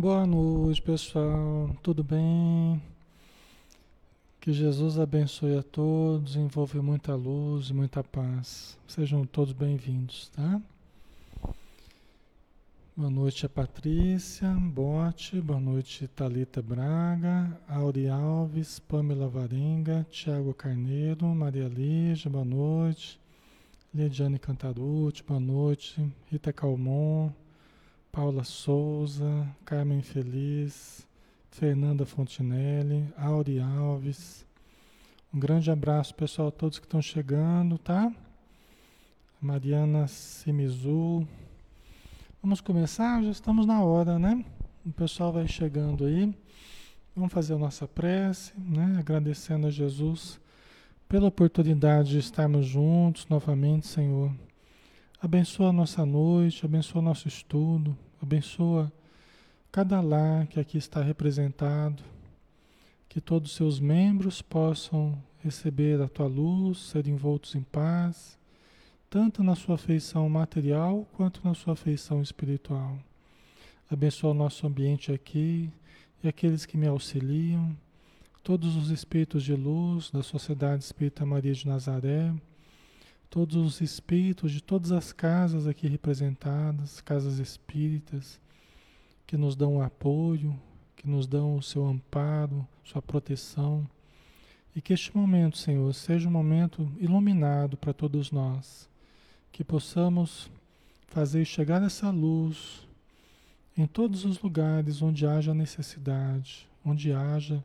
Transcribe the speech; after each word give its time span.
Boa 0.00 0.24
noite, 0.24 0.80
pessoal. 0.80 1.76
Tudo 1.82 2.04
bem? 2.04 2.80
Que 4.40 4.52
Jesus 4.52 4.96
abençoe 4.96 5.58
a 5.58 5.62
todos, 5.64 6.36
envolve 6.36 6.78
muita 6.78 7.16
luz 7.16 7.70
e 7.70 7.74
muita 7.74 8.04
paz. 8.04 8.78
Sejam 8.86 9.26
todos 9.26 9.52
bem-vindos, 9.52 10.28
tá? 10.28 10.62
Boa 12.96 13.10
noite 13.10 13.44
a 13.44 13.48
Patrícia 13.48 14.48
Bote, 14.72 15.40
boa 15.40 15.58
noite 15.58 16.06
Talita 16.06 16.62
Braga, 16.62 17.60
Auri 17.68 18.08
Alves, 18.08 18.78
Pamela 18.78 19.26
Varenga, 19.26 20.06
Tiago 20.08 20.54
Carneiro, 20.54 21.26
Maria 21.26 21.66
Lígia, 21.66 22.30
boa 22.30 22.44
noite. 22.44 23.18
Lidiane 23.92 24.38
Cantarucci, 24.38 25.24
boa 25.24 25.40
noite. 25.40 26.08
Rita 26.30 26.52
Calmon, 26.52 27.32
Paula 28.10 28.42
Souza, 28.42 29.46
Carmen 29.64 30.02
Feliz, 30.02 31.06
Fernanda 31.50 32.06
Fontinelli, 32.06 33.06
Auri 33.16 33.60
Alves. 33.60 34.44
Um 35.32 35.38
grande 35.38 35.70
abraço, 35.70 36.14
pessoal, 36.14 36.48
a 36.48 36.50
todos 36.50 36.78
que 36.78 36.86
estão 36.86 37.02
chegando, 37.02 37.78
tá? 37.78 38.12
Mariana 39.40 40.08
Simizu. 40.08 41.26
Vamos 42.42 42.60
começar? 42.60 43.22
Já 43.22 43.30
estamos 43.30 43.66
na 43.66 43.82
hora, 43.82 44.18
né? 44.18 44.44
O 44.84 44.90
pessoal 44.90 45.32
vai 45.32 45.46
chegando 45.46 46.06
aí. 46.06 46.34
Vamos 47.14 47.32
fazer 47.32 47.54
a 47.54 47.58
nossa 47.58 47.86
prece, 47.86 48.52
né? 48.56 48.96
Agradecendo 48.98 49.66
a 49.66 49.70
Jesus 49.70 50.40
pela 51.08 51.28
oportunidade 51.28 52.10
de 52.10 52.18
estarmos 52.18 52.66
juntos 52.66 53.26
novamente, 53.28 53.86
Senhor 53.86 54.32
Abençoa 55.20 55.70
a 55.70 55.72
nossa 55.72 56.06
noite, 56.06 56.64
abençoa 56.64 57.02
nosso 57.02 57.26
estudo, 57.26 57.98
abençoa 58.22 58.92
cada 59.72 60.00
lar 60.00 60.46
que 60.46 60.60
aqui 60.60 60.78
está 60.78 61.02
representado, 61.02 62.04
que 63.08 63.20
todos 63.20 63.50
os 63.50 63.56
seus 63.56 63.80
membros 63.80 64.40
possam 64.40 65.20
receber 65.42 66.00
a 66.00 66.06
tua 66.06 66.28
luz, 66.28 66.78
ser 66.90 67.08
envoltos 67.08 67.56
em 67.56 67.62
paz, 67.62 68.38
tanto 69.10 69.42
na 69.42 69.56
sua 69.56 69.76
feição 69.76 70.28
material 70.28 71.04
quanto 71.14 71.40
na 71.42 71.52
sua 71.52 71.74
feição 71.74 72.22
espiritual. 72.22 72.96
Abençoa 73.90 74.30
o 74.30 74.34
nosso 74.34 74.68
ambiente 74.68 75.10
aqui 75.10 75.68
e 76.22 76.28
aqueles 76.28 76.64
que 76.64 76.76
me 76.76 76.86
auxiliam, 76.86 77.76
todos 78.44 78.76
os 78.76 78.88
espíritos 78.90 79.42
de 79.42 79.56
luz 79.56 80.12
da 80.12 80.22
Sociedade 80.22 80.84
Espírita 80.84 81.26
Maria 81.26 81.54
de 81.54 81.66
Nazaré 81.66 82.32
todos 83.30 83.56
os 83.56 83.80
espíritos 83.80 84.52
de 84.52 84.62
todas 84.62 84.90
as 84.90 85.12
casas 85.12 85.66
aqui 85.66 85.86
representadas, 85.86 87.00
casas 87.00 87.38
espíritas, 87.38 88.40
que 89.26 89.36
nos 89.36 89.54
dão 89.54 89.82
apoio, 89.82 90.58
que 90.96 91.06
nos 91.08 91.26
dão 91.26 91.56
o 91.56 91.62
seu 91.62 91.86
amparo, 91.86 92.66
sua 92.82 93.02
proteção. 93.02 93.88
E 94.74 94.80
que 94.80 94.92
este 94.92 95.14
momento, 95.16 95.58
Senhor, 95.58 95.92
seja 95.92 96.28
um 96.28 96.32
momento 96.32 96.90
iluminado 96.98 97.76
para 97.76 97.92
todos 97.92 98.30
nós, 98.30 98.88
que 99.52 99.62
possamos 99.62 100.50
fazer 101.08 101.44
chegar 101.44 101.82
essa 101.82 102.10
luz 102.10 102.86
em 103.76 103.86
todos 103.86 104.24
os 104.24 104.40
lugares 104.40 105.02
onde 105.02 105.26
haja 105.26 105.54
necessidade, 105.54 106.68
onde 106.84 107.12
haja 107.12 107.64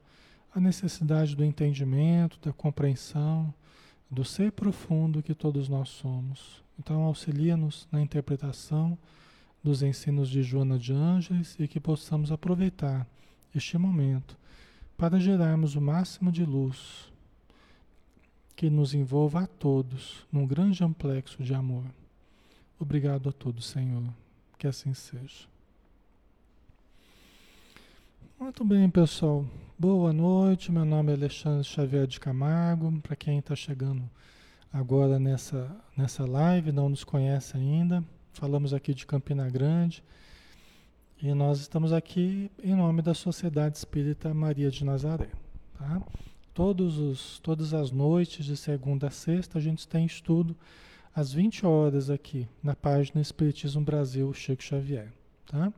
a 0.54 0.60
necessidade 0.60 1.36
do 1.36 1.44
entendimento, 1.44 2.40
da 2.40 2.54
compreensão 2.54 3.54
do 4.10 4.24
ser 4.24 4.52
profundo 4.52 5.24
que 5.24 5.34
todos 5.34 5.68
nós 5.68 5.90
somos. 5.90 6.64
Então, 6.78 7.04
auxilia-nos 7.04 7.88
na 7.92 8.02
interpretação 8.02 8.98
dos 9.64 9.82
ensinos 9.82 10.30
de 10.30 10.44
Joana 10.44 10.78
de 10.78 10.92
Ângeles 10.92 11.56
e 11.60 11.68
que 11.68 11.80
possamos 11.80 12.32
aproveitar 12.32 13.08
este 13.56 13.78
momento 13.78 14.38
para 14.98 15.20
gerarmos 15.20 15.76
o 15.76 15.82
máximo 15.82 16.32
de 16.32 16.44
luz 16.44 17.12
que 18.56 18.70
nos 18.70 18.94
envolva 18.94 19.44
a 19.44 19.48
todos 19.48 20.26
num 20.32 20.46
grande 20.46 20.84
amplexo 20.84 21.44
de 21.44 21.54
amor. 21.54 21.86
Obrigado 22.80 23.30
a 23.30 23.32
todos, 23.32 23.66
Senhor. 23.66 24.04
Que 24.58 24.68
assim 24.68 24.94
seja. 24.94 25.53
Muito 28.44 28.66
bem, 28.66 28.90
pessoal. 28.90 29.46
Boa 29.80 30.12
noite, 30.12 30.70
meu 30.70 30.84
nome 30.84 31.14
é 31.14 31.16
Alexandre 31.16 31.64
Xavier 31.64 32.06
de 32.06 32.20
Camargo. 32.20 32.92
Para 33.00 33.16
quem 33.16 33.40
está 33.40 33.56
chegando 33.56 34.04
agora 34.72 35.18
nessa, 35.18 35.74
nessa 35.96 36.26
live, 36.26 36.74
não 36.74 36.90
nos 36.90 37.06
conhece 37.06 37.56
ainda, 37.56 38.04
falamos 38.34 38.74
aqui 38.74 38.94
de 38.94 39.06
Campina 39.06 39.50
Grande 39.50 40.04
e 41.22 41.34
nós 41.34 41.62
estamos 41.62 41.94
aqui 41.94 42.52
em 42.62 42.76
nome 42.76 43.02
da 43.02 43.14
Sociedade 43.14 43.78
Espírita 43.78 44.34
Maria 44.34 44.70
de 44.70 44.84
Nazaré. 44.84 45.30
Tá? 45.80 46.04
Todos 46.54 46.98
os, 46.98 47.40
todas 47.40 47.74
as 47.74 47.92
noites, 47.92 48.46
de 48.46 48.58
segunda 48.58 49.08
a 49.08 49.12
sexta, 49.12 49.58
a 49.58 49.62
gente 49.62 49.88
tem 49.88 50.06
estudo 50.06 50.54
às 51.16 51.32
20 51.32 51.66
horas 51.66 52.10
aqui 52.10 52.46
na 52.62 52.76
página 52.76 53.22
Espiritismo 53.22 53.86
Brasil 53.86 54.34
Chico 54.34 54.62
Xavier. 54.62 55.14
Tá? 55.46 55.72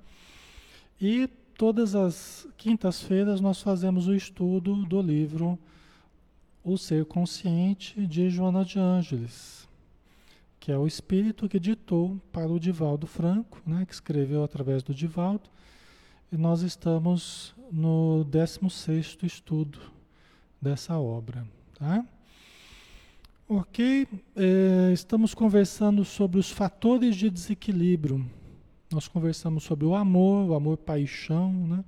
E 0.99 1.29
todas 1.57 1.95
as 1.95 2.47
quintas-feiras 2.57 3.39
nós 3.39 3.61
fazemos 3.61 4.07
o 4.07 4.13
estudo 4.13 4.85
do 4.85 5.01
livro 5.01 5.57
O 6.63 6.77
Ser 6.77 7.05
Consciente 7.05 8.05
de 8.05 8.29
Joana 8.29 8.65
de 8.65 8.77
Ângeles, 8.77 9.67
que 10.59 10.71
é 10.71 10.77
o 10.77 10.87
espírito 10.87 11.47
que 11.47 11.59
ditou 11.59 12.19
para 12.31 12.51
o 12.51 12.59
Divaldo 12.59 13.07
Franco, 13.07 13.61
né, 13.65 13.85
que 13.85 13.93
escreveu 13.93 14.43
através 14.43 14.83
do 14.83 14.93
Divaldo, 14.93 15.49
e 16.31 16.37
nós 16.37 16.61
estamos 16.61 17.55
no 17.71 18.25
16º 18.29 19.23
estudo 19.23 19.79
dessa 20.61 20.97
obra. 20.97 21.47
Tá? 21.77 22.05
Ok, 23.47 24.07
é, 24.35 24.91
estamos 24.91 25.33
conversando 25.33 26.03
sobre 26.03 26.39
os 26.39 26.49
fatores 26.49 27.15
de 27.15 27.29
desequilíbrio 27.29 28.25
nós 28.95 29.09
conversamos 29.09 29.65
sobre 29.65 29.85
o 29.85 29.93
amor, 29.93 30.49
o 30.49 30.55
amor-paixão, 30.55 31.51
né? 31.51 31.83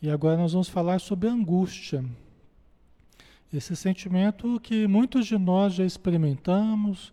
E 0.00 0.08
agora 0.10 0.38
nós 0.38 0.52
vamos 0.52 0.70
falar 0.70 0.98
sobre 0.98 1.28
angústia. 1.28 2.02
Esse 3.52 3.76
sentimento 3.76 4.58
que 4.60 4.86
muitos 4.86 5.26
de 5.26 5.36
nós 5.36 5.74
já 5.74 5.84
experimentamos 5.84 7.12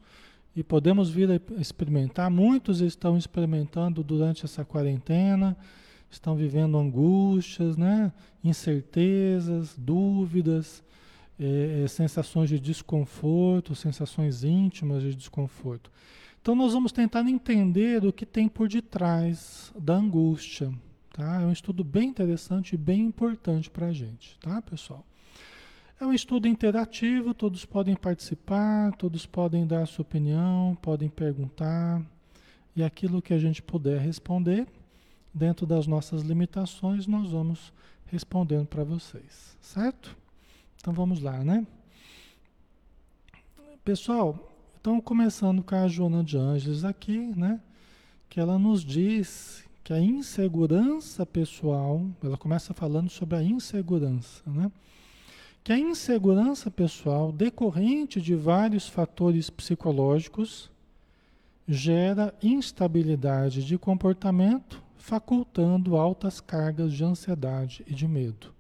e 0.56 0.64
podemos 0.64 1.10
vir 1.10 1.30
a 1.30 1.62
experimentar, 1.62 2.32
muitos 2.32 2.80
estão 2.80 3.18
experimentando 3.18 4.02
durante 4.02 4.46
essa 4.46 4.64
quarentena, 4.64 5.58
estão 6.10 6.34
vivendo 6.34 6.78
angústias, 6.78 7.76
né? 7.76 8.14
incertezas, 8.42 9.76
dúvidas, 9.78 10.82
é, 11.38 11.86
sensações 11.88 12.50
de 12.50 12.62
desconforto, 12.62 13.76
sensações 13.76 14.46
íntimas 14.46 15.04
de 15.04 15.14
desconforto. 15.14 15.92
Então 16.42 16.56
nós 16.56 16.74
vamos 16.74 16.92
tentar 16.92 17.22
entender 17.30 18.04
o 18.04 18.12
que 18.12 18.26
tem 18.26 18.50
por 18.50 18.68
detrás 18.68 19.72
da 19.78 19.94
angústia. 19.94 20.74
Tá? 21.14 21.42
É 21.42 21.46
um 21.46 21.52
estudo 21.52 21.84
bem 21.84 22.10
interessante 22.10 22.74
e 22.74 22.78
bem 22.78 23.02
importante 23.02 23.70
para 23.70 23.88
a 23.88 23.94
gente, 23.94 24.40
tá, 24.40 24.62
pessoal? 24.62 25.06
É 26.00 26.06
um 26.06 26.14
estudo 26.14 26.48
interativo, 26.48 27.32
todos 27.34 27.64
podem 27.64 27.96
participar, 27.96 28.92
todos 28.94 29.26
podem 29.28 29.68
dar 29.68 29.86
sua 29.86 30.02
opinião, 30.02 30.76
podem 30.82 31.10
perguntar, 31.10 32.02
e 32.76 32.82
aquilo 32.82 33.22
que 33.22 33.36
a 33.36 33.38
gente 33.38 33.62
puder 33.62 34.00
responder, 34.00 34.66
dentro 35.32 35.68
das 35.68 35.86
nossas 35.86 36.24
limitações, 36.24 37.06
nós 37.06 37.30
vamos 37.30 37.72
respondendo 38.08 38.66
para 38.66 38.84
vocês, 38.84 39.56
certo? 39.62 40.18
Então 40.78 40.92
vamos 40.92 41.22
lá, 41.22 41.44
né? 41.44 41.68
Pessoal, 43.84 44.51
então, 44.82 45.00
começando 45.00 45.62
com 45.62 45.76
a 45.76 45.88
Joana 45.88 46.24
de 46.24 46.36
Ângeles 46.36 46.84
aqui, 46.84 47.16
né? 47.16 47.60
Que 48.28 48.40
ela 48.40 48.58
nos 48.58 48.84
diz 48.84 49.64
que 49.84 49.94
a 49.94 50.00
insegurança 50.00 51.24
pessoal, 51.24 52.04
ela 52.24 52.36
começa 52.36 52.74
falando 52.74 53.08
sobre 53.08 53.38
a 53.38 53.44
insegurança, 53.44 54.42
né? 54.48 54.72
Que 55.64 55.72
a 55.72 55.78
insegurança 55.78 56.72
pessoal, 56.72 57.32
decorrente 57.32 58.20
de 58.20 58.34
vários 58.34 58.88
fatores 58.88 59.52
psicológicos, 59.52 60.72
gera 61.68 62.34
instabilidade 62.42 63.64
de 63.64 63.78
comportamento, 63.78 64.82
facultando 64.98 65.96
altas 65.96 66.42
cargas 66.42 66.92
de 66.92 67.04
ansiedade 67.04 67.84
e 67.86 67.94
de 67.94 68.08
medo. 68.08 68.52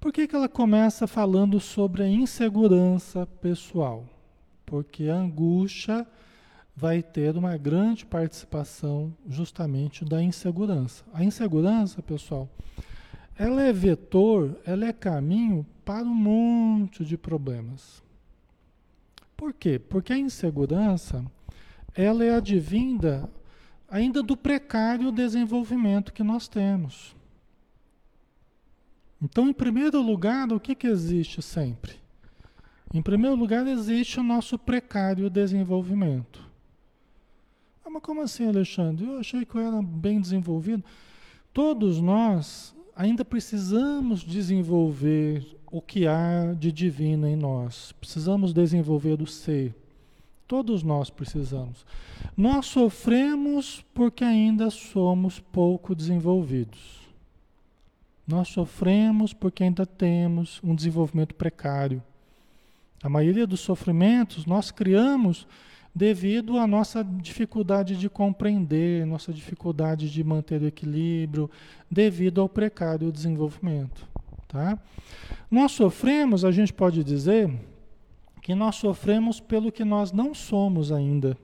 Por 0.00 0.14
que, 0.14 0.26
que 0.26 0.34
ela 0.34 0.48
começa 0.48 1.06
falando 1.06 1.60
sobre 1.60 2.04
a 2.04 2.08
insegurança 2.08 3.26
pessoal? 3.42 4.06
Porque 4.70 5.08
a 5.08 5.16
angústia 5.16 6.06
vai 6.76 7.02
ter 7.02 7.36
uma 7.36 7.56
grande 7.56 8.06
participação 8.06 9.12
justamente 9.28 10.04
da 10.04 10.22
insegurança. 10.22 11.04
A 11.12 11.24
insegurança, 11.24 12.00
pessoal, 12.00 12.48
ela 13.36 13.62
é 13.62 13.72
vetor, 13.72 14.56
ela 14.64 14.86
é 14.86 14.92
caminho 14.92 15.66
para 15.84 16.04
um 16.04 16.14
monte 16.14 17.04
de 17.04 17.18
problemas. 17.18 18.00
Por 19.36 19.52
quê? 19.52 19.76
Porque 19.76 20.12
a 20.12 20.18
insegurança, 20.18 21.24
ela 21.92 22.24
é 22.24 22.32
advinda 22.32 23.28
ainda 23.90 24.22
do 24.22 24.36
precário 24.36 25.10
desenvolvimento 25.10 26.12
que 26.12 26.22
nós 26.22 26.46
temos. 26.46 27.16
Então, 29.20 29.48
em 29.48 29.52
primeiro 29.52 30.00
lugar, 30.00 30.52
o 30.52 30.60
que, 30.60 30.76
que 30.76 30.86
existe 30.86 31.42
sempre? 31.42 31.98
Em 32.92 33.00
primeiro 33.00 33.36
lugar, 33.36 33.66
existe 33.68 34.18
o 34.18 34.22
nosso 34.22 34.58
precário 34.58 35.30
desenvolvimento. 35.30 36.44
Ah, 37.84 37.90
mas 37.90 38.02
como 38.02 38.20
assim, 38.20 38.48
Alexandre? 38.48 39.06
Eu 39.06 39.18
achei 39.18 39.44
que 39.44 39.54
eu 39.54 39.60
era 39.60 39.80
bem 39.80 40.20
desenvolvido. 40.20 40.82
Todos 41.52 42.00
nós 42.00 42.74
ainda 42.96 43.24
precisamos 43.24 44.24
desenvolver 44.24 45.56
o 45.70 45.80
que 45.80 46.06
há 46.06 46.52
de 46.52 46.72
divino 46.72 47.28
em 47.28 47.36
nós. 47.36 47.92
Precisamos 47.92 48.52
desenvolver 48.52 49.22
o 49.22 49.26
ser. 49.26 49.74
Todos 50.48 50.82
nós 50.82 51.10
precisamos. 51.10 51.86
Nós 52.36 52.66
sofremos 52.66 53.84
porque 53.94 54.24
ainda 54.24 54.68
somos 54.68 55.38
pouco 55.38 55.94
desenvolvidos. 55.94 57.00
Nós 58.26 58.48
sofremos 58.48 59.32
porque 59.32 59.62
ainda 59.62 59.86
temos 59.86 60.60
um 60.62 60.74
desenvolvimento 60.74 61.36
precário. 61.36 62.02
A 63.02 63.08
maioria 63.08 63.46
dos 63.46 63.60
sofrimentos 63.60 64.44
nós 64.44 64.70
criamos 64.70 65.46
devido 65.94 66.56
à 66.58 66.66
nossa 66.66 67.02
dificuldade 67.02 67.96
de 67.96 68.08
compreender, 68.08 69.04
nossa 69.04 69.32
dificuldade 69.32 70.10
de 70.10 70.22
manter 70.22 70.62
o 70.62 70.66
equilíbrio, 70.66 71.50
devido 71.90 72.40
ao 72.40 72.48
precário 72.48 73.10
desenvolvimento. 73.10 74.08
Tá? 74.46 74.78
Nós 75.50 75.72
sofremos, 75.72 76.44
a 76.44 76.50
gente 76.50 76.72
pode 76.72 77.02
dizer, 77.02 77.50
que 78.40 78.54
nós 78.54 78.76
sofremos 78.76 79.40
pelo 79.40 79.72
que 79.72 79.84
nós 79.84 80.12
não 80.12 80.34
somos 80.34 80.92
ainda, 80.92 81.36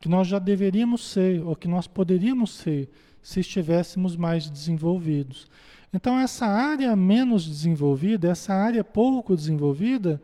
que 0.00 0.08
nós 0.08 0.28
já 0.28 0.38
deveríamos 0.38 1.10
ser, 1.10 1.42
ou 1.42 1.56
que 1.56 1.66
nós 1.66 1.86
poderíamos 1.86 2.52
ser, 2.54 2.88
se 3.22 3.40
estivéssemos 3.40 4.14
mais 4.14 4.48
desenvolvidos. 4.48 5.48
Então, 5.92 6.18
essa 6.18 6.46
área 6.46 6.94
menos 6.94 7.46
desenvolvida, 7.46 8.28
essa 8.28 8.52
área 8.52 8.84
pouco 8.84 9.34
desenvolvida, 9.34 10.20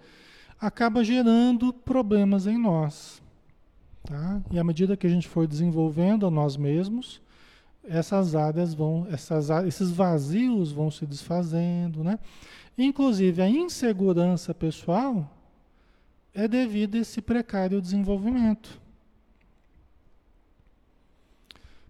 acaba 0.60 1.02
gerando 1.02 1.72
problemas 1.72 2.46
em 2.46 2.58
nós. 2.58 3.22
Tá? 4.04 4.40
E 4.50 4.58
à 4.58 4.64
medida 4.64 4.96
que 4.96 5.06
a 5.06 5.10
gente 5.10 5.28
for 5.28 5.46
desenvolvendo 5.46 6.26
a 6.26 6.30
nós 6.30 6.56
mesmos, 6.56 7.20
essas 7.84 8.34
áreas 8.34 8.74
vão, 8.74 9.06
essas, 9.10 9.50
esses 9.66 9.90
vazios 9.90 10.72
vão 10.72 10.90
se 10.90 11.06
desfazendo, 11.06 12.04
né? 12.04 12.18
Inclusive 12.76 13.42
a 13.42 13.48
insegurança 13.48 14.54
pessoal 14.54 15.28
é 16.34 16.48
devido 16.48 16.96
a 16.96 16.98
esse 16.98 17.20
precário 17.20 17.80
desenvolvimento. 17.80 18.81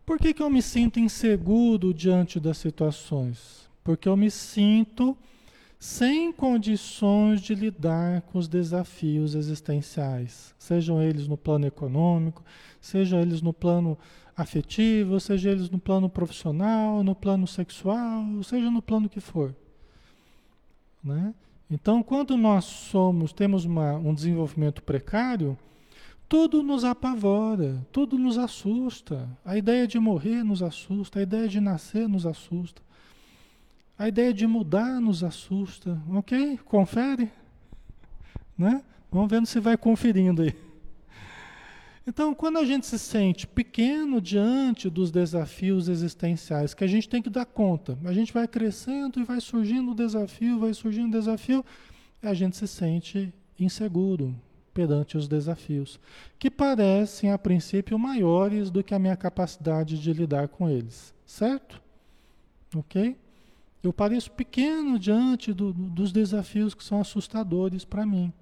Por 0.05 0.19
que, 0.19 0.35
que 0.35 0.43
eu 0.43 0.51
me 0.51 0.61
sinto 0.61 0.99
inseguro 0.99 1.95
diante 1.95 2.41
das 2.41 2.59
situações? 2.59 3.69
Porque 3.85 4.09
eu 4.09 4.17
me 4.17 4.31
sinto 4.31 5.17
sem 5.79 6.33
condições 6.33 7.41
de 7.41 7.55
lidar 7.55 8.23
com 8.23 8.39
os 8.39 8.47
desafios 8.47 9.35
existenciais, 9.35 10.55
sejam 10.57 11.03
eles 11.03 11.27
no 11.27 11.37
plano 11.37 11.67
econômico, 11.67 12.45
sejam 12.81 13.21
eles 13.21 13.43
no 13.43 13.53
plano 13.53 13.99
afetivo, 14.37 15.19
seja 15.19 15.51
eles 15.51 15.69
no 15.71 15.79
plano 15.79 16.09
profissional, 16.09 17.03
no 17.03 17.15
plano 17.15 17.47
sexual, 17.47 18.25
seja 18.45 18.71
no 18.71 18.81
plano 18.81 19.09
que 19.09 19.21
for. 19.21 19.55
Né? 21.03 21.35
Então, 21.69 22.03
quando 22.03 22.37
nós 22.37 22.65
somos, 22.65 23.33
temos 23.33 23.65
uma, 23.65 23.95
um 23.95 24.15
desenvolvimento 24.15 24.83
precário, 24.83 25.59
tudo 26.33 26.63
nos 26.63 26.83
apavora, 26.83 27.87
tudo 27.93 28.19
nos 28.19 28.39
assusta. 28.39 29.29
A 29.45 29.59
ideia 29.59 29.87
de 29.87 29.99
morrer 29.99 30.43
nos 30.43 30.63
assusta, 30.63 31.19
a 31.19 31.23
ideia 31.23 31.47
de 31.47 31.61
nascer 31.61 32.09
nos 32.09 32.25
assusta. 32.25 32.81
A 33.99 34.09
ideia 34.09 34.33
de 34.33 34.47
mudar 34.47 34.99
nos 34.99 35.23
assusta. 35.23 36.01
Ok? 36.11 36.59
Confere. 36.65 37.31
Né? 38.57 38.83
Vamos 39.11 39.31
vendo 39.31 39.45
se 39.45 39.61
vai 39.61 39.77
conferindo 39.77 40.41
aí. 40.41 40.55
Então, 42.07 42.35
quando 42.35 42.57
a 42.57 42.65
gente 42.65 42.87
se 42.87 42.99
sente 42.99 43.47
pequeno 43.47 44.19
diante 44.19 44.89
dos 44.89 45.11
desafios 45.11 45.87
existenciais, 45.87 46.73
que 46.73 46.83
a 46.83 46.87
gente 46.87 47.11
tem 47.11 47.21
que 47.21 47.29
dar 47.29 47.45
conta, 47.45 47.99
a 48.07 48.13
gente 48.15 48.33
vai 48.33 48.49
crescendo 48.49 49.21
e 49.21 49.25
vai 49.25 49.39
surgindo 49.39 49.91
o 49.91 49.95
desafio, 49.95 50.59
vai 50.59 50.73
surgindo 50.73 51.09
o 51.09 51.21
desafio, 51.21 51.63
a 52.23 52.33
gente 52.33 52.57
se 52.57 52.67
sente 52.67 53.31
inseguro 53.61 54.35
perante 54.73 55.17
os 55.17 55.29
desafios, 55.29 56.01
que 56.39 56.51
parecem 56.51 57.31
a 57.31 57.39
princípio 57.39 57.99
maiores 57.99 58.71
do 58.71 58.83
que 58.83 58.95
a 58.95 58.99
minha 58.99 59.17
capacidade 59.17 59.99
de 59.99 60.13
lidar 60.13 60.49
com 60.49 60.69
eles, 60.69 61.15
certo? 61.27 61.81
Ok? 62.75 63.17
Eu 63.83 63.93
pareço 63.93 64.31
pequeno 64.31 64.99
diante 64.99 65.53
do, 65.53 65.73
dos 65.73 66.13
desafios 66.13 66.73
que 66.73 66.85
são 66.85 67.01
assustadores 67.01 67.85
para 67.85 68.07
mim. 68.07 68.33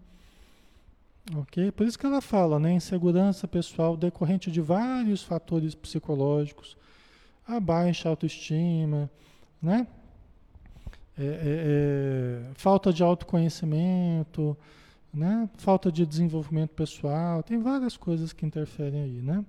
Ok? 1.36 1.70
Por 1.72 1.86
isso 1.86 1.98
que 1.98 2.06
ela 2.06 2.20
fala, 2.20 2.58
né? 2.58 2.72
Insegurança 2.72 3.48
pessoal 3.48 3.96
decorrente 3.96 4.50
de 4.50 4.60
vários 4.60 5.22
fatores 5.22 5.74
psicológicos, 5.74 6.76
a 7.46 7.58
baixa 7.58 8.08
autoestima, 8.08 9.10
né? 9.62 9.86
É, 11.18 11.22
é, 11.22 11.26
é, 11.26 12.50
falta 12.54 12.92
de 12.92 13.02
autoconhecimento, 13.02 14.56
né? 15.12 15.48
Falta 15.56 15.90
de 15.90 16.06
desenvolvimento 16.06 16.70
pessoal, 16.70 17.42
tem 17.42 17.58
várias 17.58 17.96
coisas 17.96 18.32
que 18.32 18.46
interferem 18.46 19.02
aí, 19.02 19.22
né? 19.22 19.44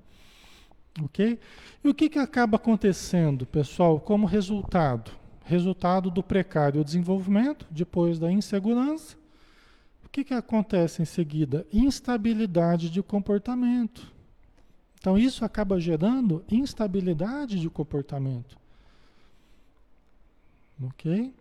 Ok? 1.01 1.39
E 1.83 1.87
o 1.87 1.93
que, 1.93 2.09
que 2.09 2.19
acaba 2.19 2.57
acontecendo, 2.57 3.45
pessoal, 3.45 3.99
como 3.99 4.27
resultado? 4.27 5.11
Resultado 5.45 6.09
do 6.11 6.21
precário 6.21 6.83
desenvolvimento, 6.83 7.65
depois 7.71 8.19
da 8.19 8.31
insegurança, 8.31 9.15
que, 10.11 10.25
que 10.25 10.33
acontece 10.33 11.01
em 11.01 11.05
seguida? 11.05 11.65
Instabilidade 11.71 12.89
de 12.89 13.01
comportamento. 13.01 14.11
Então, 14.99 15.17
isso 15.17 15.45
acaba 15.45 15.79
gerando 15.79 16.43
instabilidade 16.51 17.59
de 17.59 17.69
comportamento. 17.69 18.57
Ok? 20.83 21.33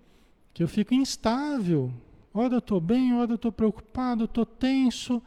Que 0.54 0.62
eu 0.62 0.68
fico 0.68 0.94
instável. 0.94 1.92
Ora 2.32 2.54
eu 2.54 2.58
estou 2.58 2.80
bem, 2.80 3.14
ora 3.14 3.32
eu 3.32 3.36
estou 3.36 3.50
preocupado, 3.50 4.24
estou 4.24 4.46
tenso, 4.46 5.20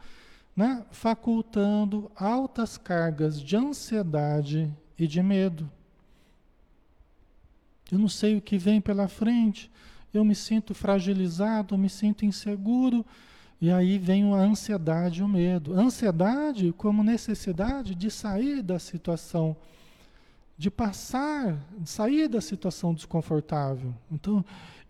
né? 0.56 0.84
facultando 0.90 2.10
altas 2.16 2.78
cargas 2.78 3.40
de 3.40 3.56
ansiedade 3.56 4.72
e 4.98 5.06
de 5.06 5.22
medo. 5.22 5.70
Eu 7.92 7.98
não 7.98 8.08
sei 8.08 8.36
o 8.36 8.40
que 8.40 8.56
vem 8.56 8.80
pela 8.80 9.06
frente, 9.06 9.70
eu 10.12 10.24
me 10.24 10.34
sinto 10.34 10.74
fragilizado, 10.74 11.76
me 11.76 11.90
sinto 11.90 12.24
inseguro, 12.24 13.04
e 13.60 13.70
aí 13.70 13.98
vem 13.98 14.32
a 14.32 14.36
ansiedade 14.36 15.20
e 15.20 15.22
o 15.22 15.28
medo. 15.28 15.72
Ansiedade 15.74 16.72
como 16.76 17.02
necessidade 17.02 17.94
de 17.94 18.10
sair 18.10 18.62
da 18.62 18.78
situação, 18.78 19.56
de 20.56 20.70
passar, 20.70 21.58
de 21.78 21.88
sair 21.88 22.28
da 22.28 22.40
situação 22.40 22.94
desconfortável. 22.94 23.94
Então, 24.10 24.44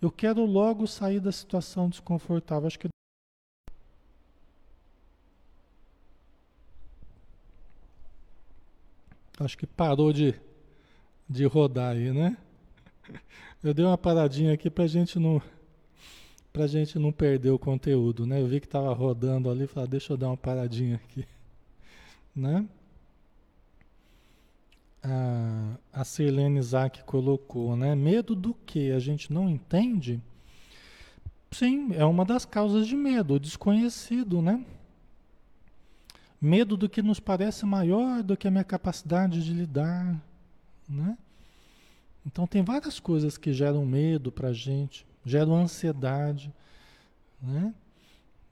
eu 0.04 0.12
quero 0.12 0.44
logo 0.44 0.86
sair 0.86 1.18
da 1.18 1.32
situação 1.32 1.88
desconfortável. 1.88 2.66
Acho 2.66 2.78
que 2.78 2.88
Acho 9.40 9.58
que 9.58 9.66
parou 9.66 10.12
de, 10.12 10.32
de 11.28 11.44
rodar 11.44 11.96
aí, 11.96 12.12
né? 12.12 12.36
Eu 13.64 13.74
dei 13.74 13.84
uma 13.84 13.98
paradinha 13.98 14.52
aqui 14.52 14.70
para 14.70 14.86
gente 14.86 15.18
não 15.18 15.42
para 16.52 16.68
gente 16.68 17.00
não 17.00 17.10
perder 17.10 17.50
o 17.50 17.58
conteúdo, 17.58 18.26
né? 18.26 18.40
Eu 18.40 18.46
vi 18.46 18.60
que 18.60 18.66
estava 18.66 18.92
rodando 18.94 19.50
ali, 19.50 19.66
falei, 19.66 19.88
ah, 19.88 19.90
deixa 19.90 20.12
eu 20.12 20.16
dar 20.16 20.28
uma 20.28 20.36
paradinha 20.36 20.96
aqui, 20.96 21.26
né? 22.36 22.68
A, 25.04 26.00
a 26.00 26.04
Sirlene 26.04 26.58
Isaac 26.58 27.04
colocou, 27.04 27.76
né? 27.76 27.94
Medo 27.94 28.34
do 28.34 28.54
que 28.54 28.90
a 28.90 28.98
gente 28.98 29.32
não 29.32 29.48
entende? 29.48 30.20
Sim, 31.50 31.94
é 31.94 32.04
uma 32.04 32.24
das 32.24 32.44
causas 32.44 32.86
de 32.86 32.96
medo, 32.96 33.34
o 33.34 33.38
desconhecido, 33.38 34.40
né? 34.42 34.64
Medo 36.40 36.76
do 36.76 36.88
que 36.88 37.02
nos 37.02 37.20
parece 37.20 37.64
maior 37.64 38.22
do 38.22 38.36
que 38.36 38.48
a 38.48 38.50
minha 38.50 38.64
capacidade 38.64 39.44
de 39.44 39.52
lidar, 39.52 40.20
né? 40.88 41.16
Então 42.26 42.46
tem 42.46 42.62
várias 42.62 42.98
coisas 42.98 43.36
que 43.36 43.52
geram 43.52 43.84
medo 43.84 44.32
para 44.32 44.48
a 44.48 44.52
gente 44.52 45.06
geram 45.24 45.56
ansiedade, 45.56 46.52
né? 47.40 47.74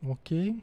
Ok? 0.04 0.56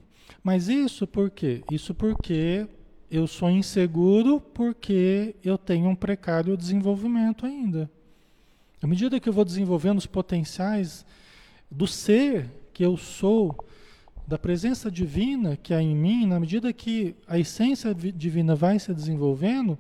Mas 0.44 0.68
isso 0.68 1.06
por 1.08 1.30
quê? 1.30 1.64
Isso 1.72 1.94
porque 1.94 2.68
eu 3.10 3.26
sou 3.28 3.50
inseguro 3.50 4.40
porque 4.40 5.36
eu 5.44 5.58
tenho 5.58 5.90
um 5.90 5.96
precário 5.96 6.56
desenvolvimento 6.56 7.46
ainda. 7.46 7.90
À 8.82 8.88
medida 8.88 9.20
que 9.20 9.28
eu 9.28 9.34
vou 9.34 9.44
desenvolvendo 9.44 9.98
os 9.98 10.06
potenciais 10.06 11.06
do 11.70 11.86
ser 11.88 12.50
que 12.74 12.86
eu 12.86 12.96
sou, 12.96 13.56
da 14.28 14.38
presença 14.38 14.92
divina 14.92 15.58
que 15.58 15.74
há 15.74 15.82
em 15.82 15.96
mim, 15.96 16.26
na 16.26 16.40
medida 16.40 16.72
que 16.72 17.16
a 17.28 17.38
essência 17.38 17.94
divina 17.94 18.56
vai 18.56 18.78
se 18.78 18.94
desenvolvendo, 18.94 19.78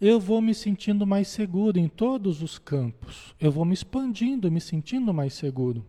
eu 0.00 0.20
vou 0.20 0.40
me 0.40 0.54
sentindo 0.54 1.06
mais 1.06 1.26
seguro 1.28 1.78
em 1.78 1.88
todos 1.88 2.42
os 2.42 2.58
campos. 2.58 3.34
Eu 3.40 3.50
vou 3.50 3.64
me 3.64 3.74
expandindo, 3.74 4.52
me 4.52 4.60
sentindo 4.60 5.12
mais 5.12 5.34
seguro. 5.34 5.84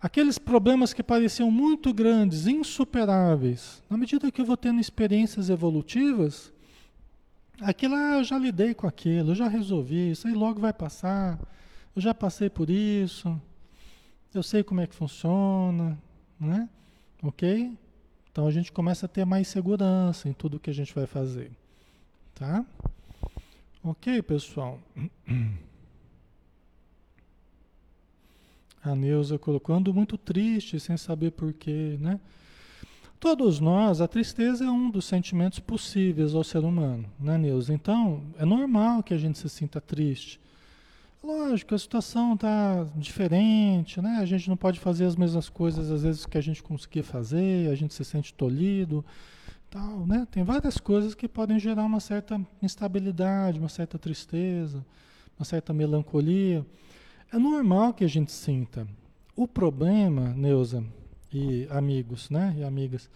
Aqueles 0.00 0.38
problemas 0.38 0.92
que 0.92 1.02
pareciam 1.02 1.50
muito 1.50 1.92
grandes, 1.92 2.46
insuperáveis, 2.46 3.82
na 3.90 3.96
medida 3.96 4.30
que 4.30 4.40
eu 4.40 4.44
vou 4.44 4.56
tendo 4.56 4.80
experiências 4.80 5.50
evolutivas, 5.50 6.52
aquilo, 7.60 7.96
ah, 7.96 8.18
eu 8.18 8.24
já 8.24 8.38
lidei 8.38 8.74
com 8.74 8.86
aquilo, 8.86 9.32
eu 9.32 9.34
já 9.34 9.48
resolvi, 9.48 10.12
isso 10.12 10.28
aí 10.28 10.34
logo 10.34 10.60
vai 10.60 10.72
passar, 10.72 11.36
eu 11.96 12.00
já 12.00 12.14
passei 12.14 12.48
por 12.48 12.70
isso, 12.70 13.40
eu 14.32 14.42
sei 14.42 14.62
como 14.62 14.80
é 14.80 14.86
que 14.86 14.94
funciona, 14.94 15.98
né? 16.38 16.68
Ok? 17.20 17.76
Então 18.30 18.46
a 18.46 18.52
gente 18.52 18.70
começa 18.70 19.06
a 19.06 19.08
ter 19.08 19.24
mais 19.24 19.48
segurança 19.48 20.28
em 20.28 20.32
tudo 20.32 20.60
que 20.60 20.70
a 20.70 20.74
gente 20.74 20.94
vai 20.94 21.06
fazer, 21.06 21.50
tá? 22.36 22.64
Ok, 23.82 24.22
pessoal? 24.22 24.78
A 28.82 28.94
Neuza 28.94 29.38
colocou, 29.38 29.74
ando 29.74 29.92
muito 29.92 30.16
triste, 30.16 30.78
sem 30.78 30.96
saber 30.96 31.32
porquê, 31.32 31.96
né? 32.00 32.20
Todos 33.20 33.58
nós, 33.58 34.00
a 34.00 34.06
tristeza 34.06 34.64
é 34.64 34.70
um 34.70 34.88
dos 34.90 35.04
sentimentos 35.04 35.58
possíveis 35.58 36.34
ao 36.34 36.44
ser 36.44 36.60
humano, 36.60 37.04
né, 37.18 37.36
Neuza? 37.36 37.74
Então, 37.74 38.22
é 38.38 38.44
normal 38.44 39.02
que 39.02 39.12
a 39.12 39.18
gente 39.18 39.38
se 39.38 39.48
sinta 39.48 39.80
triste. 39.80 40.40
Lógico, 41.22 41.74
a 41.74 41.78
situação 41.78 42.34
está 42.34 42.86
diferente, 42.94 44.00
né? 44.00 44.18
A 44.20 44.24
gente 44.24 44.48
não 44.48 44.56
pode 44.56 44.78
fazer 44.78 45.04
as 45.04 45.16
mesmas 45.16 45.48
coisas 45.48 45.90
às 45.90 46.04
vezes 46.04 46.24
que 46.24 46.38
a 46.38 46.40
gente 46.40 46.62
conseguia 46.62 47.02
fazer, 47.02 47.68
a 47.68 47.74
gente 47.74 47.92
se 47.92 48.04
sente 48.04 48.32
tolhido, 48.32 49.04
tal, 49.68 50.06
né? 50.06 50.26
Tem 50.30 50.44
várias 50.44 50.78
coisas 50.78 51.16
que 51.16 51.26
podem 51.26 51.58
gerar 51.58 51.84
uma 51.84 51.98
certa 51.98 52.40
instabilidade, 52.62 53.58
uma 53.58 53.68
certa 53.68 53.98
tristeza, 53.98 54.86
uma 55.36 55.44
certa 55.44 55.72
melancolia. 55.72 56.64
É 57.30 57.38
normal 57.38 57.92
que 57.92 58.04
a 58.04 58.08
gente 58.08 58.32
sinta. 58.32 58.86
O 59.36 59.46
problema, 59.46 60.32
Neuza 60.34 60.82
e 61.32 61.66
amigos, 61.70 62.30
né, 62.30 62.54
e 62.58 62.64
amigas, 62.64 63.10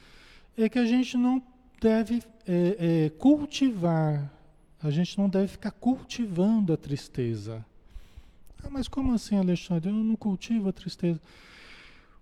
é 0.56 0.68
que 0.68 0.78
a 0.78 0.84
gente 0.84 1.16
não 1.16 1.42
deve 1.80 2.22
é, 2.46 3.06
é, 3.06 3.10
cultivar, 3.10 4.30
a 4.82 4.90
gente 4.90 5.16
não 5.16 5.28
deve 5.28 5.48
ficar 5.48 5.70
cultivando 5.70 6.72
a 6.72 6.76
tristeza. 6.76 7.64
Ah, 8.62 8.68
mas 8.70 8.86
como 8.86 9.14
assim, 9.14 9.36
Alexandre? 9.36 9.88
Eu 9.90 9.94
não 9.94 10.14
cultivo 10.14 10.68
a 10.68 10.72
tristeza. 10.72 11.20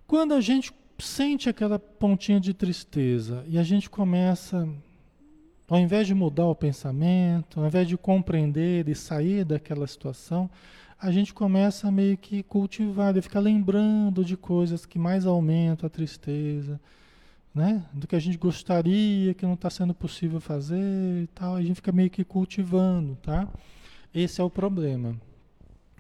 Quando 0.06 0.32
a 0.32 0.40
gente 0.40 0.72
sente 0.98 1.48
aquela 1.48 1.78
pontinha 1.78 2.40
de 2.40 2.54
tristeza 2.54 3.44
e 3.48 3.58
a 3.58 3.62
gente 3.62 3.90
começa, 3.90 4.68
ao 5.68 5.78
invés 5.78 6.06
de 6.06 6.14
mudar 6.14 6.46
o 6.46 6.54
pensamento, 6.54 7.60
ao 7.60 7.66
invés 7.66 7.88
de 7.88 7.96
compreender 7.96 8.88
e 8.88 8.94
sair 8.94 9.44
daquela 9.44 9.86
situação, 9.86 10.48
a 11.00 11.10
gente 11.10 11.32
começa 11.32 11.88
a 11.88 11.90
meio 11.90 12.18
que 12.18 12.42
cultivar, 12.42 13.16
a 13.16 13.22
ficar 13.22 13.40
lembrando 13.40 14.22
de 14.22 14.36
coisas 14.36 14.84
que 14.84 14.98
mais 14.98 15.24
aumentam 15.24 15.86
a 15.86 15.90
tristeza, 15.90 16.78
né? 17.54 17.82
Do 17.94 18.06
que 18.06 18.14
a 18.14 18.18
gente 18.18 18.36
gostaria, 18.36 19.32
que 19.32 19.46
não 19.46 19.54
está 19.54 19.70
sendo 19.70 19.94
possível 19.94 20.40
fazer 20.40 21.22
e 21.22 21.26
tal. 21.34 21.56
A 21.56 21.62
gente 21.62 21.76
fica 21.76 21.90
meio 21.90 22.10
que 22.10 22.22
cultivando, 22.22 23.16
tá? 23.22 23.48
Esse 24.14 24.42
é 24.42 24.44
o 24.44 24.50
problema. 24.50 25.16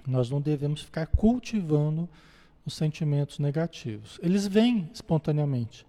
Nós 0.06 0.28
não 0.28 0.40
devemos 0.40 0.82
ficar 0.82 1.06
cultivando 1.06 2.06
os 2.66 2.74
sentimentos 2.74 3.38
negativos. 3.38 4.20
Eles 4.22 4.46
vêm 4.46 4.90
espontaneamente. 4.92 5.86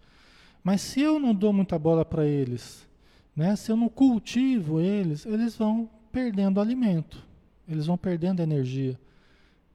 Mas 0.64 0.80
se 0.80 1.02
eu 1.02 1.20
não 1.20 1.36
dou 1.36 1.52
muita 1.52 1.78
bola 1.78 2.06
para 2.06 2.26
eles, 2.26 2.88
né? 3.36 3.58
Se 3.58 3.74
eu 3.74 3.76
não 3.76 3.90
cultivo 3.90 4.80
eles, 4.80 5.26
eles 5.26 5.58
vão 5.58 5.90
perdendo 6.14 6.62
alimento. 6.62 7.31
Eles 7.72 7.86
vão 7.86 7.98
perdendo 7.98 8.42
energia. 8.42 9.00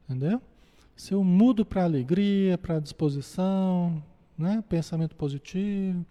Entendeu? 0.05 0.41
Se 0.95 1.13
eu 1.15 1.25
mudo 1.25 1.65
para 1.65 1.85
alegria, 1.85 2.59
para 2.59 2.79
disposição, 2.79 4.03
né? 4.37 4.63
pensamento 4.69 5.17
positivo, 5.17 6.05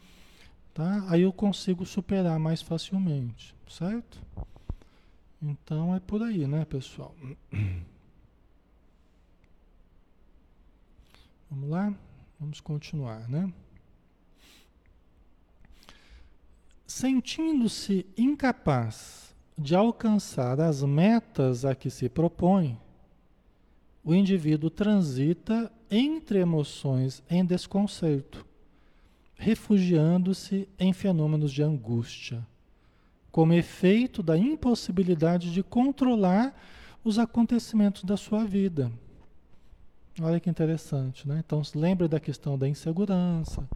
tá? 0.73 1.05
aí 1.09 1.21
eu 1.21 1.31
consigo 1.31 1.85
superar 1.85 2.39
mais 2.39 2.61
facilmente, 2.61 3.55
certo? 3.67 4.21
Então 5.41 5.95
é 5.95 5.99
por 5.99 6.23
aí, 6.23 6.47
né, 6.47 6.65
pessoal? 6.65 7.15
Vamos 11.49 11.69
lá? 11.69 11.93
Vamos 12.39 12.59
continuar, 12.59 13.29
né? 13.29 13.53
Sentindo-se 16.85 18.05
incapaz 18.17 19.34
de 19.57 19.75
alcançar 19.75 20.59
as 20.59 20.83
metas 20.83 21.63
a 21.63 21.73
que 21.73 21.89
se 21.89 22.09
propõe, 22.09 22.77
o 24.03 24.13
indivíduo 24.13 24.69
transita 24.69 25.71
entre 25.89 26.39
emoções 26.39 27.23
em 27.29 27.43
desconcerto, 27.43 28.45
refugiando-se 29.35 30.67
em 30.77 30.93
fenômenos 30.93 31.51
de 31.51 31.63
angústia, 31.63 32.45
como 33.31 33.53
efeito 33.53 34.21
da 34.21 34.37
impossibilidade 34.37 35.51
de 35.51 35.63
controlar 35.63 36.55
os 37.03 37.17
acontecimentos 37.17 38.03
da 38.03 38.17
sua 38.17 38.45
vida. 38.45 38.91
Olha 40.21 40.39
que 40.39 40.49
interessante, 40.49 41.27
né? 41.27 41.43
Então, 41.45 41.61
lembre 41.73 42.07
da 42.07 42.19
questão 42.19 42.57
da 42.57 42.67
insegurança, 42.67 43.67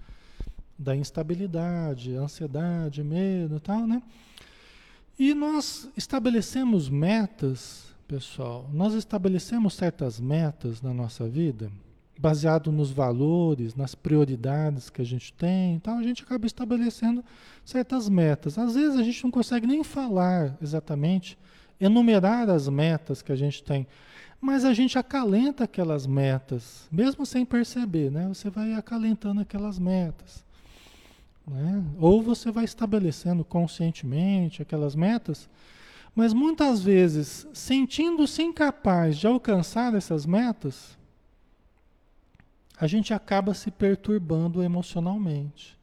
da 0.78 0.96
instabilidade, 0.96 2.16
ansiedade, 2.16 3.04
medo 3.04 3.58
e 3.58 3.60
tal, 3.60 3.86
né? 3.86 4.02
E 5.20 5.34
nós 5.34 5.90
estabelecemos 5.98 6.88
metas, 6.88 7.94
pessoal, 8.08 8.70
nós 8.72 8.94
estabelecemos 8.94 9.74
certas 9.74 10.18
metas 10.18 10.82
na 10.82 10.94
nossa 10.94 11.28
vida, 11.28 11.70
baseado 12.18 12.72
nos 12.72 12.90
valores, 12.90 13.76
nas 13.76 13.94
prioridades 13.94 14.90
que 14.90 15.02
a 15.02 15.06
gente 15.06 15.34
tem, 15.34 15.76
então 15.76 16.00
a 16.00 16.04
gente 16.04 16.24
acaba 16.24 16.46
estabelecendo 16.46 17.22
certas 17.66 18.08
metas. 18.08 18.58
Às 18.58 18.76
vezes 18.76 18.98
a 18.98 19.04
gente 19.04 19.22
não 19.22 19.30
consegue 19.30 19.68
nem 19.68 19.84
falar 19.84 20.58
exatamente, 20.62 21.38
enumerar 21.82 22.50
as 22.50 22.70
metas 22.70 23.22
que 23.22 23.34
a 23.34 23.36
gente 23.36 23.62
tem, 23.62 23.86
mas 24.40 24.64
a 24.64 24.74
gente 24.74 24.98
acalenta 24.98 25.66
aquelas 25.66 26.08
metas, 26.08 26.88
mesmo 26.90 27.26
sem 27.26 27.46
perceber, 27.46 28.10
né? 28.10 28.26
Você 28.30 28.50
vai 28.50 28.74
acalentando 28.74 29.42
aquelas 29.42 29.78
metas. 29.78 30.48
Né? 31.48 31.84
Ou 32.00 32.22
você 32.22 32.52
vai 32.52 32.64
estabelecendo 32.64 33.44
conscientemente 33.44 34.62
aquelas 34.62 34.96
metas, 34.96 35.50
mas 36.16 36.34
muitas 36.34 36.82
vezes, 36.82 37.48
sentindo-se 37.54 38.42
incapaz 38.42 39.18
de 39.18 39.28
alcançar 39.28 39.94
essas 39.94 40.26
metas, 40.26 40.98
a 42.80 42.88
gente 42.88 43.14
acaba 43.14 43.54
se 43.54 43.70
perturbando 43.70 44.64
emocionalmente. 44.64 45.78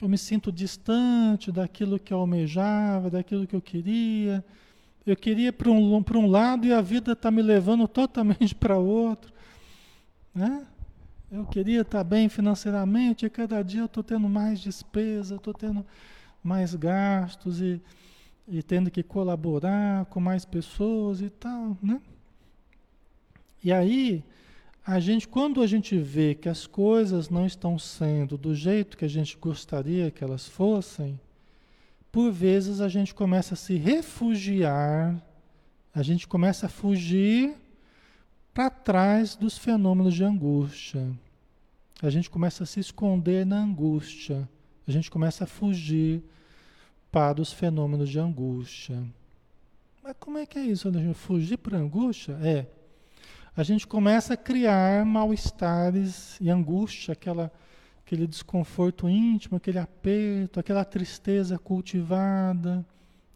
Eu 0.00 0.08
me 0.08 0.18
sinto 0.18 0.52
distante 0.52 1.50
daquilo 1.50 1.98
que 1.98 2.12
eu 2.12 2.18
almejava, 2.18 3.10
daquilo 3.10 3.46
que 3.46 3.56
eu 3.56 3.62
queria. 3.62 4.44
Eu 5.06 5.16
queria 5.16 5.52
para 5.52 5.70
um, 5.70 5.96
um 5.96 6.26
lado 6.26 6.66
e 6.66 6.72
a 6.72 6.80
vida 6.80 7.12
está 7.12 7.30
me 7.30 7.42
levando 7.42 7.86
totalmente 7.86 8.54
para 8.56 8.76
outro. 8.78 9.32
Né? 10.34 10.66
Eu 11.34 11.44
queria 11.44 11.80
estar 11.80 12.04
bem 12.04 12.28
financeiramente 12.28 13.26
e 13.26 13.28
cada 13.28 13.60
dia 13.60 13.80
eu 13.80 13.86
estou 13.86 14.04
tendo 14.04 14.28
mais 14.28 14.60
despesa, 14.60 15.34
estou 15.34 15.52
tendo 15.52 15.84
mais 16.44 16.76
gastos 16.76 17.60
e, 17.60 17.82
e 18.46 18.62
tendo 18.62 18.88
que 18.88 19.02
colaborar 19.02 20.04
com 20.04 20.20
mais 20.20 20.44
pessoas 20.44 21.20
e 21.20 21.28
tal, 21.28 21.76
né? 21.82 22.00
E 23.64 23.72
aí, 23.72 24.22
a 24.86 25.00
gente, 25.00 25.26
quando 25.26 25.60
a 25.60 25.66
gente 25.66 25.98
vê 25.98 26.36
que 26.36 26.48
as 26.48 26.68
coisas 26.68 27.28
não 27.28 27.44
estão 27.44 27.80
sendo 27.80 28.38
do 28.38 28.54
jeito 28.54 28.96
que 28.96 29.04
a 29.04 29.10
gente 29.10 29.36
gostaria 29.36 30.12
que 30.12 30.22
elas 30.22 30.46
fossem, 30.46 31.18
por 32.12 32.30
vezes 32.30 32.80
a 32.80 32.88
gente 32.88 33.12
começa 33.12 33.54
a 33.54 33.56
se 33.56 33.74
refugiar, 33.74 35.20
a 35.92 36.00
gente 36.00 36.28
começa 36.28 36.66
a 36.66 36.68
fugir 36.68 37.56
para 38.52 38.70
trás 38.70 39.34
dos 39.34 39.58
fenômenos 39.58 40.14
de 40.14 40.22
angústia 40.22 41.04
a 42.06 42.10
gente 42.10 42.28
começa 42.28 42.64
a 42.64 42.66
se 42.66 42.80
esconder 42.80 43.46
na 43.46 43.56
angústia, 43.56 44.46
a 44.86 44.90
gente 44.90 45.10
começa 45.10 45.44
a 45.44 45.46
fugir 45.46 46.22
para 47.10 47.40
os 47.40 47.50
fenômenos 47.50 48.10
de 48.10 48.18
angústia. 48.18 49.02
Mas 50.02 50.14
como 50.20 50.36
é 50.36 50.44
que 50.44 50.58
é 50.58 50.62
isso, 50.62 50.92
gente 50.92 51.14
Fugir 51.14 51.56
para 51.56 51.78
a 51.78 51.80
angústia? 51.80 52.38
É. 52.42 52.66
A 53.56 53.62
gente 53.62 53.86
começa 53.86 54.34
a 54.34 54.36
criar 54.36 55.06
mal-estares 55.06 56.38
e 56.42 56.50
angústia, 56.50 57.12
aquela, 57.12 57.50
aquele 58.04 58.26
desconforto 58.26 59.08
íntimo, 59.08 59.56
aquele 59.56 59.78
aperto, 59.78 60.60
aquela 60.60 60.84
tristeza 60.84 61.58
cultivada, 61.58 62.84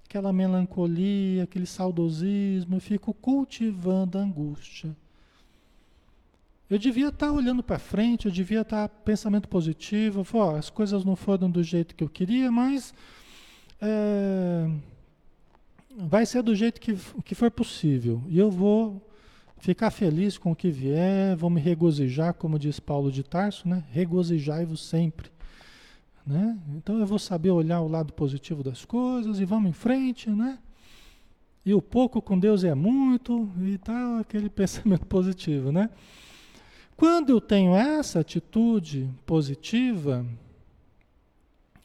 aquela 0.05 0.31
melancolia, 0.31 1.45
aquele 1.45 1.67
saudosismo. 1.67 2.77
Eu 2.77 2.81
fico 2.81 3.15
cultivando 3.15 4.19
a 4.19 4.21
angústia. 4.21 4.95
Eu 6.71 6.79
devia 6.79 7.09
estar 7.09 7.29
tá 7.29 7.33
olhando 7.33 7.63
para 7.63 7.79
frente, 7.79 8.27
eu 8.27 8.33
devia 8.33 8.61
estar 8.61 8.89
tá 8.89 8.95
pensamento 9.05 9.49
positivo, 9.49 10.27
oh, 10.33 10.51
as 10.51 10.69
coisas 10.69 11.05
não 11.05 11.17
foram 11.17 11.51
do 11.51 11.63
jeito 11.63 11.95
que 11.95 12.05
eu 12.05 12.09
queria, 12.09 12.51
mas 12.51 12.93
é, 13.81 14.71
vai 15.97 16.27
ser 16.27 16.43
do 16.43 16.55
jeito 16.55 16.81
que, 16.81 16.95
que 17.25 17.35
for 17.35 17.51
possível. 17.51 18.23
E 18.29 18.39
eu 18.39 18.51
vou 18.51 19.03
ficar 19.59 19.91
feliz 19.91 20.37
com 20.37 20.53
o 20.53 20.57
que 20.57 20.71
vier, 20.71 21.37
vou 21.37 21.51
me 21.51 21.61
regozijar, 21.61 22.35
como 22.35 22.59
diz 22.59 22.79
Paulo 22.79 23.11
de 23.11 23.23
Tarso, 23.23 23.67
né? 23.67 23.85
Regozijai-vos 23.91 24.87
sempre. 24.87 25.31
Né? 26.27 26.59
Então 26.77 26.99
eu 26.99 27.07
vou 27.07 27.19
saber 27.19 27.51
olhar 27.51 27.81
o 27.81 27.89
lado 27.89 28.13
positivo 28.13 28.63
das 28.63 28.85
coisas 28.85 29.41
e 29.41 29.47
vamos 29.47 29.71
em 29.71 29.73
frente, 29.73 30.29
né? 30.29 30.59
E 31.65 31.73
o 31.73 31.81
pouco 31.81 32.21
com 32.21 32.39
Deus 32.39 32.65
é 32.65 32.75
muito 32.75 33.51
e 33.63 33.79
tal, 33.79 34.19
aquele 34.19 34.49
pensamento 34.51 35.07
positivo, 35.07 35.73
né? 35.73 35.89
Quando 36.99 37.31
eu 37.31 37.41
tenho 37.41 37.77
essa 37.77 38.19
atitude 38.19 39.09
positiva, 39.25 40.27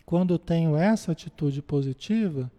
quando 0.04 0.34
eu 0.34 0.40
tenho 0.40 0.76
essa 0.76 1.12
atitude 1.12 1.62
positiva, 1.62 2.52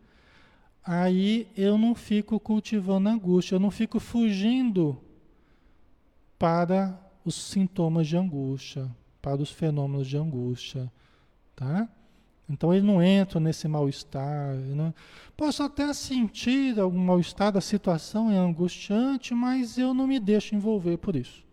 aí 0.84 1.48
eu 1.56 1.76
não 1.76 1.96
fico 1.96 2.38
cultivando 2.38 3.08
angústia, 3.08 3.56
eu 3.56 3.58
não 3.58 3.72
fico 3.72 3.98
fugindo 3.98 4.96
para 6.38 6.96
os 7.24 7.34
sintomas 7.34 8.06
de 8.06 8.16
angústia, 8.16 8.88
para 9.20 9.42
os 9.42 9.50
fenômenos 9.50 10.06
de 10.06 10.16
angústia, 10.16 10.88
tá? 11.56 11.88
Então 12.48 12.72
ele 12.72 12.86
não 12.86 13.02
entra 13.02 13.40
nesse 13.40 13.66
mal-estar. 13.66 14.54
Né? 14.54 14.94
Posso 15.36 15.60
até 15.60 15.92
sentir 15.92 16.78
algum 16.78 17.04
mal-estar, 17.04 17.56
a 17.56 17.60
situação 17.60 18.30
é 18.30 18.36
angustiante, 18.36 19.34
mas 19.34 19.76
eu 19.76 19.92
não 19.92 20.06
me 20.06 20.20
deixo 20.20 20.54
envolver 20.54 20.98
por 20.98 21.16
isso. 21.16 21.43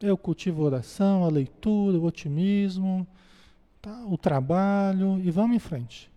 Eu 0.00 0.16
cultivo 0.16 0.62
a 0.62 0.66
oração, 0.66 1.24
a 1.24 1.28
leitura, 1.28 1.98
o 1.98 2.04
otimismo, 2.04 3.06
tá? 3.82 4.04
o 4.06 4.16
trabalho 4.16 5.20
e 5.22 5.30
vamos 5.30 5.56
em 5.56 5.58
frente. 5.58 6.10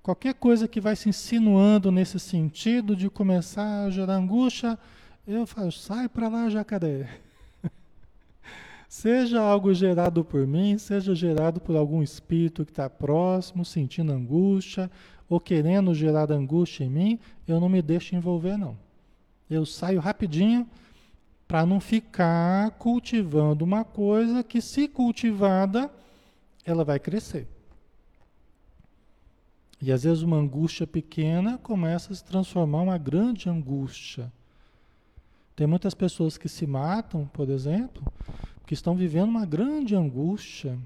Qualquer 0.00 0.34
coisa 0.34 0.68
que 0.68 0.80
vai 0.80 0.94
se 0.94 1.08
insinuando 1.08 1.90
nesse 1.90 2.20
sentido 2.20 2.94
de 2.94 3.10
começar 3.10 3.86
a 3.86 3.90
gerar 3.90 4.14
angústia, 4.14 4.78
eu 5.26 5.44
falo, 5.44 5.72
sai 5.72 6.08
para 6.08 6.28
lá, 6.28 6.48
jacaré. 6.48 7.08
seja 8.88 9.40
algo 9.40 9.74
gerado 9.74 10.22
por 10.22 10.46
mim, 10.46 10.78
seja 10.78 11.16
gerado 11.16 11.60
por 11.60 11.74
algum 11.74 12.00
espírito 12.00 12.64
que 12.64 12.70
está 12.70 12.88
próximo, 12.88 13.64
sentindo 13.64 14.12
angústia, 14.12 14.88
ou 15.28 15.40
querendo 15.40 15.92
gerar 15.94 16.30
angústia 16.30 16.84
em 16.84 16.90
mim, 16.90 17.18
eu 17.48 17.58
não 17.58 17.68
me 17.68 17.82
deixo 17.82 18.14
envolver, 18.14 18.56
não. 18.56 18.76
Eu 19.50 19.66
saio 19.66 19.98
rapidinho 19.98 20.68
para 21.46 21.66
não 21.66 21.80
ficar 21.80 22.70
cultivando 22.72 23.64
uma 23.64 23.84
coisa 23.84 24.42
que, 24.42 24.60
se 24.60 24.88
cultivada, 24.88 25.90
ela 26.64 26.84
vai 26.84 26.98
crescer. 26.98 27.46
E 29.80 29.92
às 29.92 30.04
vezes 30.04 30.22
uma 30.22 30.38
angústia 30.38 30.86
pequena 30.86 31.58
começa 31.58 32.12
a 32.12 32.16
se 32.16 32.24
transformar 32.24 32.78
em 32.78 32.84
uma 32.84 32.98
grande 32.98 33.50
angústia. 33.50 34.32
Tem 35.54 35.66
muitas 35.66 35.94
pessoas 35.94 36.38
que 36.38 36.48
se 36.48 36.66
matam, 36.66 37.26
por 37.26 37.48
exemplo, 37.50 38.02
que 38.66 38.74
estão 38.74 38.96
vivendo 38.96 39.28
uma 39.28 39.44
grande 39.44 39.94
angústia, 39.94 40.78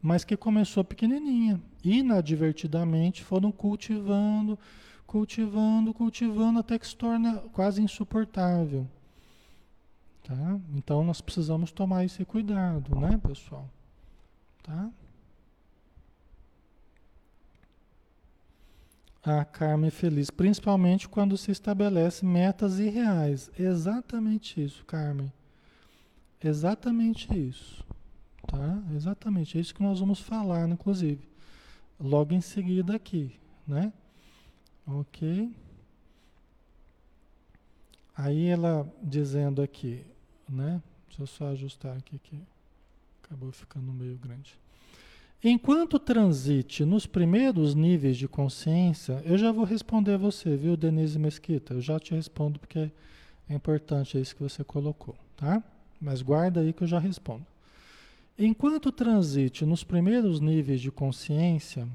mas 0.00 0.24
que 0.24 0.36
começou 0.36 0.84
pequenininha. 0.84 1.60
Inadvertidamente 1.82 3.24
foram 3.24 3.50
cultivando, 3.50 4.58
cultivando, 5.12 5.92
cultivando 5.92 6.58
até 6.58 6.78
que 6.78 6.86
se 6.86 6.96
torna 6.96 7.36
quase 7.52 7.82
insuportável. 7.82 8.88
Tá? 10.24 10.58
Então 10.74 11.04
nós 11.04 11.20
precisamos 11.20 11.70
tomar 11.70 12.02
esse 12.06 12.24
cuidado, 12.24 12.98
né, 12.98 13.20
pessoal? 13.22 13.68
Tá? 14.62 14.90
a 19.24 19.44
karma 19.44 19.86
é 19.86 19.90
feliz, 19.90 20.30
principalmente 20.30 21.08
quando 21.08 21.36
se 21.36 21.52
estabelece 21.52 22.24
metas 22.26 22.80
irreais. 22.80 23.50
Exatamente 23.56 24.64
isso, 24.64 24.84
Carmen. 24.84 25.32
Exatamente 26.42 27.32
isso. 27.32 27.84
Tá? 28.48 28.82
Exatamente. 28.96 29.56
É 29.56 29.60
isso 29.60 29.74
que 29.74 29.82
nós 29.82 30.00
vamos 30.00 30.18
falar, 30.18 30.68
inclusive. 30.68 31.20
Logo 32.00 32.34
em 32.34 32.40
seguida 32.40 32.96
aqui, 32.96 33.38
né? 33.64 33.92
Ok. 34.86 35.54
Aí 38.16 38.46
ela 38.46 38.90
dizendo 39.02 39.62
aqui, 39.62 40.04
né? 40.48 40.82
Deixa 41.08 41.22
eu 41.22 41.26
só 41.26 41.48
ajustar 41.48 41.96
aqui 41.96 42.18
que 42.18 42.40
acabou 43.22 43.52
ficando 43.52 43.92
meio 43.92 44.16
grande. 44.16 44.58
Enquanto 45.44 45.98
transite 45.98 46.84
nos 46.84 47.04
primeiros 47.04 47.74
níveis 47.74 48.16
de 48.16 48.28
consciência, 48.28 49.20
eu 49.24 49.36
já 49.36 49.50
vou 49.50 49.64
responder 49.64 50.12
a 50.12 50.18
você, 50.18 50.56
viu, 50.56 50.76
Denise 50.76 51.18
Mesquita? 51.18 51.74
Eu 51.74 51.80
já 51.80 51.98
te 51.98 52.14
respondo 52.14 52.60
porque 52.60 52.90
é 53.48 53.54
importante 53.54 54.20
isso 54.20 54.36
que 54.36 54.42
você 54.42 54.62
colocou, 54.62 55.16
tá? 55.36 55.62
Mas 56.00 56.22
guarda 56.22 56.60
aí 56.60 56.72
que 56.72 56.84
eu 56.84 56.88
já 56.88 56.98
respondo. 56.98 57.44
Enquanto 58.38 58.92
transite 58.92 59.66
nos 59.66 59.82
primeiros 59.82 60.40
níveis 60.40 60.80
de 60.80 60.90
consciência, 60.90 61.88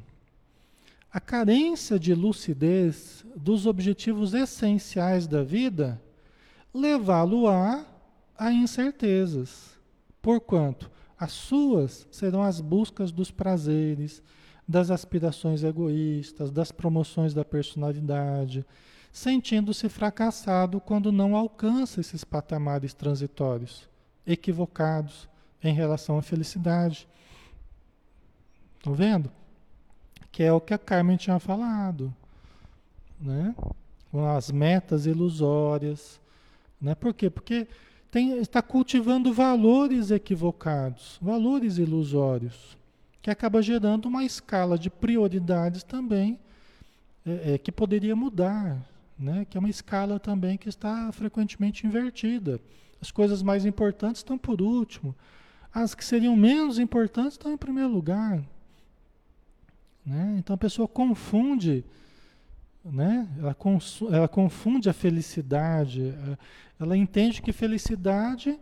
a 1.17 1.19
carência 1.19 1.97
de 1.97 2.13
lucidez 2.13 3.25
dos 3.35 3.65
objetivos 3.65 4.35
essenciais 4.35 5.25
da 5.25 5.43
vida 5.43 5.99
levá-lo-á 6.71 7.83
a 8.37 8.51
incertezas. 8.51 9.79
Porquanto 10.21 10.91
as 11.17 11.31
suas 11.31 12.05
serão 12.11 12.43
as 12.43 12.61
buscas 12.61 13.11
dos 13.11 13.31
prazeres, 13.31 14.21
das 14.67 14.91
aspirações 14.91 15.63
egoístas, 15.63 16.51
das 16.51 16.71
promoções 16.71 17.33
da 17.33 17.43
personalidade, 17.43 18.63
sentindo-se 19.11 19.89
fracassado 19.89 20.79
quando 20.79 21.11
não 21.11 21.35
alcança 21.35 21.99
esses 21.99 22.23
patamares 22.23 22.93
transitórios, 22.93 23.89
equivocados 24.23 25.27
em 25.63 25.73
relação 25.73 26.19
à 26.19 26.21
felicidade. 26.21 27.07
Estão 28.77 28.93
vendo? 28.93 29.31
Que 30.31 30.43
é 30.43 30.51
o 30.51 30.61
que 30.61 30.73
a 30.73 30.77
Carmen 30.77 31.17
tinha 31.17 31.39
falado, 31.39 32.13
né? 33.19 33.55
Com 34.11 34.25
as 34.27 34.51
metas 34.51 35.05
ilusórias, 35.05 36.19
né? 36.81 36.95
Por 36.95 37.13
quê? 37.13 37.29
Porque 37.29 37.67
tem, 38.11 38.37
está 38.37 38.61
cultivando 38.61 39.33
valores 39.33 40.11
equivocados, 40.11 41.17
valores 41.21 41.77
ilusórios, 41.77 42.77
que 43.21 43.29
acaba 43.29 43.61
gerando 43.61 44.05
uma 44.05 44.23
escala 44.23 44.77
de 44.77 44.89
prioridades 44.89 45.83
também 45.83 46.39
é, 47.25 47.55
é, 47.55 47.57
que 47.57 47.71
poderia 47.71 48.15
mudar, 48.15 48.81
né? 49.19 49.45
que 49.49 49.57
é 49.57 49.59
uma 49.59 49.69
escala 49.69 50.17
também 50.17 50.57
que 50.57 50.69
está 50.69 51.11
frequentemente 51.11 51.85
invertida. 51.85 52.59
As 53.01 53.11
coisas 53.11 53.43
mais 53.43 53.65
importantes 53.65 54.21
estão 54.21 54.37
por 54.37 54.61
último, 54.61 55.13
as 55.73 55.93
que 55.93 56.05
seriam 56.05 56.35
menos 56.35 56.79
importantes 56.79 57.33
estão 57.33 57.51
em 57.51 57.57
primeiro 57.57 57.89
lugar. 57.89 58.41
Né? 60.07 60.37
Então 60.39 60.53
a 60.53 60.57
pessoa 60.57 60.87
confunde 60.87 61.83
né? 62.91 63.27
Ela, 63.37 63.55
ela 64.11 64.27
confunde 64.27 64.89
a 64.89 64.93
felicidade, 64.93 66.09
é, 66.09 66.37
ela 66.79 66.95
entende 66.95 67.41
que 67.41 67.51
felicidade 67.51 68.57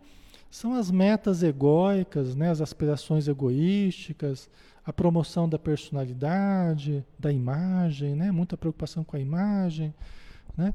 são 0.49 0.73
as 0.73 0.89
metas 0.89 1.43
egóicas, 1.43 2.35
né? 2.35 2.49
as 2.49 2.61
aspirações 2.61 3.27
egoísticas, 3.27 4.49
a 4.85 4.93
promoção 4.93 5.49
da 5.49 5.59
personalidade, 5.59 7.05
da 7.19 7.31
imagem, 7.31 8.15
né? 8.15 8.31
muita 8.31 8.57
preocupação 8.57 9.03
com 9.03 9.15
a 9.15 9.19
imagem. 9.19 9.93
Né? 10.55 10.73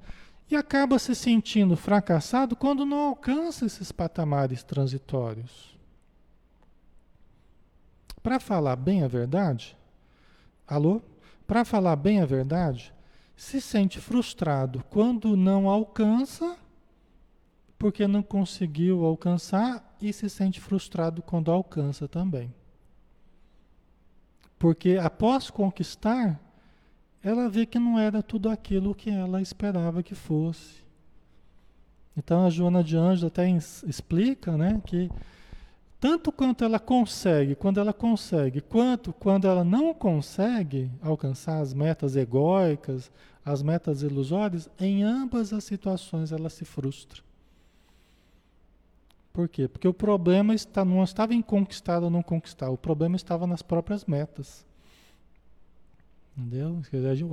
E 0.51 0.57
acaba 0.57 0.99
se 0.99 1.15
sentindo 1.15 1.77
fracassado 1.77 2.55
quando 2.55 2.85
não 2.85 3.09
alcança 3.09 3.65
esses 3.65 3.91
patamares 3.91 4.63
transitórios. 4.63 5.77
Para 8.23 8.39
falar 8.39 8.77
bem 8.77 9.03
a 9.03 9.09
verdade, 9.09 9.77
alô? 10.75 11.03
Para 11.47 11.65
falar 11.65 11.97
bem 11.97 12.21
a 12.21 12.27
verdade, 12.27 12.95
se 13.37 13.61
sente 13.61 14.01
frustrado 14.01 14.85
quando 14.89 15.37
não 15.37 15.69
alcança, 15.69 16.57
porque 17.79 18.07
não 18.07 18.23
conseguiu 18.23 19.05
alcançar, 19.05 19.97
e 20.01 20.13
se 20.13 20.31
sente 20.31 20.61
frustrado 20.61 21.21
quando 21.21 21.51
alcança 21.51 22.09
também. 22.09 22.55
Porque 24.59 24.97
após 24.97 25.51
conquistar, 25.51 26.41
ela 27.23 27.49
vê 27.49 27.67
que 27.67 27.79
não 27.79 27.99
era 27.99 28.23
tudo 28.23 28.49
aquilo 28.49 28.95
que 28.95 29.11
ela 29.11 29.43
esperava 29.43 30.03
que 30.03 30.15
fosse. 30.15 30.81
Então 32.17 32.47
a 32.47 32.51
Joana 32.51 32.83
de 32.83 32.97
Anjos 32.97 33.25
até 33.25 33.49
explica 33.51 34.57
né, 34.57 34.81
que 34.87 35.11
tanto 36.01 36.33
quanto 36.33 36.65
ela 36.65 36.79
consegue, 36.79 37.55
quando 37.55 37.79
ela 37.79 37.93
consegue, 37.93 38.63
quanto 38.63 39.13
quando 39.13 39.47
ela 39.47 39.63
não 39.63 39.93
consegue 39.93 40.91
alcançar 41.03 41.61
as 41.61 41.75
metas 41.75 42.17
egóicas, 42.17 43.11
as 43.45 43.63
metas 43.63 44.03
ilusórias, 44.03 44.71
em 44.81 45.03
ambas 45.03 45.53
as 45.53 45.63
situações 45.65 46.33
ela 46.33 46.49
se 46.49 46.65
frustra. 46.65 47.23
Por 49.33 49.49
quê? 49.49 49.69
Porque 49.69 49.87
o 49.87 49.95
problema 49.95 50.55
está, 50.55 50.85
não 50.85 51.05
estava 51.05 51.35
em 51.35 51.43
conquistar 51.43 52.03
ou 52.03 52.11
não 52.11 52.23
conquistar, 52.23 52.71
o 52.71 52.79
problema 52.79 53.15
estava 53.15 53.47
nas 53.47 53.63
próprias 53.63 54.05
metas. 54.07 54.67
Entendeu? 56.37 56.81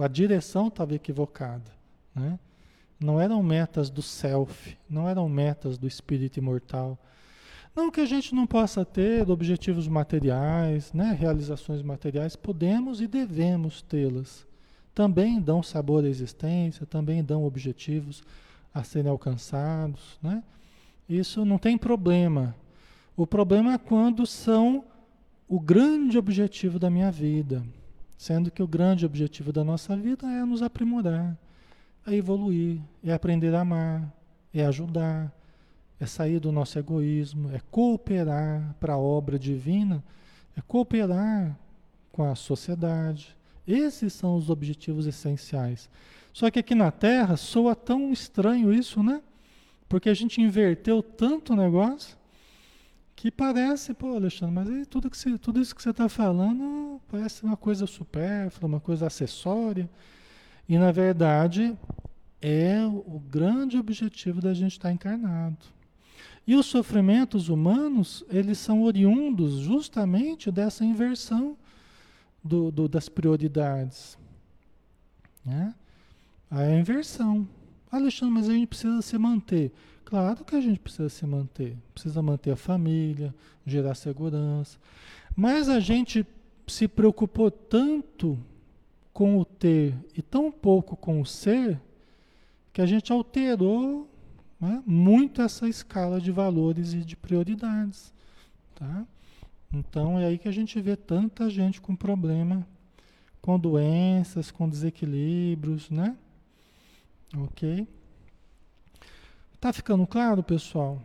A 0.03 0.07
direção 0.07 0.67
estava 0.67 0.93
equivocada. 0.93 1.71
Né? 2.13 2.37
Não 2.99 3.19
eram 3.19 3.41
metas 3.41 3.89
do 3.89 4.01
self, 4.01 4.77
não 4.89 5.07
eram 5.07 5.29
metas 5.29 5.77
do 5.77 5.87
espírito 5.87 6.37
imortal. 6.37 6.97
Não 7.77 7.91
que 7.91 8.01
a 8.01 8.05
gente 8.07 8.33
não 8.33 8.47
possa 8.47 8.83
ter 8.83 9.29
objetivos 9.29 9.87
materiais, 9.87 10.91
né? 10.93 11.15
realizações 11.17 11.83
materiais, 11.83 12.35
podemos 12.35 13.01
e 13.01 13.07
devemos 13.07 13.83
tê-las. 13.83 14.47
Também 14.95 15.39
dão 15.39 15.61
sabor 15.61 16.03
à 16.03 16.07
existência, 16.07 16.87
também 16.87 17.23
dão 17.23 17.45
objetivos 17.45 18.23
a 18.73 18.83
serem 18.83 19.11
alcançados. 19.11 20.17
Né? 20.23 20.41
Isso 21.07 21.45
não 21.45 21.59
tem 21.59 21.77
problema. 21.77 22.55
O 23.15 23.27
problema 23.27 23.73
é 23.73 23.77
quando 23.77 24.25
são 24.25 24.83
o 25.47 25.59
grande 25.59 26.17
objetivo 26.17 26.79
da 26.79 26.89
minha 26.89 27.11
vida. 27.11 27.63
Sendo 28.17 28.49
que 28.49 28.63
o 28.63 28.67
grande 28.67 29.05
objetivo 29.05 29.53
da 29.53 29.63
nossa 29.63 29.95
vida 29.95 30.25
é 30.25 30.43
nos 30.43 30.63
aprimorar, 30.63 31.37
é 32.07 32.15
evoluir, 32.15 32.81
é 33.03 33.13
aprender 33.13 33.53
a 33.53 33.61
amar, 33.61 34.11
é 34.51 34.65
ajudar, 34.65 35.31
é 35.99 36.05
sair 36.05 36.39
do 36.39 36.51
nosso 36.51 36.77
egoísmo, 36.77 37.51
é 37.51 37.59
cooperar 37.71 38.75
para 38.79 38.93
a 38.93 38.97
obra 38.97 39.39
divina, 39.39 40.03
é 40.55 40.61
cooperar 40.61 41.57
com 42.11 42.23
a 42.23 42.35
sociedade. 42.35 43.35
Esses 43.67 44.13
são 44.13 44.35
os 44.35 44.49
objetivos 44.49 45.05
essenciais. 45.07 45.89
Só 46.31 46.49
que 46.51 46.59
aqui 46.59 46.75
na 46.75 46.91
Terra 46.91 47.35
soa 47.35 47.75
tão 47.75 48.11
estranho 48.11 48.73
isso, 48.73 49.01
né? 49.01 49.21
Porque 49.89 50.09
a 50.09 50.13
gente 50.13 50.41
inverteu 50.41 51.01
tanto 51.01 51.53
o 51.53 51.55
negócio 51.55 52.17
que 53.15 53.31
parece, 53.31 53.93
pô, 53.95 54.15
Alexandre, 54.15 54.53
mas 54.53 54.87
tudo, 54.87 55.09
que 55.09 55.17
você, 55.17 55.37
tudo 55.39 55.59
isso 55.59 55.75
que 55.75 55.81
você 55.81 55.89
está 55.89 56.07
falando 56.07 57.01
parece 57.09 57.43
uma 57.43 57.57
coisa 57.57 57.87
supérflua, 57.87 58.67
uma 58.67 58.79
coisa 58.79 59.07
acessória. 59.07 59.89
E 60.69 60.77
na 60.77 60.91
verdade 60.91 61.75
é 62.41 62.85
o 62.85 63.19
grande 63.19 63.77
objetivo 63.77 64.39
da 64.41 64.53
gente 64.53 64.73
estar 64.73 64.89
tá 64.89 64.93
encarnado. 64.93 65.76
E 66.47 66.55
os 66.55 66.65
sofrimentos 66.65 67.49
humanos, 67.49 68.23
eles 68.29 68.57
são 68.57 68.81
oriundos 68.83 69.59
justamente 69.59 70.49
dessa 70.49 70.85
inversão 70.85 71.57
do, 72.41 72.71
do, 72.71 72.87
das 72.87 73.09
prioridades. 73.09 74.17
Né? 75.45 75.75
A 76.49 76.65
inversão. 76.71 77.45
Alexandre, 77.91 78.33
mas 78.33 78.49
a 78.49 78.53
gente 78.53 78.67
precisa 78.67 79.01
se 79.01 79.17
manter. 79.17 79.73
Claro 80.05 80.45
que 80.45 80.55
a 80.55 80.61
gente 80.61 80.79
precisa 80.79 81.09
se 81.09 81.25
manter, 81.25 81.75
precisa 81.93 82.21
manter 82.21 82.51
a 82.51 82.55
família, 82.55 83.35
gerar 83.65 83.93
segurança. 83.93 84.77
Mas 85.35 85.67
a 85.67 85.81
gente 85.81 86.25
se 86.65 86.87
preocupou 86.87 87.51
tanto 87.51 88.39
com 89.11 89.37
o 89.37 89.43
ter 89.43 89.93
e 90.15 90.21
tão 90.21 90.49
pouco 90.49 90.95
com 90.95 91.19
o 91.19 91.25
ser, 91.25 91.79
que 92.71 92.81
a 92.81 92.85
gente 92.85 93.11
alterou 93.11 94.07
né, 94.59 94.81
muito 94.85 95.41
essa 95.41 95.67
escala 95.67 96.19
de 96.19 96.31
valores 96.31 96.93
e 96.93 96.99
de 96.99 97.15
prioridades. 97.15 98.13
Tá? 98.75 99.05
Então 99.73 100.19
é 100.19 100.25
aí 100.25 100.37
que 100.37 100.47
a 100.47 100.51
gente 100.51 100.79
vê 100.79 100.95
tanta 100.95 101.49
gente 101.49 101.81
com 101.81 101.95
problema, 101.95 102.65
com 103.41 103.59
doenças, 103.59 104.51
com 104.51 104.67
desequilíbrios, 104.67 105.89
né? 105.89 106.15
Ok? 107.35 107.87
Tá 109.59 109.73
ficando 109.73 110.05
claro, 110.05 110.43
pessoal? 110.43 111.01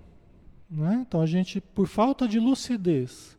Né? 0.71 1.05
Então 1.07 1.21
a 1.21 1.27
gente, 1.27 1.61
por 1.61 1.87
falta 1.87 2.27
de 2.27 2.39
lucidez, 2.39 3.37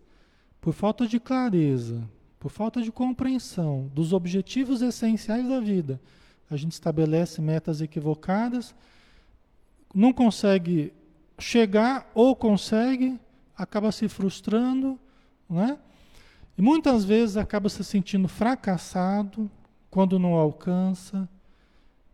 por 0.60 0.74
falta 0.74 1.08
de 1.08 1.20
clareza, 1.20 2.08
por 2.40 2.50
falta 2.50 2.82
de 2.82 2.92
compreensão 2.92 3.90
dos 3.94 4.14
objetivos 4.14 4.82
essenciais 4.82 5.48
da 5.48 5.60
vida, 5.60 6.00
a 6.50 6.58
gente 6.58 6.74
estabelece 6.74 7.42
metas 7.42 7.82
equivocadas, 7.82 8.76
não 9.94 10.12
consegue 10.12 10.94
chegar 11.38 12.10
ou 12.14 12.36
consegue, 12.36 13.20
acaba 13.56 13.92
se 13.92 14.08
frustrando, 14.08 15.00
né? 15.50 15.78
E 16.58 16.62
muitas 16.62 17.04
vezes 17.04 17.38
acaba 17.38 17.68
se 17.70 17.84
sentindo 17.84 18.28
fracassado 18.28 19.50
quando 19.90 20.20
não 20.20 20.36
alcança, 20.36 21.28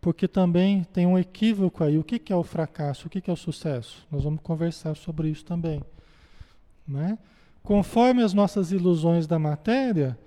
porque 0.00 0.26
também 0.26 0.84
tem 0.84 1.06
um 1.06 1.18
equívoco 1.18 1.84
aí. 1.84 1.98
O 1.98 2.04
que, 2.04 2.32
é 2.32 2.36
o 2.36 2.42
fracasso? 2.42 3.06
O 3.06 3.10
que, 3.10 3.20
que 3.20 3.30
é 3.30 3.32
o 3.32 3.36
sucesso? 3.36 4.06
Nós 4.10 4.24
vamos 4.24 4.40
conversar 4.42 4.96
sobre 4.96 5.28
isso 5.28 5.44
também. 5.44 5.82
Né? 6.88 7.18
Conforme 7.62 8.22
as 8.22 8.32
nossas 8.32 8.72
ilusões 8.72 9.26
da 9.26 9.38
matéria, 9.38 10.18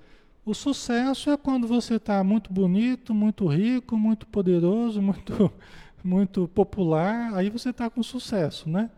o 0.46 0.54
sucesso 0.54 1.32
é 1.32 1.38
quando 1.38 1.68
você 1.68 1.96
está 1.96 2.24
muito 2.24 2.54
bonito, 2.54 3.14
muito 3.14 3.48
rico, 3.48 3.98
muito 3.98 4.28
poderoso, 4.28 5.02
muito, 5.04 5.52
muito 6.04 6.48
popular, 6.50 7.34
aí 7.34 7.50
você 7.50 7.70
está 7.70 7.90
com 7.90 8.04
sucesso, 8.04 8.70
né? 8.70 8.90